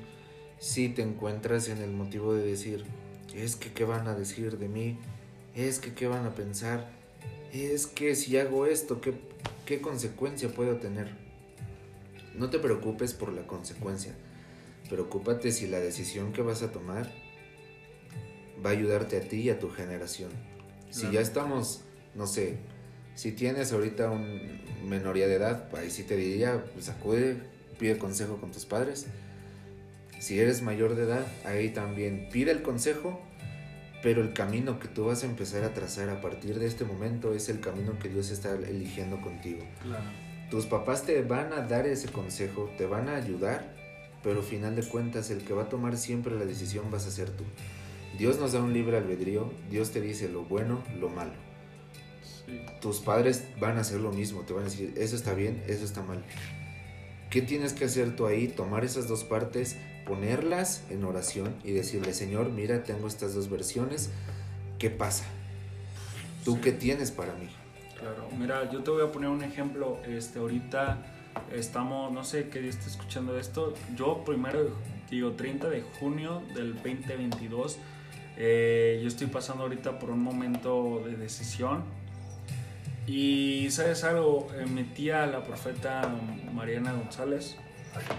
si 0.60 0.90
te 0.90 1.04
encuentras 1.04 1.70
en 1.70 1.80
el 1.80 1.92
motivo 1.92 2.34
de 2.34 2.44
decir, 2.44 2.86
es 3.36 3.56
que 3.56 3.72
qué 3.72 3.84
van 3.84 4.08
a 4.08 4.16
decir 4.16 4.58
de 4.58 4.68
mí, 4.68 4.98
es 5.54 5.80
que 5.80 5.94
qué 5.94 6.08
van 6.08 6.26
a 6.26 6.32
pensar, 6.32 6.90
es 7.54 7.86
que 7.86 8.16
si 8.16 8.38
hago 8.38 8.66
esto, 8.66 9.02
¿qué, 9.02 9.14
qué 9.66 9.82
consecuencia 9.82 10.50
puedo 10.50 10.78
tener? 10.78 11.12
No 12.36 12.50
te 12.50 12.58
preocupes 12.58 13.14
por 13.14 13.34
la 13.34 13.46
consecuencia 13.46 14.16
Preocúpate 14.90 15.52
si 15.52 15.68
la 15.68 15.80
decisión 15.80 16.34
que 16.34 16.42
vas 16.42 16.64
a 16.64 16.72
tomar 16.72 17.12
va 18.66 18.70
a 18.72 18.74
ayudarte 18.74 19.18
a 19.18 19.22
ti 19.22 19.42
y 19.42 19.50
a 19.50 19.60
tu 19.60 19.70
generación. 19.70 20.32
Si 20.90 21.12
ya 21.12 21.22
estamos, 21.22 21.82
no 22.16 22.28
sé, 22.28 22.58
si 23.16 23.32
tienes 23.32 23.74
ahorita 23.74 24.10
un 24.10 24.62
menoría 24.86 25.28
de 25.28 25.36
edad, 25.36 25.68
ahí 25.76 25.90
sí 25.90 26.04
te 26.04 26.16
diría, 26.16 26.64
pues 26.74 26.90
acude, 26.90 27.38
pide 27.78 27.98
consejo 27.98 28.38
con 28.38 28.52
tus 28.52 28.66
padres. 28.66 29.08
Si 30.20 30.40
eres 30.40 30.62
mayor 30.62 30.96
de 30.96 31.04
edad, 31.04 31.26
ahí 31.46 31.70
también 31.70 32.30
pide 32.32 32.52
el 32.52 32.62
consejo, 32.62 33.22
pero 34.02 34.22
el 34.22 34.34
camino 34.34 34.80
que 34.80 34.88
tú 34.88 35.06
vas 35.06 35.24
a 35.24 35.26
empezar 35.26 35.64
a 35.64 35.74
trazar 35.74 36.10
a 36.10 36.22
partir 36.22 36.60
de 36.60 36.68
este 36.68 36.86
momento 36.86 37.34
es 37.34 37.50
el 37.50 37.60
camino 37.60 38.00
que 38.00 38.10
Dios 38.10 38.32
está 38.32 38.54
eligiendo 38.54 39.22
contigo. 39.22 39.64
Claro. 39.84 40.06
Tus 40.50 40.66
papás 40.66 41.04
te 41.04 41.22
van 41.22 41.52
a 41.54 41.62
dar 41.62 41.86
ese 41.86 42.08
consejo, 42.08 42.72
te 42.78 42.86
van 42.86 43.10
a 43.10 43.16
ayudar, 43.16 43.76
pero 44.28 44.40
al 44.42 44.46
final 44.46 44.76
de 44.76 44.84
cuentas 44.84 45.30
el 45.30 45.46
que 45.46 45.54
va 45.54 45.64
a 45.64 45.70
tomar 45.70 45.96
siempre 45.96 46.38
la 46.38 46.44
decisión 46.44 46.92
vas 46.92 47.08
a 47.08 47.12
ser 47.12 47.30
tú. 47.30 47.46
Dios 48.18 48.38
nos 48.40 48.52
da 48.52 48.60
un 48.60 48.74
libre 48.74 48.98
albedrío, 48.98 49.50
Dios 49.72 49.92
te 49.92 50.02
dice 50.02 50.28
lo 50.28 50.44
bueno, 50.44 50.84
lo 51.00 51.08
malo. 51.08 51.32
Sí. 52.46 52.60
Tus 52.82 53.00
padres 53.00 53.46
van 53.58 53.78
a 53.78 53.82
hacer 53.82 54.02
lo 54.02 54.12
mismo, 54.12 54.42
te 54.42 54.52
van 54.52 54.64
a 54.64 54.66
decir, 54.66 54.94
eso 54.98 55.16
está 55.16 55.34
bien, 55.34 55.64
eso 55.68 55.86
está 55.86 56.02
mal. 56.02 56.26
¿Qué 57.30 57.42
tienes 57.42 57.72
que 57.72 57.86
hacer 57.86 58.18
tú 58.18 58.26
ahí? 58.26 58.50
Tomar 58.50 58.84
esas 58.84 59.08
dos 59.08 59.24
partes, 59.24 59.78
ponerlas 60.06 60.84
en 60.90 61.06
oración 61.06 61.56
y 61.64 61.72
decirle, 61.72 62.14
Señor, 62.14 62.52
mira, 62.52 62.84
tengo 62.84 63.08
estas 63.08 63.34
dos 63.34 63.50
versiones, 63.50 64.10
¿qué 64.78 64.90
pasa? 64.90 65.24
¿Tú 66.44 66.60
qué 66.60 66.74
tienes 66.74 67.12
para 67.12 67.34
mí? 67.36 67.48
Claro, 67.98 68.28
mira, 68.38 68.70
yo 68.70 68.84
te 68.84 68.92
voy 68.92 69.08
a 69.08 69.10
poner 69.10 69.30
un 69.30 69.46
ejemplo. 69.46 70.00
Este, 70.06 70.40
ahorita 70.40 71.17
estamos, 71.54 72.12
no 72.12 72.24
sé 72.24 72.50
qué 72.50 72.60
día 72.60 72.70
esté 72.70 72.88
escuchando 72.90 73.38
esto. 73.38 73.74
Yo 73.96 74.24
primero, 74.26 74.72
digo, 75.10 75.34
30 75.34 75.70
de 75.70 75.82
junio 75.82 76.44
del 76.54 76.74
2022, 76.76 77.78
eh, 78.38 79.00
yo 79.02 79.08
estoy 79.08 79.28
pasando 79.28 79.64
ahorita 79.64 80.00
por 80.00 80.12
un 80.12 80.22
momento 80.22 81.02
de 81.06 81.16
decisión. 81.16 81.84
Y, 83.08 83.70
¿sabes 83.72 84.04
algo? 84.04 84.48
Eh, 84.56 84.66
mi 84.66 84.84
tía, 84.84 85.26
la 85.26 85.44
profeta 85.44 86.14
Mariana 86.54 86.94
González, 86.94 87.56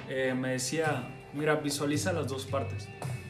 eh, 0.09 0.35
me 0.35 0.53
decía, 0.53 1.09
mira, 1.35 1.57
visualiza 1.57 2.13
las 2.13 2.29
dos 2.29 2.47
partes. 2.47 2.89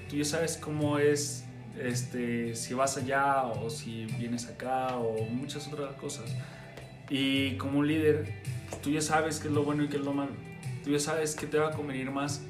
Tú 0.08 0.16
ya 0.16 0.24
sabes 0.24 0.56
cómo 0.56 0.98
es 0.98 1.44
este, 1.80 2.54
si 2.54 2.74
vas 2.74 2.96
allá 2.96 3.42
o 3.42 3.70
si 3.70 4.06
vienes 4.18 4.46
acá 4.46 4.96
o 4.96 5.24
muchas 5.24 5.66
otras 5.68 5.94
cosas. 5.94 6.34
Y 7.10 7.56
como 7.56 7.82
líder, 7.82 8.42
tú 8.82 8.90
ya 8.90 9.00
sabes 9.00 9.40
qué 9.40 9.48
es 9.48 9.54
lo 9.54 9.62
bueno 9.62 9.84
y 9.84 9.88
qué 9.88 9.96
es 9.96 10.04
lo 10.04 10.12
malo. 10.12 10.32
Tú 10.84 10.90
ya 10.90 10.98
sabes 10.98 11.34
qué 11.34 11.46
te 11.46 11.58
va 11.58 11.68
a 11.68 11.70
convenir 11.72 12.10
más 12.10 12.42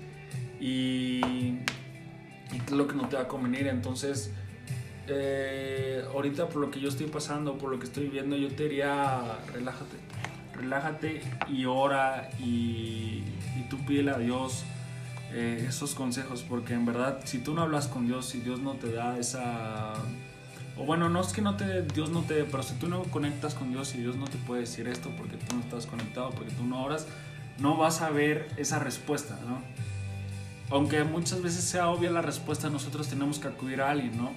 y, 0.61 1.21
y 1.25 2.59
qué 2.59 2.67
es 2.67 2.73
lo 2.73 2.87
que 2.87 2.95
no 2.95 3.09
te 3.09 3.17
va 3.17 3.23
a 3.23 3.29
convenir. 3.29 3.67
Entonces, 3.67 4.33
eh, 5.07 6.05
ahorita 6.13 6.49
por 6.49 6.63
lo 6.63 6.71
que 6.71 6.81
yo 6.81 6.89
estoy 6.89 7.07
pasando, 7.07 7.59
por 7.59 7.71
lo 7.71 7.79
que 7.79 7.87
estoy 7.87 8.05
viviendo, 8.05 8.37
yo 8.37 8.49
te 8.49 8.65
diría, 8.65 9.39
relájate. 9.53 9.97
Relájate 10.55 11.23
y 11.49 11.67
ora 11.67 12.31
y, 12.41 13.23
y 13.57 13.67
tú 13.71 13.79
pídele 13.87 14.11
a 14.11 14.19
Dios 14.19 14.65
eh, 15.33 15.67
esos 15.69 15.95
consejos, 15.95 16.43
porque 16.43 16.73
en 16.73 16.87
verdad, 16.87 17.21
si 17.25 17.39
tú 17.39 17.55
no 17.55 17.63
hablas 17.63 17.87
con 17.87 18.07
Dios, 18.07 18.27
si 18.27 18.41
Dios 18.41 18.61
no 18.61 18.73
te 18.75 18.93
da 18.93 19.19
esa. 19.19 19.95
O 20.79 20.85
bueno, 20.85 21.09
no 21.09 21.21
es 21.21 21.33
que 21.33 21.43
no 21.43 21.57
te, 21.57 21.83
Dios 21.83 22.11
no 22.11 22.23
te 22.23 22.45
pero 22.45 22.63
si 22.63 22.75
tú 22.75 22.89
no 22.89 23.03
conectas 23.05 23.55
con 23.55 23.73
Dios 23.73 23.95
y 23.95 23.99
Dios 23.99 24.17
no 24.17 24.27
te 24.27 24.39
puede 24.39 24.61
decir 24.61 24.87
esto 24.87 25.11
porque 25.17 25.37
tú 25.37 25.57
no 25.57 25.63
estás 25.63 25.87
conectado, 25.87 26.31
porque 26.31 26.53
tú 26.53 26.65
no 26.65 26.85
oras, 26.85 27.07
no 27.59 27.77
vas 27.77 28.01
a 28.01 28.11
ver 28.11 28.49
esa 28.57 28.79
respuesta, 28.79 29.39
¿no? 29.47 29.61
Aunque 30.71 31.03
muchas 31.03 31.43
veces 31.43 31.65
sea 31.65 31.89
obvia 31.89 32.11
la 32.11 32.23
respuesta, 32.23 32.71
nosotros 32.71 33.09
tenemos 33.09 33.39
que 33.39 33.49
acudir 33.49 33.81
a 33.81 33.91
alguien, 33.91 34.17
¿no? 34.17 34.31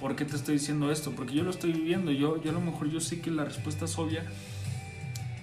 ¿Por 0.00 0.16
qué 0.16 0.24
te 0.24 0.36
estoy 0.36 0.54
diciendo 0.54 0.90
esto? 0.90 1.12
Porque 1.12 1.34
yo 1.34 1.42
lo 1.42 1.50
estoy 1.50 1.72
viviendo, 1.72 2.10
yo, 2.10 2.42
yo 2.42 2.50
a 2.50 2.54
lo 2.54 2.60
mejor 2.60 2.88
yo 2.90 3.00
sé 3.00 3.20
que 3.20 3.30
la 3.30 3.44
respuesta 3.44 3.84
es 3.84 3.98
obvia, 3.98 4.24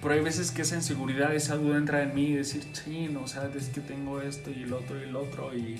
pero 0.00 0.14
hay 0.14 0.20
veces 0.20 0.50
que 0.50 0.62
esa 0.62 0.74
inseguridad, 0.74 1.34
esa 1.34 1.56
duda 1.56 1.76
entra 1.76 2.02
en 2.02 2.14
mí 2.14 2.26
y 2.26 2.32
decir, 2.32 2.64
sí, 2.72 3.08
no, 3.12 3.22
o 3.22 3.28
sea, 3.28 3.48
es 3.56 3.68
que 3.68 3.80
tengo 3.80 4.20
esto 4.20 4.50
y 4.50 4.64
el 4.64 4.72
otro 4.72 4.98
y 4.98 5.04
el 5.04 5.14
otro. 5.14 5.56
Y, 5.56 5.78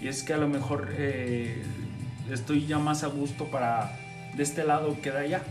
y 0.00 0.08
es 0.08 0.24
que 0.24 0.32
a 0.32 0.38
lo 0.38 0.48
mejor 0.48 0.88
eh, 0.96 1.62
estoy 2.34 2.66
ya 2.66 2.78
más 2.78 3.02
a 3.04 3.08
gusto 3.08 3.46
para 3.46 3.96
de 4.34 4.42
este 4.42 4.64
lado 4.64 4.96
que 5.00 5.10
de 5.10 5.18
allá. 5.18 5.42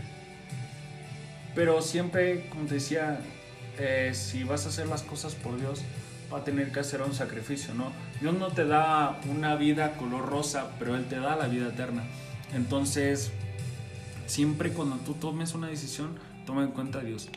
Pero 1.54 1.82
siempre, 1.82 2.48
como 2.48 2.66
te 2.66 2.74
decía, 2.74 3.20
eh, 3.78 4.12
si 4.14 4.44
vas 4.44 4.66
a 4.66 4.68
hacer 4.68 4.86
las 4.86 5.02
cosas 5.02 5.34
por 5.34 5.58
Dios, 5.58 5.82
va 6.32 6.38
a 6.38 6.44
tener 6.44 6.70
que 6.72 6.80
hacer 6.80 7.02
un 7.02 7.12
sacrificio, 7.12 7.74
¿no? 7.74 7.92
Dios 8.20 8.34
no 8.34 8.48
te 8.48 8.64
da 8.64 9.20
una 9.28 9.56
vida 9.56 9.96
color 9.96 10.26
rosa, 10.26 10.70
pero 10.78 10.96
Él 10.96 11.06
te 11.06 11.16
da 11.16 11.36
la 11.36 11.48
vida 11.48 11.68
eterna. 11.68 12.04
Entonces, 12.54 13.32
siempre 14.26 14.70
cuando 14.72 14.96
tú 14.96 15.14
tomes 15.14 15.54
una 15.54 15.68
decisión, 15.68 16.18
toma 16.46 16.62
en 16.62 16.70
cuenta 16.70 17.00
a 17.00 17.02
Dios. 17.02 17.28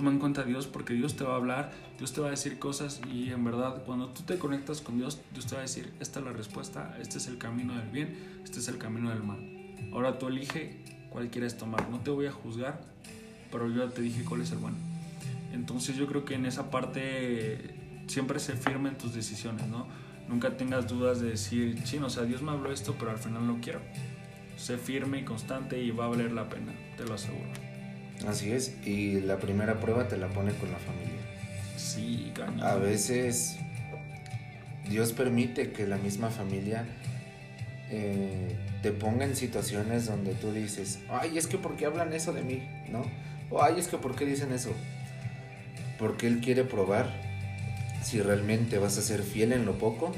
Toma 0.00 0.12
en 0.12 0.18
cuenta 0.18 0.40
a 0.40 0.44
Dios 0.44 0.66
porque 0.66 0.94
Dios 0.94 1.14
te 1.14 1.24
va 1.24 1.34
a 1.34 1.36
hablar, 1.36 1.72
Dios 1.98 2.14
te 2.14 2.22
va 2.22 2.28
a 2.28 2.30
decir 2.30 2.58
cosas 2.58 3.02
y 3.12 3.32
en 3.32 3.44
verdad 3.44 3.82
cuando 3.84 4.08
tú 4.08 4.22
te 4.22 4.38
conectas 4.38 4.80
con 4.80 4.96
Dios, 4.96 5.20
Dios 5.34 5.44
te 5.44 5.56
va 5.56 5.58
a 5.58 5.62
decir, 5.64 5.92
esta 6.00 6.20
es 6.20 6.24
la 6.24 6.32
respuesta, 6.32 6.96
este 7.02 7.18
es 7.18 7.26
el 7.26 7.36
camino 7.36 7.76
del 7.76 7.90
bien, 7.90 8.16
este 8.42 8.60
es 8.60 8.68
el 8.68 8.78
camino 8.78 9.10
del 9.10 9.22
mal. 9.22 9.38
Ahora 9.92 10.18
tú 10.18 10.28
elige 10.28 10.82
cuál 11.10 11.28
quieres 11.28 11.58
tomar. 11.58 11.90
No 11.90 12.00
te 12.00 12.08
voy 12.08 12.24
a 12.24 12.32
juzgar, 12.32 12.80
pero 13.52 13.68
yo 13.68 13.90
te 13.90 14.00
dije 14.00 14.24
cuál 14.24 14.40
es 14.40 14.52
el 14.52 14.56
bueno. 14.56 14.78
Entonces 15.52 15.96
yo 15.96 16.06
creo 16.06 16.24
que 16.24 16.32
en 16.32 16.46
esa 16.46 16.70
parte 16.70 17.74
siempre 18.06 18.40
se 18.40 18.54
firmen 18.54 18.96
tus 18.96 19.12
decisiones, 19.12 19.66
¿no? 19.66 19.86
Nunca 20.30 20.56
tengas 20.56 20.88
dudas 20.88 21.20
de 21.20 21.28
decir, 21.28 21.84
chino, 21.84 22.06
o 22.06 22.10
sea, 22.10 22.22
Dios 22.22 22.40
me 22.40 22.52
habló 22.52 22.72
esto, 22.72 22.96
pero 22.98 23.10
al 23.10 23.18
final 23.18 23.46
no 23.46 23.58
quiero. 23.60 23.82
Sé 24.56 24.78
firme 24.78 25.18
y 25.18 25.24
constante 25.24 25.78
y 25.78 25.90
va 25.90 26.06
a 26.06 26.08
valer 26.08 26.32
la 26.32 26.48
pena, 26.48 26.72
te 26.96 27.04
lo 27.04 27.12
aseguro. 27.12 27.50
Así 28.26 28.52
es, 28.52 28.74
y 28.84 29.20
la 29.20 29.38
primera 29.38 29.80
prueba 29.80 30.08
te 30.08 30.16
la 30.16 30.28
pone 30.28 30.52
con 30.52 30.70
la 30.70 30.78
familia. 30.78 31.20
Sí, 31.76 32.32
cañón. 32.34 32.62
A 32.62 32.74
veces 32.74 33.56
Dios 34.88 35.12
permite 35.12 35.72
que 35.72 35.86
la 35.86 35.96
misma 35.96 36.30
familia 36.30 36.84
eh, 37.90 38.56
te 38.82 38.92
ponga 38.92 39.24
en 39.24 39.36
situaciones 39.36 40.06
donde 40.06 40.34
tú 40.34 40.52
dices, 40.52 41.00
ay, 41.08 41.38
es 41.38 41.46
que 41.46 41.58
¿por 41.58 41.76
qué 41.76 41.86
hablan 41.86 42.12
eso 42.12 42.32
de 42.32 42.42
mí? 42.42 42.62
¿No? 42.90 43.02
O 43.50 43.62
ay, 43.62 43.78
es 43.78 43.88
que 43.88 43.96
¿por 43.96 44.14
qué 44.14 44.26
dicen 44.26 44.52
eso? 44.52 44.72
Porque 45.98 46.26
Él 46.26 46.40
quiere 46.40 46.64
probar 46.64 47.10
si 48.02 48.20
realmente 48.20 48.78
vas 48.78 48.96
a 48.98 49.02
ser 49.02 49.22
fiel 49.22 49.52
en 49.52 49.66
lo 49.66 49.78
poco. 49.78 50.12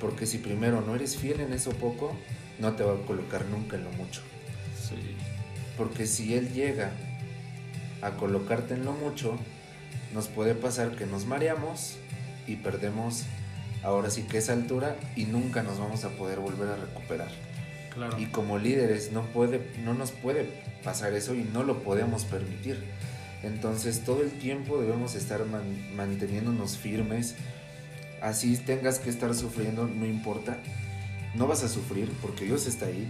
Porque 0.00 0.26
si 0.26 0.38
primero 0.38 0.80
no 0.80 0.94
eres 0.94 1.16
fiel 1.16 1.40
en 1.40 1.52
eso 1.52 1.72
poco, 1.72 2.16
no 2.58 2.74
te 2.74 2.84
va 2.84 2.94
a 2.94 3.06
colocar 3.06 3.44
nunca 3.46 3.76
en 3.76 3.84
lo 3.84 3.90
mucho. 3.92 4.22
Sí, 4.80 4.94
Porque 5.78 6.06
si 6.06 6.34
Él 6.34 6.52
llega 6.52 6.90
a 8.02 8.10
colocarte 8.12 8.74
en 8.74 8.84
lo 8.84 8.92
mucho, 8.92 9.38
nos 10.12 10.28
puede 10.28 10.54
pasar 10.54 10.96
que 10.96 11.06
nos 11.06 11.24
mareamos 11.26 11.96
y 12.46 12.56
perdemos 12.56 13.24
ahora 13.82 14.10
sí 14.10 14.22
que 14.24 14.38
esa 14.38 14.52
altura 14.54 14.96
y 15.16 15.24
nunca 15.24 15.62
nos 15.62 15.78
vamos 15.78 16.04
a 16.04 16.10
poder 16.10 16.40
volver 16.40 16.68
a 16.68 16.76
recuperar. 16.76 17.30
claro. 17.94 18.18
Y 18.18 18.26
como 18.26 18.58
líderes 18.58 19.12
no, 19.12 19.22
puede, 19.22 19.60
no 19.84 19.94
nos 19.94 20.10
puede 20.10 20.48
pasar 20.84 21.12
eso 21.14 21.34
y 21.34 21.44
no 21.44 21.62
lo 21.62 21.82
podemos 21.82 22.24
permitir. 22.24 22.82
Entonces 23.42 24.00
todo 24.04 24.22
el 24.22 24.32
tiempo 24.32 24.80
debemos 24.80 25.14
estar 25.14 25.44
man- 25.46 25.94
manteniéndonos 25.94 26.76
firmes. 26.76 27.36
Así 28.20 28.56
tengas 28.56 28.98
que 28.98 29.10
estar 29.10 29.32
sufriendo, 29.34 29.86
no 29.86 30.06
importa. 30.06 30.58
No 31.36 31.46
vas 31.46 31.62
a 31.62 31.68
sufrir 31.68 32.10
porque 32.20 32.46
Dios 32.46 32.66
está 32.66 32.86
ahí. 32.86 33.08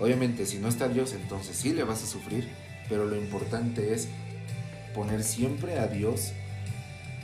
Obviamente 0.00 0.46
si 0.46 0.58
no 0.58 0.68
está 0.68 0.88
Dios 0.88 1.12
entonces 1.12 1.56
sí 1.56 1.72
le 1.72 1.84
vas 1.84 2.02
a 2.02 2.06
sufrir. 2.06 2.48
Pero 2.88 3.04
lo 3.04 3.16
importante 3.16 3.92
es 3.92 4.08
poner 4.94 5.22
siempre 5.22 5.78
a 5.78 5.86
Dios. 5.86 6.32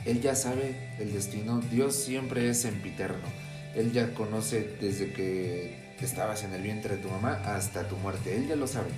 Él 0.05 0.21
ya 0.21 0.35
sabe 0.35 0.75
el 0.99 1.13
destino. 1.13 1.59
Dios 1.71 1.95
siempre 1.95 2.49
es 2.49 2.61
sempiterno. 2.61 3.27
Él 3.75 3.91
ya 3.91 4.13
conoce 4.13 4.77
desde 4.79 5.11
que 5.11 5.85
estabas 5.99 6.43
en 6.43 6.53
el 6.53 6.61
vientre 6.61 6.97
de 6.97 7.01
tu 7.01 7.09
mamá 7.09 7.41
hasta 7.45 7.87
tu 7.87 7.97
muerte. 7.97 8.35
Él 8.35 8.47
ya 8.47 8.55
lo 8.55 8.67
sabe. 8.67 8.89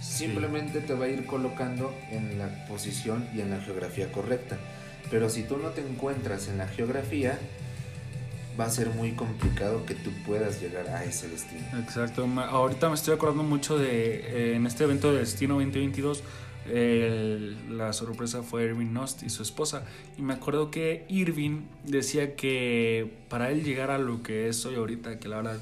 Simplemente 0.00 0.80
te 0.80 0.94
va 0.94 1.06
a 1.06 1.08
ir 1.08 1.26
colocando 1.26 1.92
en 2.10 2.38
la 2.38 2.66
posición 2.66 3.28
y 3.34 3.40
en 3.40 3.50
la 3.50 3.60
geografía 3.60 4.12
correcta. 4.12 4.56
Pero 5.10 5.28
si 5.28 5.42
tú 5.42 5.56
no 5.56 5.70
te 5.70 5.80
encuentras 5.80 6.48
en 6.48 6.58
la 6.58 6.68
geografía, 6.68 7.38
va 8.58 8.64
a 8.64 8.70
ser 8.70 8.88
muy 8.90 9.12
complicado 9.12 9.84
que 9.86 9.94
tú 9.94 10.10
puedas 10.26 10.60
llegar 10.60 10.88
a 10.88 11.04
ese 11.04 11.28
destino. 11.28 11.62
Exacto. 11.78 12.24
Ahorita 12.24 12.88
me 12.88 12.94
estoy 12.94 13.14
acordando 13.14 13.42
mucho 13.42 13.78
de 13.78 14.16
eh, 14.16 14.56
en 14.56 14.66
este 14.66 14.84
evento 14.84 15.12
de 15.12 15.20
Destino 15.20 15.54
2022. 15.54 16.22
eh, 16.70 17.56
la 17.70 17.92
sorpresa 17.92 18.42
fue 18.42 18.64
Irving 18.64 18.92
Nost 18.92 19.22
y 19.22 19.30
su 19.30 19.42
esposa. 19.42 19.84
Y 20.18 20.22
me 20.22 20.34
acuerdo 20.34 20.70
que 20.70 21.06
Irving 21.08 21.62
decía 21.84 22.36
que 22.36 23.18
para 23.28 23.50
él 23.50 23.64
llegar 23.64 23.90
a 23.90 23.98
lo 23.98 24.22
que 24.22 24.48
es 24.48 24.66
hoy 24.66 24.74
ahorita, 24.74 25.18
que 25.18 25.28
la 25.28 25.36
verdad 25.36 25.60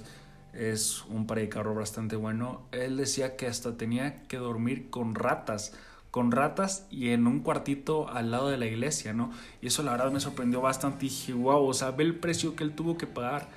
es 0.52 1.04
un 1.10 1.26
predicador 1.26 1.74
bastante 1.74 2.16
bueno, 2.16 2.62
él 2.72 2.96
decía 2.96 3.36
que 3.36 3.46
hasta 3.46 3.76
tenía 3.76 4.22
que 4.26 4.38
dormir 4.38 4.88
con 4.90 5.14
ratas. 5.14 5.72
Con 6.16 6.32
ratas 6.32 6.86
y 6.90 7.10
en 7.10 7.26
un 7.26 7.40
cuartito 7.40 8.08
al 8.08 8.30
lado 8.30 8.48
de 8.48 8.56
la 8.56 8.64
iglesia, 8.64 9.12
¿no? 9.12 9.30
Y 9.60 9.66
eso 9.66 9.82
la 9.82 9.90
verdad 9.90 10.10
me 10.10 10.18
sorprendió 10.18 10.62
bastante. 10.62 11.04
Y 11.04 11.10
dije, 11.10 11.34
wow, 11.34 11.62
o 11.62 11.74
sea, 11.74 11.90
ve 11.90 12.04
el 12.04 12.14
precio 12.14 12.56
que 12.56 12.64
él 12.64 12.72
tuvo 12.72 12.96
que 12.96 13.06
pagar 13.06 13.50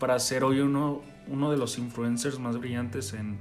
para 0.00 0.18
ser 0.18 0.42
hoy 0.42 0.60
uno, 0.60 1.02
de 1.28 1.58
los 1.58 1.76
influencers 1.76 2.38
más 2.38 2.58
brillantes 2.58 3.12
en, 3.12 3.36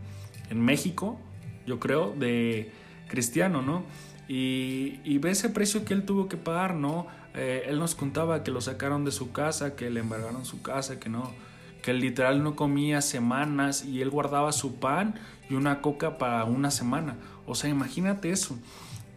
en 0.49 0.59
México, 0.59 1.17
yo 1.65 1.79
creo, 1.79 2.13
de 2.19 2.73
cristiano, 3.07 3.61
¿no? 3.61 3.85
Y, 4.27 4.99
y 5.05 5.19
ve 5.19 5.31
ese 5.31 5.47
precio 5.47 5.85
que 5.85 5.93
él 5.93 6.03
tuvo 6.03 6.27
que 6.27 6.35
pagar, 6.35 6.75
¿no? 6.75 7.07
Eh, 7.33 7.67
él 7.67 7.79
nos 7.79 7.95
contaba 7.95 8.43
que 8.43 8.51
lo 8.51 8.59
sacaron 8.59 9.05
de 9.05 9.13
su 9.13 9.31
casa, 9.31 9.77
que 9.77 9.89
le 9.89 10.01
embargaron 10.01 10.43
su 10.43 10.61
casa, 10.61 10.99
que 10.99 11.07
no, 11.07 11.31
que 11.85 11.93
literal 11.93 12.41
no 12.41 12.55
comía 12.55 12.99
semanas 13.03 13.85
y 13.85 14.01
él 14.01 14.09
guardaba 14.09 14.51
su 14.53 14.77
pan 14.77 15.19
y 15.51 15.53
una 15.53 15.83
coca 15.83 16.17
para 16.17 16.43
una 16.45 16.71
semana. 16.71 17.15
O 17.45 17.53
sea, 17.53 17.69
imagínate 17.69 18.31
eso. 18.31 18.57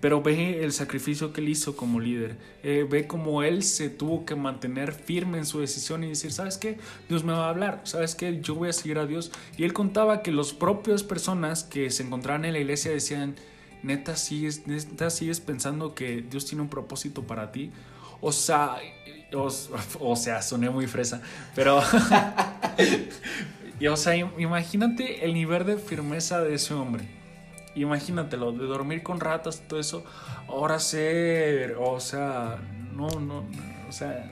Pero 0.03 0.21
ve 0.21 0.63
el 0.63 0.73
sacrificio 0.75 1.33
que 1.33 1.41
él 1.41 1.49
hizo 1.49 1.77
como 1.77 1.99
líder. 1.99 2.37
Eh, 2.63 2.87
ve 2.89 3.07
cómo 3.07 3.43
él 3.43 3.63
se 3.63 3.89
tuvo 3.89 4.27
que 4.27 4.35
mantener 4.35 4.93
firme 4.93 5.39
en 5.39 5.47
su 5.47 5.61
decisión 5.61 6.05
y 6.05 6.09
decir, 6.09 6.31
¿sabes 6.31 6.59
qué? 6.59 6.77
Dios 7.09 7.25
me 7.25 7.33
va 7.33 7.47
a 7.47 7.49
hablar. 7.49 7.81
¿Sabes 7.85 8.15
qué? 8.15 8.39
Yo 8.43 8.55
voy 8.55 8.69
a 8.69 8.75
seguir 8.75 8.99
a 8.99 9.07
Dios. 9.07 9.33
Y 9.57 9.65
él 9.65 9.73
contaba 9.73 10.23
que 10.23 10.31
los 10.31 10.53
propios 10.53 11.03
personas 11.03 11.65
que 11.65 11.91
se 11.91 12.03
encontraban 12.03 12.45
en 12.45 12.53
la 12.53 12.59
iglesia 12.59 12.91
decían, 12.91 13.37
neta 13.83 14.15
sigues, 14.15 14.67
neta 14.67 15.09
sigues 15.09 15.41
pensando 15.41 15.95
que 15.95 16.21
Dios 16.21 16.45
tiene 16.45 16.61
un 16.61 16.69
propósito 16.69 17.23
para 17.23 17.51
ti. 17.51 17.71
O 18.21 18.31
sea, 18.33 18.77
o, 20.01 20.17
sea, 20.17 20.43
soné 20.43 20.71
muy 20.71 20.87
fresa, 20.87 21.21
pero... 21.55 21.83
y, 23.81 23.87
o 23.87 23.97
sea, 23.97 24.17
imagínate 24.17 25.25
el 25.25 25.35
nivel 25.35 25.67
de 25.67 25.77
firmeza 25.77 26.41
de 26.41 26.55
ese 26.55 26.75
hombre. 26.75 27.05
Imagínatelo, 27.75 28.53
de 28.53 28.67
dormir 28.67 29.03
con 29.03 29.21
ratas, 29.21 29.63
todo 29.69 29.79
eso. 29.79 30.05
Ahora 30.49 30.81
ser, 30.81 31.77
o 31.79 32.01
sea, 32.01 32.59
no, 32.93 33.09
no, 33.21 33.45
o 33.89 33.93
sea, 33.93 34.31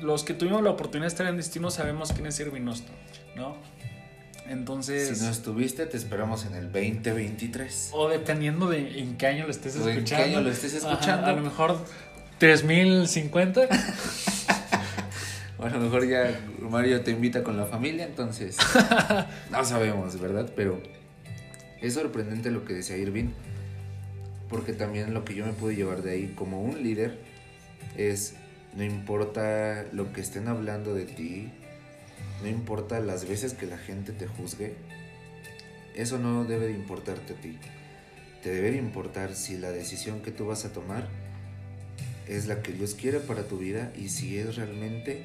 los 0.00 0.24
que 0.24 0.34
tuvimos 0.34 0.62
la 0.62 0.70
oportunidad 0.70 1.06
de 1.06 1.08
estar 1.08 1.26
en 1.26 1.36
destino 1.36 1.70
sabemos 1.70 2.12
quién 2.12 2.26
es 2.26 2.38
Irving 2.40 2.62
¿no? 3.36 3.56
Entonces. 4.50 5.16
Si 5.16 5.24
no 5.24 5.30
estuviste, 5.30 5.86
te 5.86 5.96
esperamos 5.96 6.44
en 6.44 6.54
el 6.54 6.72
2023. 6.72 7.90
O 7.92 8.08
dependiendo 8.08 8.68
de 8.68 8.98
en 8.98 9.16
qué 9.16 9.28
año 9.28 9.44
lo 9.44 9.50
estés 9.52 9.76
escuchando. 9.76 10.00
En 10.00 10.04
qué 10.04 10.14
año 10.16 10.40
lo 10.40 10.50
estés 10.50 10.74
escuchando. 10.74 11.26
a 11.26 11.32
lo 11.32 11.42
mejor 11.42 11.78
3050. 12.40 13.68
bueno, 15.58 15.76
a 15.76 15.78
lo 15.78 15.84
mejor 15.84 16.08
ya 16.08 16.40
Mario 16.70 17.02
te 17.02 17.10
invita 17.10 17.44
con 17.44 17.58
la 17.58 17.66
familia, 17.66 18.06
entonces. 18.06 18.56
no 19.50 19.64
sabemos, 19.64 20.18
¿verdad? 20.18 20.50
Pero 20.56 20.82
es 21.82 21.94
sorprendente 21.94 22.50
lo 22.50 22.64
que 22.64 22.72
decía 22.72 22.96
Irving. 22.96 23.28
Porque 24.48 24.72
también 24.72 25.12
lo 25.12 25.24
que 25.24 25.34
yo 25.34 25.44
me 25.44 25.52
pude 25.52 25.76
llevar 25.76 26.02
de 26.02 26.12
ahí 26.12 26.32
como 26.34 26.62
un 26.62 26.82
líder 26.82 27.18
es. 27.96 28.34
No 28.74 28.84
importa 28.84 29.84
lo 29.92 30.12
que 30.12 30.20
estén 30.20 30.46
hablando 30.46 30.94
de 30.94 31.04
ti, 31.04 31.50
no 32.40 32.48
importa 32.48 33.00
las 33.00 33.28
veces 33.28 33.52
que 33.52 33.66
la 33.66 33.78
gente 33.78 34.12
te 34.12 34.28
juzgue, 34.28 34.76
eso 35.96 36.20
no 36.20 36.44
debe 36.44 36.68
de 36.68 36.74
importarte 36.74 37.32
a 37.32 37.36
ti. 37.36 37.58
Te 38.44 38.50
debe 38.50 38.70
de 38.70 38.76
importar 38.76 39.34
si 39.34 39.58
la 39.58 39.72
decisión 39.72 40.20
que 40.20 40.30
tú 40.30 40.46
vas 40.46 40.64
a 40.64 40.72
tomar 40.72 41.08
es 42.30 42.46
la 42.46 42.62
que 42.62 42.72
Dios 42.72 42.94
quiere 42.94 43.18
para 43.18 43.44
tu 43.44 43.58
vida 43.58 43.92
y 43.98 44.08
si 44.08 44.38
es 44.38 44.56
realmente 44.56 45.22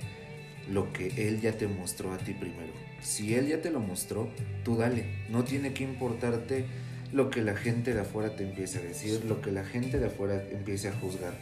lo 0.71 0.91
que 0.91 1.27
Él 1.27 1.41
ya 1.41 1.53
te 1.53 1.67
mostró 1.67 2.11
a 2.11 2.17
ti 2.17 2.33
primero. 2.33 2.73
Si 3.01 3.35
Él 3.35 3.47
ya 3.47 3.61
te 3.61 3.69
lo 3.69 3.79
mostró, 3.79 4.29
tú 4.63 4.77
dale. 4.77 5.05
No 5.29 5.43
tiene 5.43 5.73
que 5.73 5.83
importarte 5.83 6.65
lo 7.13 7.29
que 7.29 7.43
la 7.43 7.55
gente 7.55 7.93
de 7.93 8.01
afuera 8.01 8.35
te 8.35 8.43
empiece 8.43 8.79
a 8.79 8.81
decir, 8.81 9.23
lo 9.25 9.41
que 9.41 9.51
la 9.51 9.63
gente 9.63 9.99
de 9.99 10.07
afuera 10.07 10.43
empiece 10.51 10.87
a 10.87 10.93
juzgar. 10.93 11.33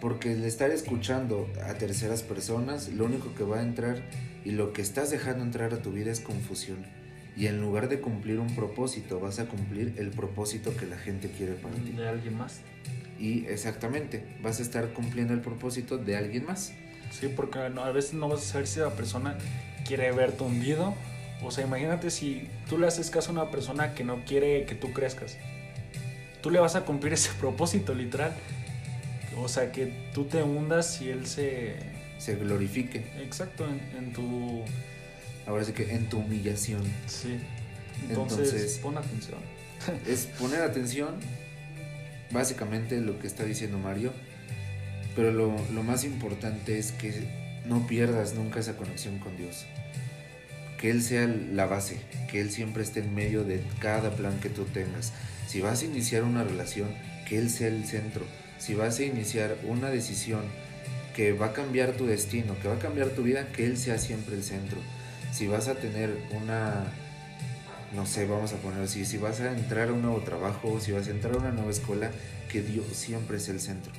Porque 0.00 0.32
el 0.32 0.44
estar 0.44 0.70
escuchando 0.70 1.46
a 1.62 1.74
terceras 1.74 2.22
personas, 2.22 2.88
lo 2.88 3.04
único 3.04 3.34
que 3.34 3.44
va 3.44 3.58
a 3.58 3.62
entrar 3.62 4.02
y 4.44 4.52
lo 4.52 4.72
que 4.72 4.80
estás 4.80 5.10
dejando 5.10 5.44
entrar 5.44 5.74
a 5.74 5.82
tu 5.82 5.92
vida 5.92 6.10
es 6.10 6.20
confusión. 6.20 6.86
Y 7.36 7.46
en 7.46 7.60
lugar 7.60 7.88
de 7.88 8.00
cumplir 8.00 8.38
un 8.38 8.54
propósito, 8.54 9.20
vas 9.20 9.38
a 9.38 9.46
cumplir 9.46 9.94
el 9.98 10.10
propósito 10.10 10.74
que 10.76 10.86
la 10.86 10.96
gente 10.96 11.30
quiere 11.30 11.52
para 11.52 11.74
ti. 11.74 11.92
De 11.92 12.08
alguien 12.08 12.36
más. 12.36 12.60
Y 13.20 13.46
exactamente, 13.46 14.24
vas 14.42 14.60
a 14.60 14.62
estar 14.62 14.92
cumpliendo 14.94 15.34
el 15.34 15.40
propósito 15.40 15.98
de 15.98 16.16
alguien 16.16 16.46
más. 16.46 16.72
Sí, 17.12 17.28
porque 17.28 17.58
a 17.58 17.90
veces 17.90 18.14
no 18.14 18.28
vas 18.28 18.40
a 18.40 18.44
saber 18.44 18.66
si 18.66 18.80
la 18.80 18.90
persona 18.90 19.36
quiere 19.86 20.10
verte 20.12 20.42
hundido. 20.42 20.94
O 21.42 21.50
sea, 21.50 21.66
imagínate 21.66 22.10
si 22.10 22.48
tú 22.68 22.78
le 22.78 22.86
haces 22.86 23.10
caso 23.10 23.30
a 23.30 23.32
una 23.32 23.50
persona 23.50 23.94
que 23.94 24.04
no 24.04 24.24
quiere 24.24 24.64
que 24.64 24.74
tú 24.74 24.92
crezcas. 24.92 25.36
Tú 26.40 26.50
le 26.50 26.58
vas 26.58 26.76
a 26.76 26.84
cumplir 26.84 27.12
ese 27.14 27.30
propósito, 27.38 27.94
literal. 27.94 28.32
O 29.36 29.48
sea, 29.48 29.70
que 29.70 29.92
tú 30.14 30.24
te 30.24 30.42
hundas 30.42 31.00
y 31.02 31.10
él 31.10 31.26
se 31.26 31.76
se 32.20 32.36
glorifique. 32.36 33.02
Exacto, 33.22 33.66
en, 33.98 34.12
tu... 34.12 34.62
Ahora 35.46 35.64
sí 35.64 35.72
que 35.72 35.94
en 35.94 36.08
tu 36.08 36.18
humillación. 36.18 36.82
Sí. 37.06 37.38
Entonces, 38.08 38.78
pon 38.82 38.98
atención. 38.98 39.38
es 40.06 40.26
poner 40.26 40.60
atención, 40.60 41.16
básicamente 42.30 43.00
lo 43.00 43.18
que 43.18 43.26
está 43.26 43.44
diciendo 43.44 43.78
Mario, 43.78 44.12
pero 45.16 45.32
lo, 45.32 45.82
más 45.82 46.04
importante 46.04 46.78
es 46.78 46.92
que 46.92 47.12
no 47.66 47.86
pierdas 47.86 48.34
nunca 48.34 48.60
esa 48.60 48.76
conexión 48.76 49.18
con 49.18 49.36
Dios. 49.36 49.66
Que 50.78 50.90
Él 50.90 51.02
sea 51.02 51.26
la 51.26 51.66
base, 51.66 51.98
que 52.30 52.40
Él 52.40 52.50
siempre 52.50 52.82
esté 52.82 53.00
en 53.00 53.14
medio 53.14 53.44
de 53.44 53.62
cada 53.80 54.10
plan 54.12 54.38
que 54.40 54.48
tú 54.48 54.64
tengas. 54.64 55.12
Si 55.46 55.60
vas 55.60 55.82
a 55.82 55.84
iniciar 55.84 56.22
una 56.22 56.44
relación, 56.44 56.88
que 57.28 57.38
Él 57.38 57.50
sea 57.50 57.68
el 57.68 57.84
centro. 57.84 58.24
Si 58.58 58.74
vas 58.74 58.98
a 58.98 59.04
iniciar 59.04 59.58
una 59.64 59.90
decisión, 59.90 60.42
que 61.14 61.32
va 61.32 61.46
a 61.46 61.52
cambiar 61.52 61.92
tu 61.92 62.06
destino, 62.06 62.58
que 62.60 62.68
va 62.68 62.76
a 62.76 62.78
cambiar 62.78 63.08
tu 63.08 63.22
vida, 63.22 63.48
que 63.52 63.66
Él 63.66 63.76
sea 63.76 63.98
siempre 63.98 64.36
el 64.36 64.44
centro. 64.44 64.78
Si 65.32 65.46
vas 65.46 65.68
a 65.68 65.74
tener 65.74 66.16
una, 66.32 66.84
no 67.94 68.06
sé, 68.06 68.26
vamos 68.26 68.52
a 68.52 68.56
poner 68.56 68.82
así, 68.82 69.04
si 69.04 69.18
vas 69.18 69.40
a 69.40 69.52
entrar 69.52 69.88
a 69.88 69.92
un 69.92 70.02
nuevo 70.02 70.20
trabajo, 70.20 70.80
si 70.80 70.92
vas 70.92 71.08
a 71.08 71.10
entrar 71.10 71.34
a 71.34 71.38
una 71.38 71.50
nueva 71.50 71.70
escuela, 71.70 72.10
que 72.50 72.62
Dios 72.62 72.86
siempre 72.92 73.38
es 73.38 73.48
el 73.48 73.60
centro. 73.60 73.92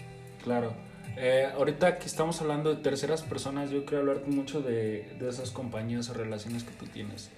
Claro. 0.43 0.73
Eh, 1.17 1.47
ahorita 1.53 1.99
que 1.99 2.07
estamos 2.07 2.39
hablando 2.41 2.73
de 2.73 2.81
terceras 2.81 3.21
personas, 3.21 3.69
yo 3.69 3.85
quiero 3.85 3.99
hablar 3.99 4.27
mucho 4.27 4.61
de, 4.61 5.09
de 5.19 5.29
esas 5.29 5.51
compañías 5.51 6.09
o 6.09 6.13
relaciones 6.13 6.63
que 6.63 6.71
tú 6.71 6.85
tienes. 6.85 7.29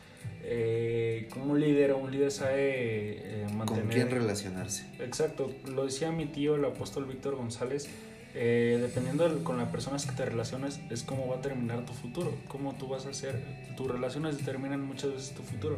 Eh, 0.45 1.29
como 1.31 1.53
un 1.53 1.59
líder, 1.59 1.93
un 1.93 2.11
líder 2.11 2.31
sabe 2.31 3.43
eh, 3.43 3.47
mantener... 3.53 3.83
¿Con 3.83 3.91
quién 3.91 4.09
relacionarse? 4.09 4.85
Exacto, 4.99 5.51
lo 5.65 5.85
decía 5.85 6.11
mi 6.11 6.25
tío, 6.25 6.55
el 6.55 6.65
apóstol 6.65 7.05
Víctor 7.05 7.35
González, 7.35 7.87
eh, 8.35 8.77
dependiendo 8.81 9.43
con 9.43 9.57
las 9.57 9.69
personas 9.69 10.05
que 10.05 10.11
te 10.11 10.25
relaciones, 10.25 10.81
es 10.89 11.03
cómo 11.03 11.27
va 11.27 11.37
a 11.37 11.41
terminar 11.41 11.85
tu 11.85 11.93
futuro, 11.93 12.35
cómo 12.49 12.73
tú 12.75 12.89
vas 12.89 13.05
a 13.05 13.09
hacer, 13.09 13.41
tus 13.77 13.89
relaciones 13.89 14.37
determinan 14.37 14.81
muchas 14.85 15.13
veces 15.13 15.33
tu 15.33 15.43
futuro. 15.43 15.77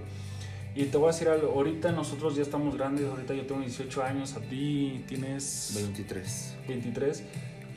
Y 0.75 0.85
te 0.85 0.97
voy 0.97 1.09
a 1.09 1.11
decir 1.13 1.29
algo, 1.29 1.51
ahorita 1.53 1.91
nosotros 1.91 2.35
ya 2.35 2.41
estamos 2.41 2.75
grandes, 2.75 3.05
ahorita 3.05 3.33
yo 3.33 3.45
tengo 3.45 3.61
18 3.61 4.03
años, 4.03 4.33
a 4.35 4.41
ti 4.41 5.03
tienes 5.07 5.71
23. 5.75 6.55
23. 6.67 7.23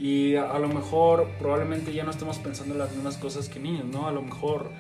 Y 0.01 0.35
a, 0.35 0.59
lo 0.59 0.69
mejor 0.69 1.29
probablemente 1.39 1.93
ya 1.93 2.05
no 2.05 2.11
estemos 2.11 2.39
pensando 2.39 2.75
en 2.75 2.79
las 2.81 2.93
mismas 2.93 3.17
cosas 3.17 3.49
que 3.49 3.61
niños, 3.61 3.85
¿no? 3.85 4.09
A 4.09 4.13
lo 4.13 4.23
mejor 4.23 4.71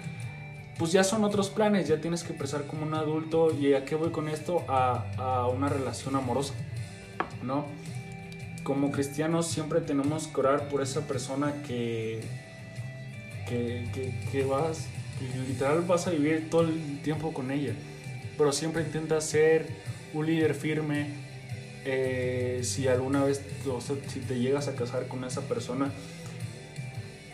pues 0.78 0.92
ya 0.92 1.02
son 1.02 1.24
otros 1.24 1.50
planes, 1.50 1.88
ya 1.88 2.00
tienes 2.00 2.22
que 2.22 2.32
empezar 2.32 2.66
como 2.66 2.84
un 2.84 2.94
adulto 2.94 3.52
y 3.52 3.74
a 3.74 3.84
qué 3.84 3.96
voy 3.96 4.10
con 4.10 4.28
esto, 4.28 4.64
a, 4.68 5.06
a 5.16 5.46
una 5.48 5.68
relación 5.68 6.14
amorosa, 6.14 6.54
¿no? 7.42 7.66
como 8.68 8.90
cristianos 8.90 9.46
siempre 9.46 9.80
tenemos 9.80 10.26
que 10.26 10.40
orar 10.40 10.68
por 10.68 10.82
esa 10.82 11.00
persona 11.06 11.54
que, 11.66 12.20
que, 13.48 14.44
vas, 14.44 14.86
literal 15.48 15.80
vas 15.88 16.06
a 16.06 16.10
vivir 16.10 16.50
todo 16.50 16.68
el 16.68 17.00
tiempo 17.00 17.32
con 17.32 17.50
ella, 17.50 17.72
pero 18.38 18.52
siempre 18.52 18.82
intenta 18.82 19.20
ser 19.20 19.66
un 20.14 20.24
líder 20.24 20.54
firme. 20.54 21.28
Eh, 21.84 22.60
si 22.62 22.86
alguna 22.86 23.24
vez, 23.24 23.42
o 23.66 23.80
si 23.80 24.20
te 24.20 24.38
llegas 24.38 24.68
a 24.68 24.74
casar 24.74 25.08
con 25.08 25.24
esa 25.24 25.42
persona, 25.42 25.90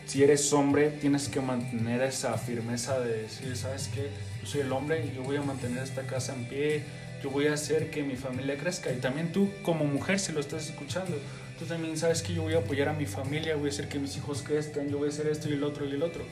si 0.06 0.22
eres 0.22 0.52
hombre, 0.52 0.90
tienes 0.90 1.28
que 1.28 1.40
mantener 1.40 2.02
esa 2.02 2.36
firmeza 2.38 3.00
de 3.00 3.22
decir, 3.22 3.56
¿sabes 3.56 3.90
qué? 3.92 4.10
Yo 4.40 4.46
soy 4.46 4.60
el 4.60 4.72
hombre 4.72 5.04
y 5.04 5.16
yo 5.16 5.22
voy 5.22 5.36
a 5.36 5.42
mantener 5.42 5.82
esta 5.82 6.02
casa 6.02 6.34
en 6.34 6.44
pie, 6.44 6.82
yo 7.22 7.30
voy 7.30 7.46
a 7.46 7.54
hacer 7.54 7.90
que 7.90 8.02
mi 8.02 8.16
familia 8.16 8.56
crezca. 8.56 8.92
Y 8.92 8.96
también 8.96 9.32
tú 9.32 9.50
como 9.62 9.84
mujer, 9.84 10.20
si 10.20 10.32
lo 10.32 10.40
estás 10.40 10.68
escuchando, 10.68 11.16
tú 11.58 11.64
también 11.64 11.96
sabes 11.96 12.22
que 12.22 12.34
yo 12.34 12.42
voy 12.42 12.54
a 12.54 12.58
apoyar 12.58 12.88
a 12.88 12.92
mi 12.92 13.06
familia, 13.06 13.56
voy 13.56 13.70
a 13.70 13.72
hacer 13.72 13.88
que 13.88 13.98
mis 13.98 14.16
hijos 14.16 14.42
crezcan, 14.42 14.88
yo 14.88 14.98
voy 14.98 15.08
a 15.08 15.10
hacer 15.10 15.26
esto 15.26 15.48
y 15.48 15.54
el 15.54 15.64
otro 15.64 15.86
y 15.86 15.92
el 15.92 16.02
otro, 16.02 16.22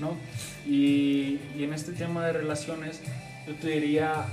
¿no? 0.00 0.16
Y, 0.66 1.38
y 1.56 1.62
en 1.62 1.72
este 1.72 1.92
tema 1.92 2.26
de 2.26 2.32
relaciones, 2.32 3.00
yo 3.50 3.56
te 3.56 3.68
diría, 3.68 4.26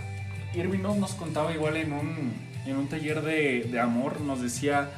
Irving 0.53 0.81
nos 0.81 1.15
contaba 1.15 1.51
igual 1.51 1.75
en 1.77 1.91
un, 1.91 2.33
en 2.67 2.77
un 2.77 2.87
taller 2.87 3.21
de, 3.23 3.63
de 3.63 3.79
amor, 3.79 4.21
nos 4.21 4.43
decía, 4.43 4.91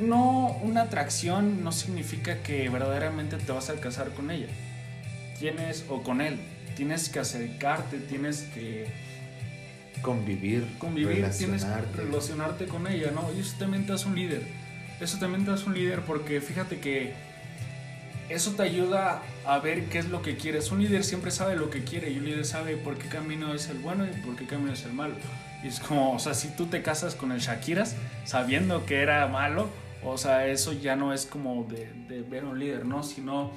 no 0.00 0.56
una 0.62 0.82
atracción 0.82 1.64
no 1.64 1.72
significa 1.72 2.42
que 2.42 2.68
verdaderamente 2.68 3.36
te 3.36 3.50
vas 3.50 3.68
a 3.68 3.74
casar 3.80 4.10
con 4.10 4.30
ella. 4.30 4.46
Tienes, 5.40 5.84
o 5.88 6.04
con 6.04 6.20
él, 6.20 6.38
tienes 6.76 7.08
que 7.08 7.18
acercarte, 7.18 7.98
tienes 7.98 8.42
que 8.54 8.86
convivir, 10.00 10.64
convivir 10.78 11.28
tienes 11.36 11.64
que 11.64 12.02
relacionarte 12.02 12.66
con 12.66 12.86
ella, 12.86 13.10
¿no? 13.10 13.28
Y 13.36 13.40
eso 13.40 13.56
también 13.58 13.86
te 13.86 13.92
hace 13.92 14.06
un 14.06 14.14
líder. 14.14 14.42
Eso 15.00 15.18
también 15.18 15.44
te 15.44 15.50
hace 15.50 15.66
un 15.66 15.74
líder 15.74 16.02
porque 16.02 16.40
fíjate 16.40 16.78
que 16.78 17.12
eso 18.28 18.52
te 18.52 18.62
ayuda 18.62 19.22
a 19.46 19.58
ver 19.58 19.84
qué 19.86 19.98
es 19.98 20.08
lo 20.08 20.22
que 20.22 20.36
quieres. 20.36 20.70
Un 20.72 20.82
líder 20.82 21.04
siempre 21.04 21.30
sabe 21.30 21.56
lo 21.56 21.70
que 21.70 21.84
quiere 21.84 22.10
y 22.10 22.18
un 22.18 22.24
líder 22.24 22.44
sabe 22.44 22.76
por 22.76 22.96
qué 22.96 23.08
camino 23.08 23.52
es 23.54 23.68
el 23.68 23.78
bueno 23.78 24.04
y 24.06 24.20
por 24.22 24.36
qué 24.36 24.46
camino 24.46 24.72
es 24.72 24.84
el 24.84 24.92
malo. 24.92 25.14
Y 25.62 25.68
es 25.68 25.80
como, 25.80 26.12
o 26.14 26.18
sea, 26.18 26.34
si 26.34 26.48
tú 26.56 26.66
te 26.66 26.82
casas 26.82 27.14
con 27.14 27.32
el 27.32 27.40
Shakiras 27.40 27.96
sabiendo 28.24 28.84
que 28.86 29.00
era 29.02 29.26
malo, 29.28 29.68
o 30.04 30.18
sea, 30.18 30.46
eso 30.46 30.72
ya 30.72 30.96
no 30.96 31.12
es 31.14 31.24
como 31.26 31.64
de, 31.64 31.90
de 32.08 32.22
ver 32.22 32.44
un 32.44 32.58
líder, 32.58 32.84
¿no? 32.84 33.02
Sino 33.02 33.50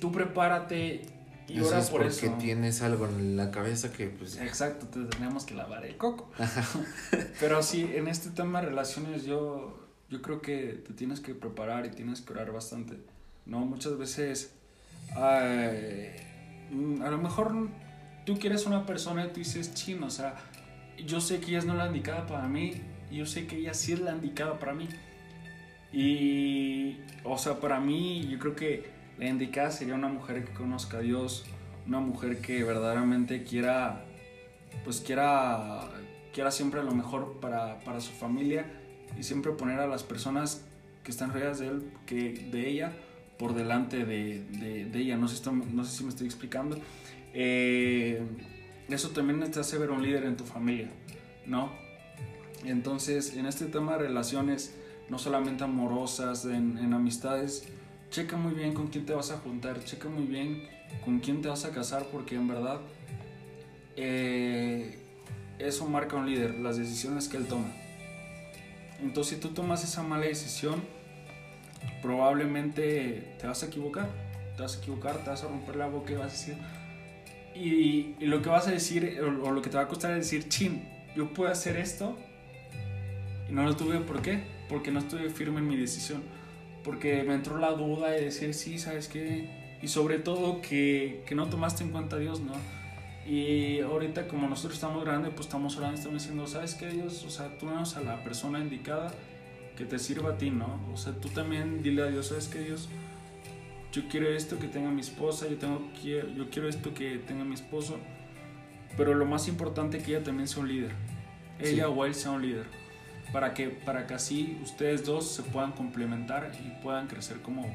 tú 0.00 0.12
prepárate 0.12 1.02
Y 1.48 1.58
eso 1.58 1.68
ora 1.68 1.78
es 1.80 1.90
por 1.90 2.02
porque 2.02 2.26
eso. 2.26 2.36
tienes 2.38 2.82
algo 2.82 3.06
en 3.06 3.36
la 3.36 3.50
cabeza 3.50 3.92
que 3.92 4.08
pues. 4.08 4.36
Exacto, 4.40 4.86
te 4.86 5.04
tenemos 5.16 5.44
que 5.44 5.54
lavar 5.54 5.84
el 5.84 5.96
coco. 5.96 6.30
Pero 7.40 7.62
sí, 7.62 7.90
en 7.94 8.08
este 8.08 8.30
tema 8.30 8.60
de 8.60 8.68
relaciones 8.68 9.24
yo, 9.24 9.78
yo 10.08 10.22
creo 10.22 10.40
que 10.40 10.82
te 10.86 10.94
tienes 10.94 11.20
que 11.20 11.34
preparar 11.34 11.86
y 11.86 11.90
tienes 11.90 12.20
que 12.22 12.32
orar 12.32 12.52
bastante. 12.52 12.98
¿No? 13.46 13.60
Muchas 13.60 13.96
veces, 13.96 14.54
mm, 16.70 17.02
a 17.02 17.10
lo 17.10 17.18
mejor 17.18 17.68
tú 18.24 18.38
quieres 18.38 18.66
una 18.66 18.84
persona 18.84 19.24
y 19.24 19.28
tú 19.28 19.40
dices, 19.40 19.72
chin, 19.74 20.02
o 20.02 20.10
sea, 20.10 20.34
yo 21.04 21.20
sé 21.20 21.40
que 21.40 21.52
ella 21.52 21.62
no 21.62 21.74
la 21.74 21.86
indicada 21.86 22.26
para 22.26 22.48
mí, 22.48 22.74
yo 23.10 23.24
sé 23.24 23.46
que 23.46 23.56
ella 23.56 23.72
sí 23.74 23.92
es 23.92 24.00
la 24.00 24.12
indicada 24.12 24.58
para 24.58 24.74
mí. 24.74 24.88
Y, 25.92 26.98
o 27.24 27.38
sea, 27.38 27.60
para 27.60 27.80
mí 27.80 28.26
yo 28.28 28.38
creo 28.38 28.56
que 28.56 28.90
la 29.18 29.26
indicada 29.26 29.70
sería 29.70 29.94
una 29.94 30.08
mujer 30.08 30.44
que 30.44 30.52
conozca 30.52 30.98
a 30.98 31.00
Dios, 31.00 31.44
una 31.86 32.00
mujer 32.00 32.40
que 32.40 32.64
verdaderamente 32.64 33.44
quiera, 33.44 34.04
pues 34.84 35.00
quiera, 35.00 35.88
quiera 36.34 36.50
siempre 36.50 36.82
lo 36.82 36.90
mejor 36.90 37.38
para, 37.40 37.78
para 37.80 38.00
su 38.00 38.12
familia 38.12 38.66
y 39.18 39.22
siempre 39.22 39.52
poner 39.52 39.78
a 39.78 39.86
las 39.86 40.02
personas 40.02 40.66
que 41.04 41.12
están 41.12 41.32
regadas 41.32 41.60
de 41.60 41.68
él, 41.68 41.92
que 42.04 42.48
de 42.50 42.68
ella, 42.68 42.92
por 43.38 43.54
delante 43.54 44.04
de, 44.04 44.90
ella. 44.94 45.16
No 45.16 45.28
sé, 45.28 45.34
si 45.34 45.40
esto- 45.40 45.52
no 45.52 45.84
sé 45.84 45.96
si 45.96 46.04
me 46.04 46.10
estoy 46.10 46.26
explicando. 46.26 46.78
Eh, 47.34 48.22
eso 48.88 49.10
también 49.10 49.50
te 49.50 49.60
hace 49.60 49.78
ver 49.78 49.90
un 49.90 50.02
líder 50.02 50.24
en 50.24 50.36
tu 50.36 50.44
familia, 50.44 50.88
¿no? 51.44 51.70
Entonces, 52.64 53.36
en 53.36 53.46
este 53.46 53.66
tema 53.66 53.92
de 53.92 53.98
relaciones, 54.08 54.74
no 55.08 55.18
solamente 55.18 55.64
amorosas, 55.64 56.44
en, 56.44 56.78
en 56.78 56.94
amistades, 56.94 57.68
checa 58.10 58.36
muy 58.36 58.54
bien 58.54 58.72
con 58.72 58.88
quién 58.88 59.04
te 59.04 59.12
vas 59.12 59.30
a 59.30 59.38
juntar, 59.38 59.84
checa 59.84 60.08
muy 60.08 60.24
bien 60.24 60.62
con 61.04 61.20
quién 61.20 61.42
te 61.42 61.48
vas 61.48 61.64
a 61.64 61.70
casar, 61.70 62.06
porque 62.10 62.36
en 62.36 62.48
verdad 62.48 62.80
eh, 63.96 64.98
eso 65.58 65.86
marca 65.86 66.16
un 66.16 66.26
líder, 66.26 66.54
las 66.56 66.76
decisiones 66.76 67.28
que 67.28 67.36
él 67.36 67.46
toma. 67.46 67.68
Entonces, 69.02 69.34
si 69.34 69.40
tú 69.40 69.48
tomas 69.48 69.84
esa 69.84 70.02
mala 70.02 70.26
decisión, 70.26 70.82
probablemente 72.02 73.34
te 73.38 73.46
vas 73.46 73.62
a 73.62 73.66
equivocar, 73.66 74.08
te 74.56 74.62
vas 74.62 74.76
a 74.76 74.78
equivocar, 74.78 75.18
te 75.18 75.30
vas 75.30 75.42
a 75.42 75.48
romper 75.48 75.76
la 75.76 75.86
boca 75.86 76.12
y 76.12 76.16
vas 76.16 76.28
a 76.28 76.30
decir, 76.30 76.56
y, 77.54 78.14
lo 78.24 78.42
que 78.42 78.48
vas 78.48 78.68
a 78.68 78.70
decir, 78.70 79.20
o, 79.20 79.50
lo 79.50 79.62
que 79.62 79.70
te 79.70 79.76
va 79.76 79.84
a 79.84 79.88
costar 79.88 80.12
es 80.12 80.18
decir, 80.18 80.48
chin, 80.48 80.88
yo 81.14 81.32
puedo 81.32 81.50
hacer 81.50 81.76
esto 81.76 82.16
y 83.48 83.52
no 83.52 83.62
lo 83.64 83.76
tuve, 83.76 83.98
¿por 84.00 84.20
qué? 84.22 84.42
Porque 84.68 84.90
no 84.90 85.00
estuve 85.00 85.30
firme 85.30 85.60
en 85.60 85.68
mi 85.68 85.76
decisión. 85.76 86.22
Porque 86.84 87.24
me 87.24 87.34
entró 87.34 87.58
la 87.58 87.72
duda 87.72 88.10
de 88.10 88.26
decir, 88.26 88.54
sí, 88.54 88.78
¿sabes 88.78 89.08
qué? 89.08 89.48
Y 89.82 89.88
sobre 89.88 90.18
todo 90.18 90.60
que, 90.60 91.24
que 91.26 91.34
no 91.34 91.48
tomaste 91.48 91.82
en 91.82 91.90
cuenta 91.90 92.16
a 92.16 92.18
Dios, 92.18 92.40
¿no? 92.40 92.52
Y 93.26 93.80
ahorita 93.80 94.28
como 94.28 94.48
nosotros 94.48 94.74
estamos 94.74 95.04
grandes, 95.04 95.32
pues 95.34 95.46
estamos 95.46 95.76
orando, 95.76 95.96
estamos 95.96 96.22
diciendo, 96.22 96.46
¿sabes 96.46 96.74
qué 96.74 96.88
Dios? 96.88 97.24
O 97.24 97.30
sea, 97.30 97.58
tú 97.58 97.66
danos 97.66 97.96
a 97.96 98.00
la 98.00 98.22
persona 98.22 98.60
indicada 98.60 99.12
que 99.76 99.84
te 99.84 99.98
sirva 99.98 100.30
a 100.32 100.38
ti, 100.38 100.50
¿no? 100.50 100.80
O 100.92 100.96
sea, 100.96 101.12
tú 101.12 101.28
también 101.28 101.82
dile 101.82 102.02
a 102.02 102.06
Dios, 102.06 102.28
¿sabes 102.28 102.48
qué 102.48 102.60
Dios? 102.60 102.88
Yo 103.92 104.08
quiero 104.08 104.28
esto 104.28 104.58
que 104.58 104.68
tenga 104.68 104.90
mi 104.90 105.00
esposa, 105.00 105.46
yo, 105.48 105.56
tengo, 105.56 105.80
yo 106.02 106.50
quiero 106.50 106.68
esto 106.68 106.92
que 106.94 107.18
tenga 107.18 107.44
mi 107.44 107.54
esposo. 107.54 107.98
Pero 108.96 109.14
lo 109.14 109.26
más 109.26 109.48
importante 109.48 109.98
es 109.98 110.04
que 110.04 110.16
ella 110.16 110.24
también 110.24 110.48
sea 110.48 110.62
un 110.62 110.68
líder. 110.68 110.92
Ella 111.58 111.84
Sí. 111.86 111.92
o 111.94 112.04
él 112.04 112.14
sea 112.14 112.32
un 112.32 112.42
líder 112.42 112.66
para 113.32 113.54
que, 113.54 113.68
para 113.68 114.06
que 114.06 114.14
así 114.14 114.58
ustedes 114.62 115.04
dos 115.04 115.30
se 115.30 115.42
puedan 115.42 115.72
complementar 115.72 116.52
y 116.64 116.82
puedan 116.82 117.06
crecer 117.06 117.40
como, 117.42 117.66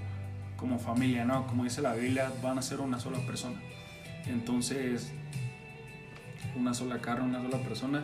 como 0.58 0.80
familia, 0.80 1.26
¿no? 1.26 1.46
Como 1.48 1.64
dice 1.64 1.82
la 1.82 1.94
Biblia, 1.94 2.32
van 2.42 2.58
a 2.58 2.62
ser 2.62 2.80
una 2.80 3.00
sola 3.00 3.20
persona. 3.26 3.60
Entonces, 4.28 5.12
una 6.56 6.74
sola 6.74 7.00
carne, 7.00 7.26
una 7.26 7.42
sola 7.42 7.58
persona. 7.64 8.04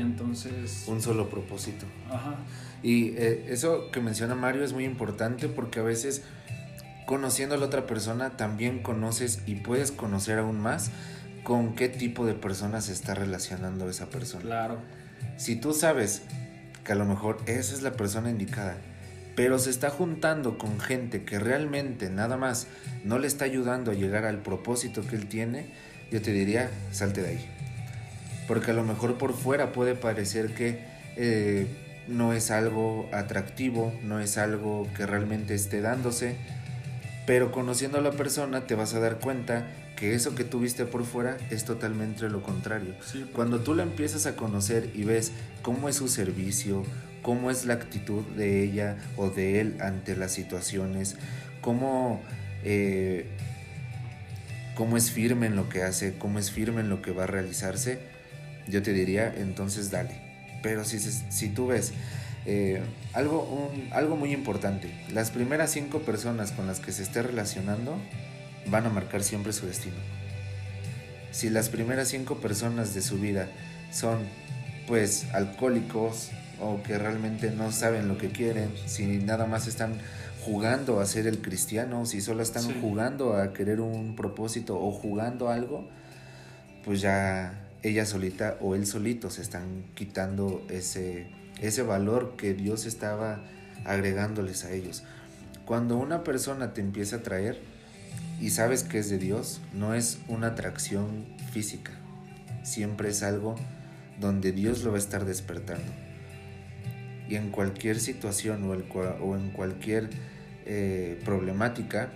Entonces, 0.00 0.84
Un 0.86 1.00
solo 1.00 1.28
propósito. 1.30 1.86
ajá, 2.10 2.36
Y 2.82 3.08
eh, 3.16 3.46
eso 3.48 3.90
que 3.90 4.00
menciona 4.00 4.34
Mario 4.34 4.64
es 4.64 4.72
muy 4.72 4.84
importante 4.84 5.48
porque 5.48 5.80
a 5.80 5.82
veces 5.82 6.22
conociendo 7.06 7.54
a 7.54 7.58
la 7.58 7.66
otra 7.66 7.86
persona 7.86 8.36
también 8.36 8.82
conoces 8.82 9.40
y 9.46 9.56
puedes 9.56 9.92
conocer 9.92 10.38
aún 10.38 10.60
más 10.60 10.90
con 11.42 11.74
qué 11.74 11.88
tipo 11.88 12.24
de 12.24 12.34
persona 12.34 12.80
se 12.80 12.92
está 12.92 13.14
relacionando 13.14 13.88
esa 13.88 14.06
persona. 14.06 14.42
claro, 14.42 14.78
Si 15.36 15.56
tú 15.56 15.74
sabes 15.74 16.22
que 16.84 16.92
a 16.92 16.94
lo 16.94 17.04
mejor 17.04 17.38
esa 17.46 17.74
es 17.74 17.82
la 17.82 17.92
persona 17.92 18.30
indicada, 18.30 18.76
pero 19.36 19.58
se 19.58 19.68
está 19.70 19.90
juntando 19.90 20.58
con 20.58 20.80
gente 20.80 21.24
que 21.24 21.38
realmente 21.38 22.08
nada 22.08 22.36
más 22.36 22.66
no 23.04 23.18
le 23.18 23.26
está 23.26 23.44
ayudando 23.44 23.90
a 23.90 23.94
llegar 23.94 24.24
al 24.24 24.38
propósito 24.42 25.06
que 25.06 25.16
él 25.16 25.26
tiene, 25.28 25.66
yo 26.10 26.22
te 26.22 26.32
diría, 26.32 26.70
salte 26.92 27.20
de 27.22 27.28
ahí. 27.28 27.50
Porque 28.46 28.72
a 28.72 28.74
lo 28.74 28.84
mejor 28.84 29.16
por 29.16 29.32
fuera 29.32 29.72
puede 29.72 29.94
parecer 29.94 30.54
que 30.54 30.78
eh, 31.16 31.66
no 32.08 32.32
es 32.32 32.50
algo 32.50 33.08
atractivo, 33.12 33.92
no 34.02 34.20
es 34.20 34.36
algo 34.38 34.86
que 34.96 35.06
realmente 35.06 35.54
esté 35.54 35.80
dándose, 35.80 36.36
pero 37.26 37.52
conociendo 37.52 37.98
a 37.98 38.02
la 38.02 38.10
persona 38.12 38.66
te 38.66 38.74
vas 38.74 38.94
a 38.94 39.00
dar 39.00 39.18
cuenta 39.18 39.66
que 39.96 40.14
eso 40.14 40.34
que 40.34 40.44
tuviste 40.44 40.84
por 40.84 41.04
fuera 41.04 41.36
es 41.50 41.64
totalmente 41.64 42.28
lo 42.28 42.42
contrario. 42.42 42.94
sí, 43.04 43.24
Cuando 43.32 43.60
tú 43.60 43.74
la 43.74 43.84
empiezas 43.84 44.26
a 44.26 44.36
conocer 44.36 44.90
y 44.94 45.04
ves 45.04 45.32
cómo 45.62 45.88
es 45.88 45.96
su 45.96 46.08
servicio, 46.08 46.84
cómo 47.22 47.50
es 47.50 47.64
la 47.64 47.74
actitud 47.74 48.22
de 48.36 48.62
ella 48.62 48.96
o 49.16 49.30
de 49.30 49.60
él 49.60 49.76
ante 49.80 50.16
las 50.16 50.32
situaciones, 50.32 51.16
cómo, 51.60 52.20
eh, 52.64 53.26
cómo 54.74 54.96
es 54.96 55.10
firme 55.10 55.46
en 55.46 55.56
lo 55.56 55.68
que 55.68 55.82
hace, 55.82 56.14
cómo 56.18 56.38
es 56.38 56.50
firme 56.50 56.80
en 56.80 56.90
lo 56.90 57.00
que 57.00 57.12
va 57.12 57.24
a 57.24 57.26
realizarse, 57.26 57.98
yo 58.68 58.82
te 58.82 58.92
diría, 58.92 59.32
entonces 59.36 59.90
dale. 59.90 60.20
Pero 60.62 60.84
si, 60.84 60.98
si 60.98 61.48
tú 61.48 61.66
ves 61.68 61.92
eh, 62.46 62.82
algo, 63.12 63.42
un- 63.42 63.92
algo 63.92 64.16
muy 64.16 64.32
importante, 64.32 64.90
las 65.12 65.30
primeras 65.30 65.70
cinco 65.70 66.00
personas 66.00 66.52
con 66.52 66.66
las 66.66 66.80
que 66.80 66.92
se 66.92 67.02
esté 67.02 67.22
relacionando 67.22 67.96
van 68.66 68.86
a 68.86 68.90
marcar 68.90 69.22
siempre 69.22 69.52
su 69.52 69.66
destino. 69.66 69.96
Si 71.30 71.50
las 71.50 71.68
primeras 71.68 72.08
cinco 72.08 72.36
personas 72.38 72.94
de 72.94 73.02
su 73.02 73.18
vida 73.18 73.48
son 73.92 74.18
pues 74.86 75.26
alcohólicos 75.32 76.30
o 76.60 76.82
que 76.82 76.96
realmente 76.98 77.50
no 77.50 77.72
saben 77.72 78.06
lo 78.08 78.16
que 78.18 78.28
quieren, 78.30 78.70
si 78.86 79.06
nada 79.18 79.46
más 79.46 79.66
están 79.66 79.94
jugando 80.44 81.00
a 81.00 81.06
ser 81.06 81.26
el 81.26 81.38
cristiano, 81.40 82.04
si 82.06 82.20
solo 82.20 82.42
están 82.42 82.62
Sí. 82.62 82.76
jugando 82.80 83.36
a 83.36 83.52
querer 83.52 83.80
un 83.80 84.14
propósito 84.14 84.78
o 84.78 84.92
jugando 84.92 85.48
algo, 85.48 85.88
pues 86.84 87.00
ya 87.00 87.63
ella 87.84 88.06
solita 88.06 88.56
o 88.60 88.74
él 88.74 88.86
solito 88.86 89.30
se 89.30 89.42
están 89.42 89.84
quitando 89.94 90.66
ese, 90.70 91.26
ese 91.60 91.82
valor 91.82 92.34
que 92.36 92.54
Dios 92.54 92.86
estaba 92.86 93.44
agregándoles 93.84 94.64
a 94.64 94.72
ellos. 94.72 95.04
Cuando 95.66 95.98
una 95.98 96.24
persona 96.24 96.72
te 96.72 96.80
empieza 96.80 97.16
a 97.16 97.22
traer 97.22 97.60
y 98.40 98.50
sabes 98.50 98.84
que 98.84 98.98
es 98.98 99.10
de 99.10 99.18
Dios, 99.18 99.60
no 99.74 99.94
es 99.94 100.18
una 100.28 100.48
atracción 100.48 101.26
física, 101.52 101.92
siempre 102.62 103.10
es 103.10 103.22
algo 103.22 103.54
donde 104.18 104.52
Dios 104.52 104.82
lo 104.82 104.90
va 104.90 104.96
a 104.96 105.00
estar 105.00 105.26
despertando. 105.26 105.92
Y 107.28 107.36
en 107.36 107.50
cualquier 107.50 108.00
situación 108.00 108.64
o, 108.64 108.72
el 108.72 108.84
o 108.92 109.36
en 109.36 109.50
cualquier 109.50 110.08
eh, 110.64 111.20
problemática, 111.24 112.10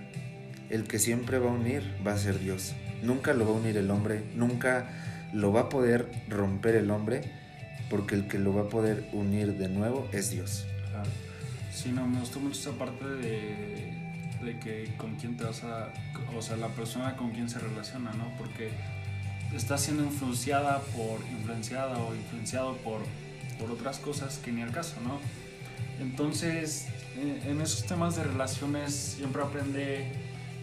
el 0.71 0.85
que 0.85 0.99
siempre 0.99 1.39
va 1.39 1.51
a 1.51 1.55
unir 1.55 1.83
va 2.07 2.13
a 2.13 2.19
ser 2.19 2.39
Dios. 2.39 2.75
Nunca 3.03 3.35
lo 3.35 3.45
va 3.45 3.51
a 3.53 3.55
unir 3.55 3.77
el 3.77 3.91
hombre, 3.91 4.23
nunca 4.35 4.91
lo 5.33 5.53
va 5.53 5.63
a 5.63 5.69
poder 5.69 6.11
romper 6.29 6.77
el 6.77 6.91
hombre, 6.91 7.23
porque 7.91 8.15
el 8.15 8.29
que 8.29 8.39
lo 8.39 8.55
va 8.55 8.63
a 8.63 8.69
poder 8.69 9.09
unir 9.13 9.55
de 9.55 9.69
nuevo 9.69 10.09
es 10.13 10.31
Dios. 10.31 10.67
claro. 10.91 11.11
Sí, 11.73 11.93
no, 11.93 12.07
me 12.09 12.19
gustó 12.19 12.41
mucho 12.41 12.59
esa 12.59 12.79
parte 12.79 13.05
de, 13.05 13.93
de 14.43 14.59
que 14.59 14.93
con 14.97 15.15
quién 15.15 15.37
te 15.37 15.45
vas 15.45 15.63
a, 15.63 15.93
o 16.37 16.43
sea, 16.43 16.57
la 16.57 16.69
persona 16.69 17.17
con 17.17 17.31
quien 17.31 17.49
se 17.49 17.59
relaciona, 17.59 18.13
¿no? 18.13 18.33
Porque 18.37 18.71
está 19.55 19.79
siendo 19.79 20.05
influenciada 20.05 20.81
por, 20.97 21.21
influenciada 21.31 21.99
o 21.99 22.15
influenciado 22.15 22.77
por, 22.79 23.01
por 23.59 23.71
otras 23.71 23.99
cosas 23.99 24.39
que 24.39 24.53
ni 24.53 24.63
al 24.63 24.73
caso, 24.73 24.97
¿no? 25.03 25.21
Entonces, 26.01 26.87
en, 27.17 27.61
esos 27.61 27.85
temas 27.85 28.17
de 28.17 28.25
relaciones 28.25 28.95
siempre 28.95 29.43
aprende, 29.43 30.13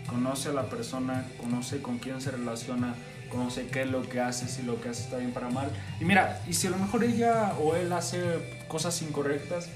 conoce 0.08 0.50
a 0.50 0.54
la 0.54 0.70
persona, 0.70 1.26
conoce 1.42 1.82
con 1.82 1.98
quién 1.98 2.22
se 2.22 2.32
relaciona, 2.32 2.96
conoce 3.30 3.68
qué 3.68 3.84
es 3.84 3.90
lo 3.90 4.08
que 4.08 4.20
hace, 4.20 4.48
si 4.48 4.64
lo 4.64 4.82
que 4.82 4.90
hace 4.90 5.04
está 5.04 5.18
bien 5.18 5.32
para 5.32 5.50
mal. 5.50 5.70
Y 6.00 6.06
mira, 6.06 6.42
y 6.48 6.54
si 6.54 6.68
a 6.68 6.70
lo 6.70 6.78
mejor 6.78 7.04
ella 7.04 7.54
o 7.60 7.76
él 7.76 7.92
hace 7.94 8.22
cosas 8.68 9.02
incorrectas, 9.02 9.70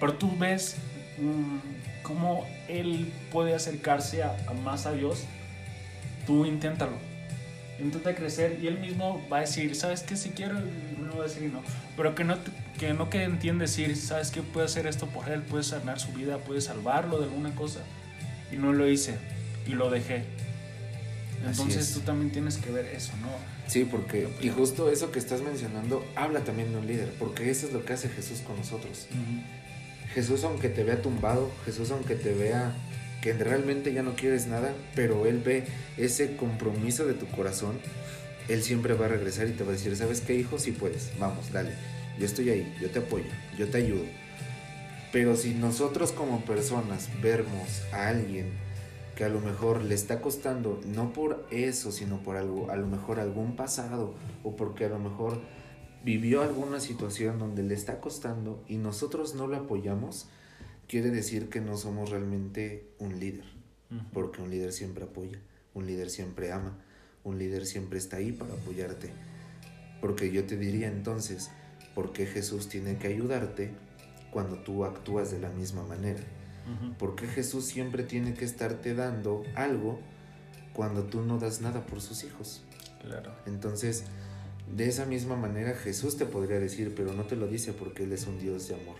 pero 0.00 0.14
tú 0.14 0.36
ves 0.38 0.76
mm, 1.18 2.02
cómo 2.02 2.46
él 2.68 3.12
puede 3.32 3.54
acercarse 3.54 4.22
a, 4.22 4.36
a 4.48 4.52
más 4.52 4.86
a 4.86 4.92
Dios, 4.92 5.24
tú 6.26 6.44
inténtalo. 6.46 6.96
Intenta 7.80 8.14
crecer 8.14 8.58
y 8.62 8.68
él 8.68 8.78
mismo 8.78 9.20
va 9.32 9.38
a 9.38 9.40
decir, 9.40 9.74
¿sabes 9.74 10.02
qué? 10.02 10.16
Si 10.16 10.30
quiero, 10.30 10.54
no 10.98 11.16
va 11.16 11.24
a 11.24 11.28
decir 11.28 11.50
no. 11.52 11.60
Pero 11.96 12.14
que 12.14 12.24
no, 12.24 12.36
que 12.78 12.94
no 12.94 13.10
que 13.10 13.24
entiende 13.24 13.62
decir, 13.62 13.96
¿sabes 13.96 14.30
qué? 14.30 14.42
Puede 14.42 14.66
hacer 14.66 14.86
esto 14.86 15.06
por 15.06 15.28
él, 15.28 15.42
puede 15.42 15.64
sanar 15.64 15.98
su 15.98 16.12
vida, 16.12 16.38
puede 16.38 16.60
salvarlo 16.60 17.18
de 17.18 17.24
alguna 17.24 17.54
cosa. 17.54 17.80
Y 18.52 18.56
no 18.56 18.72
lo 18.72 18.88
hice 18.88 19.16
y 19.66 19.70
lo 19.70 19.90
dejé. 19.90 20.24
Entonces 21.50 21.92
tú 21.92 22.00
también 22.00 22.30
tienes 22.30 22.56
que 22.56 22.70
ver 22.70 22.86
eso, 22.86 23.12
¿no? 23.20 23.28
Sí, 23.66 23.84
porque, 23.84 24.28
y 24.40 24.48
justo 24.50 24.90
eso 24.90 25.10
que 25.10 25.18
estás 25.18 25.42
mencionando, 25.42 26.04
habla 26.16 26.40
también 26.40 26.72
de 26.72 26.78
un 26.78 26.86
líder, 26.86 27.12
porque 27.18 27.50
eso 27.50 27.66
es 27.66 27.72
lo 27.72 27.84
que 27.84 27.92
hace 27.92 28.08
Jesús 28.08 28.40
con 28.40 28.56
nosotros. 28.56 29.06
Jesús, 30.12 30.44
aunque 30.44 30.68
te 30.68 30.84
vea 30.84 31.02
tumbado, 31.02 31.50
Jesús, 31.64 31.90
aunque 31.90 32.14
te 32.14 32.32
vea 32.34 32.74
que 33.20 33.32
realmente 33.32 33.92
ya 33.92 34.02
no 34.02 34.14
quieres 34.14 34.46
nada, 34.46 34.74
pero 34.94 35.26
Él 35.26 35.38
ve 35.38 35.64
ese 35.96 36.36
compromiso 36.36 37.06
de 37.06 37.14
tu 37.14 37.26
corazón, 37.26 37.78
Él 38.48 38.62
siempre 38.62 38.94
va 38.94 39.06
a 39.06 39.08
regresar 39.08 39.48
y 39.48 39.52
te 39.52 39.64
va 39.64 39.70
a 39.70 39.72
decir, 39.72 39.96
¿sabes 39.96 40.20
qué, 40.20 40.34
hijo? 40.34 40.58
Si 40.58 40.72
puedes, 40.72 41.10
vamos, 41.18 41.50
dale, 41.52 41.70
yo 42.18 42.26
estoy 42.26 42.50
ahí, 42.50 42.76
yo 42.80 42.90
te 42.90 42.98
apoyo, 42.98 43.24
yo 43.58 43.68
te 43.68 43.78
ayudo. 43.78 44.04
Pero 45.10 45.36
si 45.36 45.54
nosotros 45.54 46.12
como 46.12 46.44
personas 46.44 47.08
vemos 47.22 47.82
a 47.92 48.08
alguien 48.08 48.46
que 49.16 49.24
a 49.24 49.28
lo 49.28 49.40
mejor 49.40 49.82
le 49.82 49.94
está 49.94 50.20
costando, 50.20 50.80
no 50.86 51.12
por 51.12 51.46
eso, 51.50 51.92
sino 51.92 52.22
por 52.22 52.36
algo, 52.36 52.70
a 52.70 52.76
lo 52.76 52.86
mejor 52.86 53.20
algún 53.20 53.56
pasado, 53.56 54.14
o 54.42 54.56
porque 54.56 54.86
a 54.86 54.88
lo 54.88 54.98
mejor 54.98 55.40
vivió 56.04 56.42
alguna 56.42 56.80
situación 56.80 57.38
donde 57.38 57.62
le 57.62 57.74
está 57.74 58.00
costando 58.00 58.62
y 58.68 58.76
nosotros 58.76 59.34
no 59.34 59.46
lo 59.46 59.56
apoyamos, 59.56 60.28
quiere 60.88 61.10
decir 61.10 61.48
que 61.48 61.60
no 61.60 61.76
somos 61.76 62.10
realmente 62.10 62.88
un 62.98 63.20
líder, 63.20 63.44
porque 64.12 64.42
un 64.42 64.50
líder 64.50 64.72
siempre 64.72 65.04
apoya, 65.04 65.38
un 65.72 65.86
líder 65.86 66.10
siempre 66.10 66.52
ama, 66.52 66.78
un 67.22 67.38
líder 67.38 67.66
siempre 67.66 67.98
está 67.98 68.16
ahí 68.18 68.32
para 68.32 68.52
apoyarte. 68.52 69.10
Porque 70.00 70.30
yo 70.30 70.44
te 70.44 70.58
diría 70.58 70.88
entonces, 70.88 71.50
¿por 71.94 72.12
qué 72.12 72.26
Jesús 72.26 72.68
tiene 72.68 72.98
que 72.98 73.06
ayudarte 73.06 73.70
cuando 74.30 74.56
tú 74.58 74.84
actúas 74.84 75.30
de 75.30 75.38
la 75.38 75.50
misma 75.50 75.84
manera? 75.84 76.22
¿Por 76.98 77.14
qué 77.14 77.26
Jesús 77.26 77.66
siempre 77.66 78.02
tiene 78.02 78.34
que 78.34 78.44
estarte 78.44 78.94
dando 78.94 79.42
algo 79.54 80.00
cuando 80.72 81.04
tú 81.04 81.22
no 81.22 81.38
das 81.38 81.60
nada 81.60 81.84
por 81.86 82.00
sus 82.00 82.24
hijos? 82.24 82.62
Claro. 83.02 83.34
Entonces, 83.46 84.04
de 84.74 84.88
esa 84.88 85.04
misma 85.04 85.36
manera 85.36 85.74
Jesús 85.74 86.16
te 86.16 86.24
podría 86.24 86.58
decir, 86.58 86.94
pero 86.96 87.12
no 87.12 87.24
te 87.24 87.36
lo 87.36 87.46
dice 87.46 87.72
porque 87.72 88.04
Él 88.04 88.12
es 88.12 88.26
un 88.26 88.38
Dios 88.38 88.68
de 88.68 88.74
amor. 88.74 88.96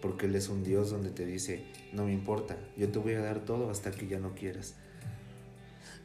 Porque 0.00 0.26
Él 0.26 0.34
es 0.34 0.48
un 0.48 0.62
Dios 0.62 0.90
donde 0.90 1.10
te 1.10 1.26
dice, 1.26 1.64
no 1.92 2.04
me 2.04 2.12
importa, 2.12 2.56
yo 2.76 2.88
te 2.88 2.98
voy 2.98 3.14
a 3.14 3.20
dar 3.20 3.40
todo 3.40 3.70
hasta 3.70 3.90
que 3.90 4.06
ya 4.06 4.18
no 4.18 4.34
quieras. 4.34 4.74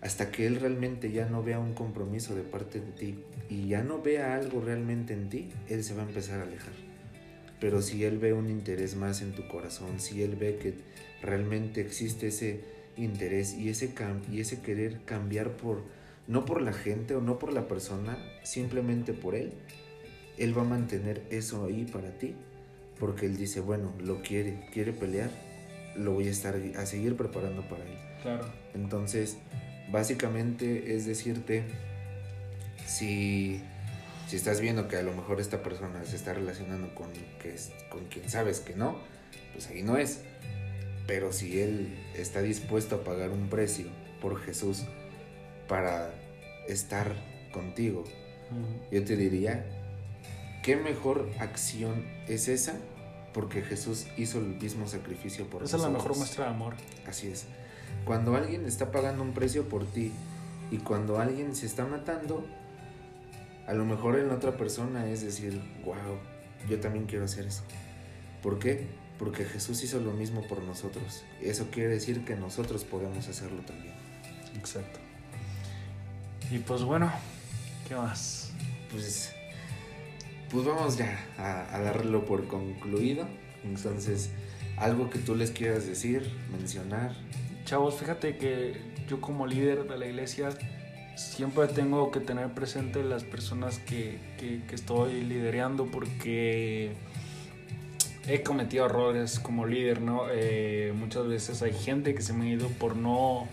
Hasta 0.02 0.32
que 0.32 0.48
Él 0.48 0.60
realmente 0.60 1.12
ya 1.12 1.28
no 1.28 1.44
vea 1.44 1.60
un 1.60 1.74
compromiso 1.74 2.34
de 2.34 2.44
parte 2.44 2.80
de 2.80 2.92
ti 2.92 3.24
y 3.50 3.68
ya 3.68 3.84
no 3.84 4.02
vea 4.02 4.36
algo 4.36 4.62
realmente 4.62 5.14
en 5.14 5.30
ti, 5.30 5.50
Él 5.68 5.84
se 5.84 5.94
va 5.94 6.04
a 6.04 6.06
empezar 6.06 6.40
a 6.40 6.44
alejar. 6.44 6.89
Pero 7.60 7.82
si 7.82 8.03
Él 8.03 8.18
ve 8.18 8.34
un 8.34 8.49
interés 8.49 8.95
más 8.95 9.22
en 9.22 9.34
tu 9.34 9.47
corazón, 9.47 9.99
si 9.99 10.24
Él 10.24 10.36
ve 10.36 10.57
que 10.57 10.74
realmente 11.22 11.82
existe 11.82 12.28
ese 12.28 12.62
interés 12.95 13.53
y 13.53 13.70
ese, 13.70 13.93
y 14.32 14.39
ese 14.39 14.62
querer 14.62 15.01
cambiar 15.05 15.51
por, 15.57 15.84
no 16.28 16.45
por 16.45 16.62
la 16.62 16.74
gente 16.74 17.16
o 17.16 17.22
no 17.22 17.39
por 17.39 17.53
la 17.53 17.68
persona, 17.68 18.18
simplemente 18.43 19.14
por 19.14 19.36
Él, 19.36 19.53
Él 20.38 20.57
va 20.57 20.62
a 20.62 20.66
mantener 20.66 21.24
eso 21.30 21.66
ahí 21.66 21.86
para 21.86 22.18
ti. 22.18 22.36
Porque 22.99 23.26
Él 23.26 23.38
dice, 23.38 23.62
bueno, 23.62 23.93
lo 23.99 24.22
quiere, 24.22 24.68
quiere 24.74 24.91
pelear, 24.91 25.30
lo 25.95 26.14
voy 26.14 26.28
a 26.28 26.32
estar 26.32 26.55
a 26.55 26.86
seguir 26.86 27.16
preparando 27.16 27.62
para 27.68 27.84
Él. 27.86 27.97
Claro. 28.22 28.45
Entonces, 28.74 29.38
básicamente 29.91 30.95
es 30.95 31.05
decirte, 31.05 31.64
si 32.86 33.62
si 34.30 34.36
estás 34.36 34.62
viendo 34.62 34.88
que 34.88 34.96
a 34.96 35.02
lo 35.02 35.12
mejor 35.12 35.42
esta 35.42 35.64
persona 35.64 36.06
se 36.06 36.16
está 36.16 36.36
relacionando 36.36 36.94
con, 36.94 37.12
que 37.42 37.56
con 37.90 38.06
quien 38.10 38.30
sabes 38.30 38.60
que 38.60 38.76
no, 38.76 39.00
pues 39.54 39.68
ahí 39.70 39.82
no 39.82 39.98
es. 39.98 40.20
Pero 41.08 41.34
si 41.34 41.60
él 41.60 41.98
está 42.14 42.44
dispuesto 42.44 42.98
a 42.98 43.04
pagar 43.04 43.32
un 43.32 43.50
precio 43.50 43.88
por 44.22 44.40
Jesús 44.40 44.84
para 45.68 46.14
estar 46.68 47.16
contigo, 47.52 48.04
yo 48.92 49.04
te 49.04 49.18
diría, 49.18 49.66
¿qué 50.62 50.76
mejor 50.76 51.28
acción 51.40 52.06
es 52.28 52.50
esa? 52.50 52.76
Porque 53.34 53.64
Jesús 53.64 54.06
hizo 54.16 54.38
el 54.38 54.46
mismo 54.62 54.88
sacrificio 54.88 55.50
por 55.50 55.64
esa 55.64 55.78
nosotros. 55.78 55.82
Esa 55.82 55.88
es 55.88 55.92
la 55.92 55.98
mejor 55.98 56.18
muestra 56.18 56.44
de 56.46 56.50
amor. 56.52 56.76
Así 57.08 57.32
es. 57.32 57.46
Cuando 58.06 58.36
alguien 58.36 58.68
está 58.68 58.92
pagando 58.92 59.24
un 59.24 59.34
precio 59.34 59.68
por 59.68 59.88
ti 59.88 60.12
y 60.70 60.78
cuando 60.78 61.18
alguien 61.18 61.56
se 61.56 61.66
está 61.66 61.88
matando, 61.88 62.46
a 63.70 63.74
lo 63.74 63.86
mejor 63.86 64.18
en 64.18 64.32
otra 64.32 64.58
persona 64.58 65.08
es 65.08 65.22
decir, 65.22 65.62
wow, 65.86 66.18
yo 66.68 66.80
también 66.80 67.06
quiero 67.06 67.26
hacer 67.26 67.46
eso. 67.46 67.62
¿Por 68.42 68.58
qué? 68.58 68.88
Porque 69.20 69.46
Jesús 69.46 69.84
hizo 69.84 70.00
lo 70.00 70.12
mismo 70.12 70.42
por 70.48 70.64
nosotros. 70.64 71.24
Eso 71.40 71.70
quiere 71.70 71.90
decir 71.90 72.26
que 72.26 72.36
nosotros 72.36 72.84
podemos 72.84 73.28
hacerlo 73.28 73.62
también. 73.62 73.94
Exacto. 74.58 75.00
Y 76.50 76.58
pues 76.58 76.82
bueno, 76.82 77.12
¿qué 77.88 77.94
más? 77.94 78.54
Pues, 78.92 79.36
pues 80.50 80.66
vamos 80.66 80.98
ya 80.98 81.24
a, 81.38 81.76
a 81.76 81.80
darlo 81.80 82.26
por 82.26 82.48
concluido. 82.48 83.28
Entonces, 83.64 84.32
algo 84.78 85.12
que 85.12 85.20
tú 85.20 85.36
les 85.36 85.52
quieras 85.52 85.86
decir, 85.86 86.28
mencionar. 86.52 87.16
Chavos, 87.66 88.00
fíjate 88.00 88.38
que 88.38 88.82
yo 89.08 89.22
como 89.22 89.46
líder 89.46 89.88
de 89.88 89.96
la 89.96 90.08
iglesia 90.08 90.50
siempre 91.20 91.68
tengo 91.68 92.12
que 92.12 92.22
tener 92.22 92.48
presente 92.54 93.04
las 93.04 93.26
personas 93.26 93.80
que, 93.80 94.20
que, 94.38 94.74
estoy 94.74 95.22
liderando 95.22 95.86
porque 95.86 96.94
he 98.26 98.42
cometido 98.42 98.86
errores 98.86 99.40
como 99.40 99.66
líder, 99.66 100.02
¿no? 100.02 100.24
Eh, 100.32 100.94
muchas 100.96 101.28
veces 101.28 101.62
hay 101.62 101.74
gente 101.74 102.16
que 102.16 102.22
se 102.22 102.32
me 102.32 102.46
ha 102.46 102.54
ido 102.54 102.70
por 102.70 102.96
no, 102.96 103.48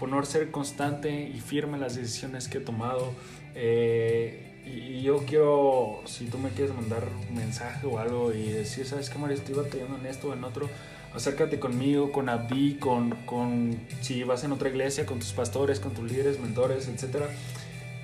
por 0.00 0.08
no 0.08 0.24
ser 0.24 0.50
constante 0.50 1.30
y 1.32 1.38
firme 1.38 1.74
en 1.74 1.82
las 1.82 1.94
decisiones 1.94 2.48
que 2.48 2.58
he 2.58 2.60
tomado. 2.60 3.12
Eh, 3.54 4.60
y, 4.66 5.02
yo 5.02 5.18
quiero, 5.24 6.00
si 6.06 6.26
tú 6.26 6.38
me 6.38 6.50
quieres 6.50 6.74
mandar 6.74 7.04
un 7.28 7.36
mensaje 7.36 7.86
o 7.86 7.98
algo 8.00 8.32
y 8.32 8.50
decir, 8.50 8.84
¿sabes 8.84 9.10
qué, 9.10 9.18
María? 9.18 9.36
Estoy 9.36 9.54
batallando 9.54 9.96
en 9.96 10.06
esto 10.06 10.30
o 10.30 10.32
en 10.32 10.42
otro 10.42 10.68
acércate 11.14 11.58
conmigo, 11.58 12.12
con 12.12 12.28
Abdi, 12.28 12.74
con, 12.74 13.10
con 13.26 13.78
si 14.00 14.22
vas 14.24 14.44
en 14.44 14.52
otra 14.52 14.68
iglesia, 14.68 15.06
con 15.06 15.18
tus 15.18 15.32
pastores, 15.32 15.80
con 15.80 15.92
tus 15.92 16.10
líderes, 16.10 16.40
mentores, 16.40 16.88
etc. 16.88 17.26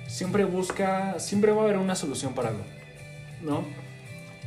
Siempre 0.07 0.45
busca, 0.45 1.19
siempre 1.19 1.51
va 1.51 1.61
a 1.61 1.63
haber 1.65 1.77
una 1.77 1.95
solución 1.95 2.33
para 2.33 2.49
algo, 2.49 2.63
¿no? 3.41 3.63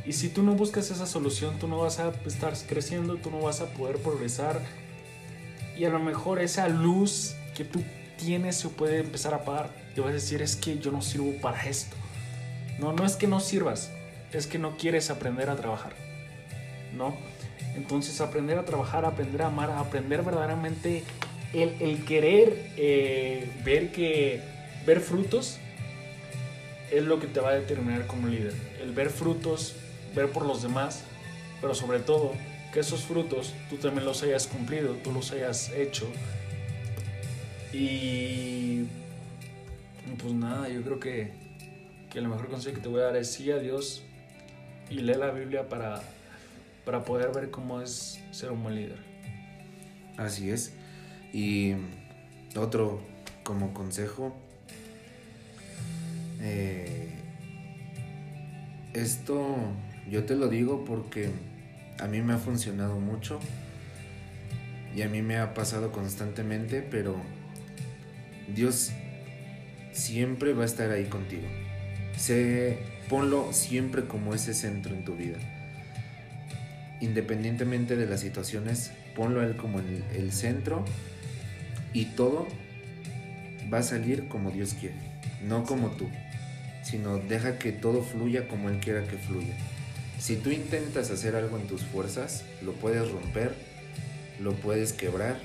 Y 0.05 0.13
si 0.13 0.29
tú 0.29 0.43
no 0.43 0.53
buscas 0.53 0.91
esa 0.91 1.05
solución, 1.05 1.57
tú 1.59 1.67
no 1.67 1.77
vas 1.77 1.99
a 1.99 2.11
estar 2.25 2.53
creciendo, 2.67 3.15
tú 3.15 3.31
no 3.31 3.39
vas 3.39 3.61
a 3.61 3.67
poder 3.67 3.97
progresar. 3.97 4.59
Y 5.77 5.85
a 5.85 5.89
lo 5.89 5.99
mejor 5.99 6.41
esa 6.41 6.67
luz 6.67 7.35
que 7.55 7.63
tú 7.63 7.81
tienes 8.17 8.57
se 8.57 8.67
puede 8.69 8.99
empezar 8.99 9.33
a 9.33 9.37
apagar. 9.37 9.69
Te 9.95 10.01
vas 10.01 10.09
a 10.11 10.13
decir, 10.13 10.41
es 10.41 10.55
que 10.55 10.77
yo 10.77 10.91
no 10.91 11.01
sirvo 11.01 11.33
para 11.41 11.63
esto. 11.63 11.95
No, 12.79 12.91
no 12.91 13.05
es 13.05 13.15
que 13.15 13.27
no 13.27 13.39
sirvas, 13.39 13.91
es 14.33 14.47
que 14.47 14.59
no 14.59 14.77
quieres 14.77 15.09
aprender 15.09 15.49
a 15.49 15.55
trabajar, 15.55 15.93
¿no? 16.93 17.15
Entonces 17.75 18.21
aprender 18.21 18.57
a 18.57 18.65
trabajar, 18.65 19.05
aprender 19.05 19.41
a 19.41 19.47
amar, 19.47 19.71
aprender 19.71 20.23
verdaderamente 20.23 21.03
el, 21.53 22.03
querer 22.05 22.71
eh, 22.77 23.49
ver 23.63 23.91
que 23.91 24.41
ver 24.85 24.99
frutos 24.99 25.59
es 26.91 27.03
lo 27.03 27.19
que 27.19 27.27
te 27.27 27.39
va 27.39 27.49
a 27.49 27.53
determinar 27.53 28.05
como 28.07 28.27
líder. 28.27 28.53
El 28.81 28.91
ver 28.91 29.09
frutos, 29.09 29.75
ver 30.15 30.29
por 30.29 30.45
los 30.45 30.61
demás, 30.61 31.03
pero 31.61 31.73
sobre 31.73 31.99
todo 31.99 32.33
que 32.73 32.79
esos 32.79 33.03
frutos 33.03 33.53
tú 33.69 33.77
también 33.77 34.05
los 34.05 34.23
hayas 34.23 34.47
cumplido, 34.47 34.93
tú 35.03 35.11
los 35.11 35.31
hayas 35.31 35.69
hecho. 35.71 36.07
Y 37.71 38.83
pues 40.21 40.33
nada, 40.33 40.69
yo 40.69 40.81
creo 40.83 40.99
que, 40.99 41.31
que 42.11 42.19
el 42.19 42.27
mejor 42.27 42.47
consejo 42.49 42.75
que 42.75 42.81
te 42.81 42.89
voy 42.89 43.01
a 43.01 43.05
dar 43.05 43.15
es 43.15 43.31
sí 43.31 43.51
a 43.51 43.57
Dios 43.57 44.03
y 44.89 44.95
lee 44.95 45.15
la 45.15 45.31
Biblia 45.31 45.67
para 45.67 46.01
para 46.85 47.03
poder 47.03 47.31
ver 47.33 47.49
cómo 47.49 47.81
es 47.81 48.19
ser 48.31 48.51
un 48.51 48.63
buen 48.63 48.75
líder. 48.75 48.99
Así 50.17 50.49
es. 50.49 50.73
Y 51.31 51.73
otro 52.55 53.01
como 53.43 53.73
consejo, 53.73 54.35
eh, 56.39 57.09
esto 58.93 59.57
yo 60.09 60.25
te 60.25 60.35
lo 60.35 60.49
digo 60.49 60.85
porque 60.85 61.29
a 61.99 62.07
mí 62.07 62.21
me 62.21 62.33
ha 62.33 62.37
funcionado 62.37 62.99
mucho 62.99 63.39
y 64.95 65.01
a 65.01 65.09
mí 65.09 65.21
me 65.21 65.37
ha 65.37 65.53
pasado 65.53 65.91
constantemente, 65.91 66.81
pero 66.81 67.15
Dios 68.53 68.91
siempre 69.91 70.53
va 70.53 70.63
a 70.63 70.65
estar 70.65 70.91
ahí 70.91 71.05
contigo. 71.05 71.47
Se, 72.17 72.77
ponlo 73.09 73.51
siempre 73.53 74.05
como 74.05 74.35
ese 74.35 74.53
centro 74.53 74.93
en 74.93 75.03
tu 75.03 75.15
vida 75.15 75.39
independientemente 77.03 77.95
de 77.95 78.05
las 78.05 78.21
situaciones, 78.21 78.91
ponlo 79.15 79.41
a 79.41 79.45
él 79.45 79.55
como 79.55 79.79
el, 79.79 80.03
el 80.15 80.31
centro 80.31 80.85
y 81.93 82.05
todo 82.05 82.47
va 83.71 83.79
a 83.79 83.83
salir 83.83 84.27
como 84.27 84.51
Dios 84.51 84.75
quiere, 84.79 84.95
no 85.43 85.63
como 85.63 85.91
tú, 85.91 86.07
sino 86.83 87.17
deja 87.17 87.59
que 87.59 87.71
todo 87.71 88.01
fluya 88.03 88.47
como 88.47 88.69
Él 88.69 88.79
quiera 88.79 89.03
que 89.03 89.17
fluya. 89.17 89.55
Si 90.19 90.35
tú 90.35 90.51
intentas 90.51 91.11
hacer 91.11 91.35
algo 91.35 91.57
en 91.57 91.67
tus 91.67 91.81
fuerzas, 91.81 92.43
lo 92.63 92.73
puedes 92.73 93.09
romper, 93.11 93.53
lo 94.39 94.53
puedes 94.53 94.93
quebrar 94.93 95.37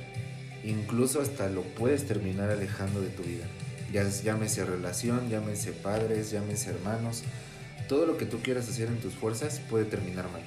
incluso 0.64 1.20
hasta 1.20 1.48
lo 1.48 1.62
puedes 1.62 2.06
terminar 2.06 2.50
alejando 2.50 3.00
de 3.00 3.08
tu 3.08 3.22
vida. 3.22 3.44
Ya 3.92 4.08
llámese 4.08 4.64
relación, 4.64 5.30
llámese 5.30 5.72
padres, 5.72 6.30
llámese 6.30 6.70
hermanos, 6.70 7.22
todo 7.88 8.06
lo 8.06 8.18
que 8.18 8.26
tú 8.26 8.40
quieras 8.42 8.68
hacer 8.68 8.88
en 8.88 8.98
tus 8.98 9.14
fuerzas 9.14 9.60
puede 9.70 9.84
terminar 9.84 10.30
mal. 10.30 10.42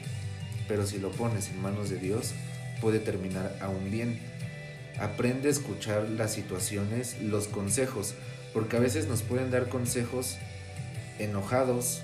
Pero 0.71 0.87
si 0.87 0.99
lo 0.99 1.11
pones 1.11 1.49
en 1.49 1.61
manos 1.61 1.89
de 1.89 1.97
Dios, 1.97 2.31
puede 2.79 2.99
terminar 2.99 3.57
aún 3.59 3.91
bien. 3.91 4.21
Aprende 5.01 5.49
a 5.49 5.51
escuchar 5.51 6.07
las 6.07 6.31
situaciones, 6.31 7.21
los 7.21 7.49
consejos, 7.49 8.13
porque 8.53 8.77
a 8.77 8.79
veces 8.79 9.05
nos 9.09 9.21
pueden 9.21 9.51
dar 9.51 9.67
consejos 9.67 10.37
enojados, 11.19 11.99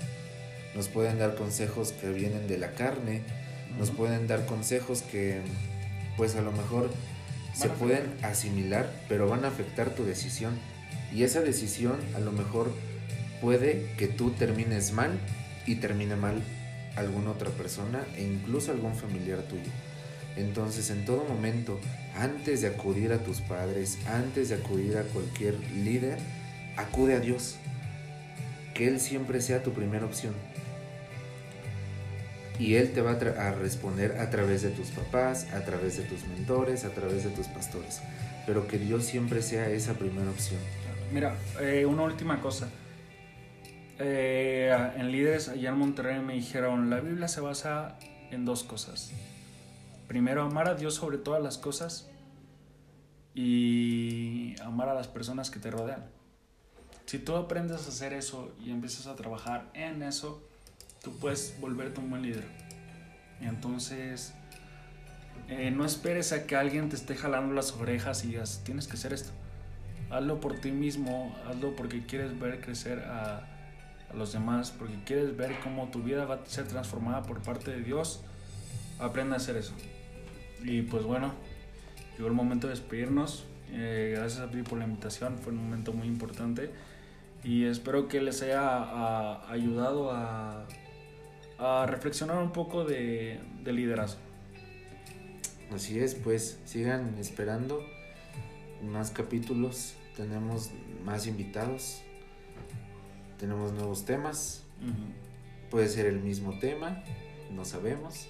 nos 0.76 0.88
pueden 0.88 1.18
dar 1.18 1.34
consejos 1.34 1.92
que 1.92 2.10
vienen 2.10 2.46
de 2.46 2.58
la 2.58 2.72
carne, 2.72 3.22
nos 3.78 3.90
pueden 3.90 4.26
dar 4.26 4.44
consejos 4.44 5.00
que 5.00 5.40
pues 6.18 6.36
a 6.36 6.42
lo 6.42 6.52
mejor 6.52 6.90
se 7.54 7.70
pueden 7.70 8.04
asimilar, 8.20 8.92
pero 9.08 9.30
van 9.30 9.46
a 9.46 9.48
afectar 9.48 9.94
tu 9.94 10.04
decisión. 10.04 10.52
Y 11.10 11.22
esa 11.22 11.40
decisión 11.40 11.96
a 12.14 12.18
lo 12.18 12.32
mejor 12.32 12.70
puede 13.40 13.94
que 13.96 14.08
tú 14.08 14.32
termines 14.32 14.92
mal 14.92 15.18
y 15.64 15.76
termine 15.76 16.16
mal 16.16 16.42
alguna 16.98 17.30
otra 17.30 17.50
persona 17.50 18.04
e 18.16 18.24
incluso 18.24 18.72
algún 18.72 18.94
familiar 18.94 19.42
tuyo. 19.42 19.70
Entonces 20.36 20.90
en 20.90 21.04
todo 21.04 21.24
momento, 21.24 21.80
antes 22.16 22.60
de 22.60 22.68
acudir 22.68 23.12
a 23.12 23.18
tus 23.18 23.40
padres, 23.40 23.98
antes 24.06 24.50
de 24.50 24.56
acudir 24.56 24.96
a 24.96 25.02
cualquier 25.02 25.58
líder, 25.74 26.18
acude 26.76 27.14
a 27.14 27.20
Dios. 27.20 27.56
Que 28.74 28.86
Él 28.86 29.00
siempre 29.00 29.40
sea 29.40 29.62
tu 29.62 29.72
primera 29.72 30.06
opción. 30.06 30.34
Y 32.58 32.74
Él 32.74 32.92
te 32.92 33.02
va 33.02 33.12
a, 33.12 33.50
responder 33.52 34.18
a 34.18 34.30
través 34.30 34.62
de 34.62 34.70
tus 34.70 34.88
papás, 34.88 35.46
a 35.52 35.64
través 35.64 35.96
de 35.96 36.04
tus 36.04 36.24
mentores, 36.26 36.84
a 36.84 36.90
través 36.90 37.24
de 37.24 37.30
tus 37.30 37.46
pastores. 37.46 38.00
Pero 38.46 38.66
que 38.66 38.78
Dios 38.78 39.04
siempre 39.04 39.42
sea 39.42 39.68
esa 39.70 39.94
primera 39.94 40.30
opción. 40.30 40.60
Mira, 41.12 41.36
eh, 41.60 41.86
una 41.86 42.02
última 42.02 42.40
cosa. 42.40 42.68
Eh, 43.98 44.92
en 44.96 45.10
líderes 45.10 45.48
allá 45.48 45.70
en 45.70 45.78
Monterrey 45.78 46.20
me 46.20 46.34
dijeron, 46.34 46.88
la 46.88 47.00
Biblia 47.00 47.26
se 47.28 47.40
basa 47.40 47.98
en 48.30 48.44
dos 48.44 48.62
cosas. 48.62 49.12
Primero, 50.06 50.42
amar 50.42 50.68
a 50.68 50.74
Dios 50.74 50.94
sobre 50.94 51.18
todas 51.18 51.42
las 51.42 51.58
cosas 51.58 52.08
y 53.34 54.54
amar 54.62 54.88
a 54.88 54.94
las 54.94 55.08
personas 55.08 55.50
que 55.50 55.58
te 55.58 55.70
rodean. 55.70 56.04
Si 57.06 57.18
tú 57.18 57.36
aprendes 57.36 57.86
a 57.86 57.88
hacer 57.88 58.12
eso 58.12 58.54
y 58.60 58.70
empiezas 58.70 59.06
a 59.06 59.16
trabajar 59.16 59.70
en 59.74 60.02
eso, 60.02 60.42
tú 61.02 61.16
puedes 61.18 61.58
volverte 61.60 62.00
un 62.00 62.10
buen 62.10 62.22
líder. 62.22 62.44
Entonces, 63.40 64.34
eh, 65.48 65.70
no 65.70 65.84
esperes 65.84 66.32
a 66.32 66.46
que 66.46 66.56
alguien 66.56 66.88
te 66.88 66.96
esté 66.96 67.16
jalando 67.16 67.54
las 67.54 67.72
orejas 67.72 68.24
y 68.24 68.28
digas, 68.28 68.62
tienes 68.64 68.86
que 68.86 68.94
hacer 68.94 69.12
esto. 69.12 69.30
Hazlo 70.10 70.40
por 70.40 70.60
ti 70.60 70.70
mismo, 70.70 71.36
hazlo 71.46 71.74
porque 71.76 72.04
quieres 72.04 72.38
ver 72.38 72.60
crecer 72.60 73.00
a, 73.00 73.57
a 74.10 74.16
los 74.16 74.32
demás, 74.32 74.70
porque 74.70 74.94
quieres 75.04 75.36
ver 75.36 75.58
cómo 75.62 75.88
tu 75.88 76.02
vida 76.02 76.24
va 76.24 76.36
a 76.36 76.46
ser 76.46 76.66
transformada 76.66 77.22
por 77.22 77.42
parte 77.42 77.70
de 77.70 77.82
Dios. 77.82 78.22
Aprende 78.98 79.34
a 79.34 79.36
hacer 79.36 79.56
eso. 79.56 79.72
Y 80.64 80.82
pues 80.82 81.04
bueno, 81.04 81.32
llegó 82.16 82.28
el 82.28 82.34
momento 82.34 82.66
de 82.66 82.74
despedirnos. 82.74 83.44
Eh, 83.70 84.14
gracias 84.16 84.40
a 84.40 84.50
ti 84.50 84.62
por 84.62 84.78
la 84.78 84.84
invitación, 84.84 85.38
fue 85.38 85.52
un 85.52 85.58
momento 85.58 85.92
muy 85.92 86.06
importante 86.06 86.70
y 87.44 87.64
espero 87.64 88.08
que 88.08 88.22
les 88.22 88.40
haya 88.40 89.46
ayudado 89.50 90.10
a, 90.10 90.66
reflexionar 91.86 92.38
un 92.38 92.52
poco 92.52 92.84
de 92.84 93.40
liderazgo. 93.64 94.28
Así 95.72 95.98
es, 95.98 96.14
pues 96.14 96.58
sigan 96.64 97.16
esperando 97.18 97.84
más 98.82 99.10
capítulos, 99.10 99.94
tenemos 100.16 100.70
más 101.04 101.26
invitados, 101.26 102.00
tenemos 103.38 103.72
nuevos 103.72 104.04
temas, 104.04 104.64
puede 105.70 105.88
ser 105.88 106.06
el 106.06 106.20
mismo 106.20 106.58
tema, 106.58 107.02
no 107.50 107.64
sabemos, 107.64 108.26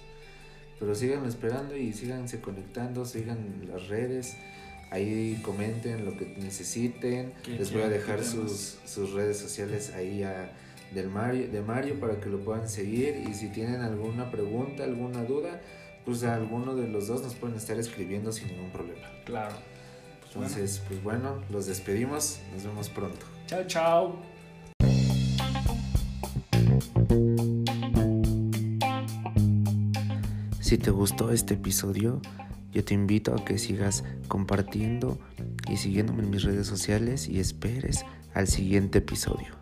pero 0.79 0.95
sigan 0.95 1.25
esperando 1.25 1.75
y 1.75 1.93
síganse 1.93 2.41
conectando, 2.41 3.05
sigan 3.05 3.67
las 3.67 3.87
redes, 3.87 4.37
ahí 4.91 5.39
comenten 5.43 6.05
lo 6.05 6.17
que 6.17 6.25
necesiten, 6.37 7.33
les 7.45 7.73
voy 7.73 7.83
a 7.83 7.89
dejar 7.89 8.23
sus, 8.23 8.77
sus, 8.85 9.13
redes 9.13 9.37
sociales 9.37 9.93
ahí 9.93 10.23
a, 10.23 10.51
del 10.93 11.09
Mario, 11.09 11.49
de 11.49 11.61
Mario 11.61 11.99
para 11.99 12.19
que 12.19 12.29
lo 12.29 12.39
puedan 12.39 12.67
seguir 12.69 13.23
y 13.29 13.33
si 13.33 13.49
tienen 13.49 13.81
alguna 13.81 14.31
pregunta, 14.31 14.83
alguna 14.83 15.23
duda, 15.23 15.61
pues 16.05 16.23
a 16.23 16.35
alguno 16.35 16.75
de 16.75 16.87
los 16.87 17.07
dos 17.07 17.21
nos 17.21 17.35
pueden 17.35 17.57
estar 17.57 17.77
escribiendo 17.77 18.31
sin 18.31 18.47
ningún 18.47 18.71
problema. 18.71 19.07
Claro. 19.25 19.55
Entonces, 20.27 20.81
pues 20.87 21.01
bueno, 21.03 21.43
los 21.49 21.65
despedimos. 21.65 22.39
Nos 22.53 22.63
vemos 22.63 22.89
pronto. 22.89 23.25
Chao, 23.47 23.63
chao. 23.65 24.38
Si 30.69 30.77
te 30.77 30.91
gustó 30.91 31.31
este 31.31 31.55
episodio, 31.55 32.21
yo 32.71 32.85
te 32.85 32.93
invito 32.93 33.33
a 33.33 33.43
que 33.43 33.57
sigas 33.57 34.03
compartiendo 34.27 35.17
y 35.67 35.77
siguiéndome 35.77 36.21
en 36.21 36.29
mis 36.29 36.43
redes 36.43 36.67
sociales 36.67 37.27
y 37.27 37.39
esperes 37.39 38.05
al 38.35 38.47
siguiente 38.47 38.99
episodio. 38.99 39.58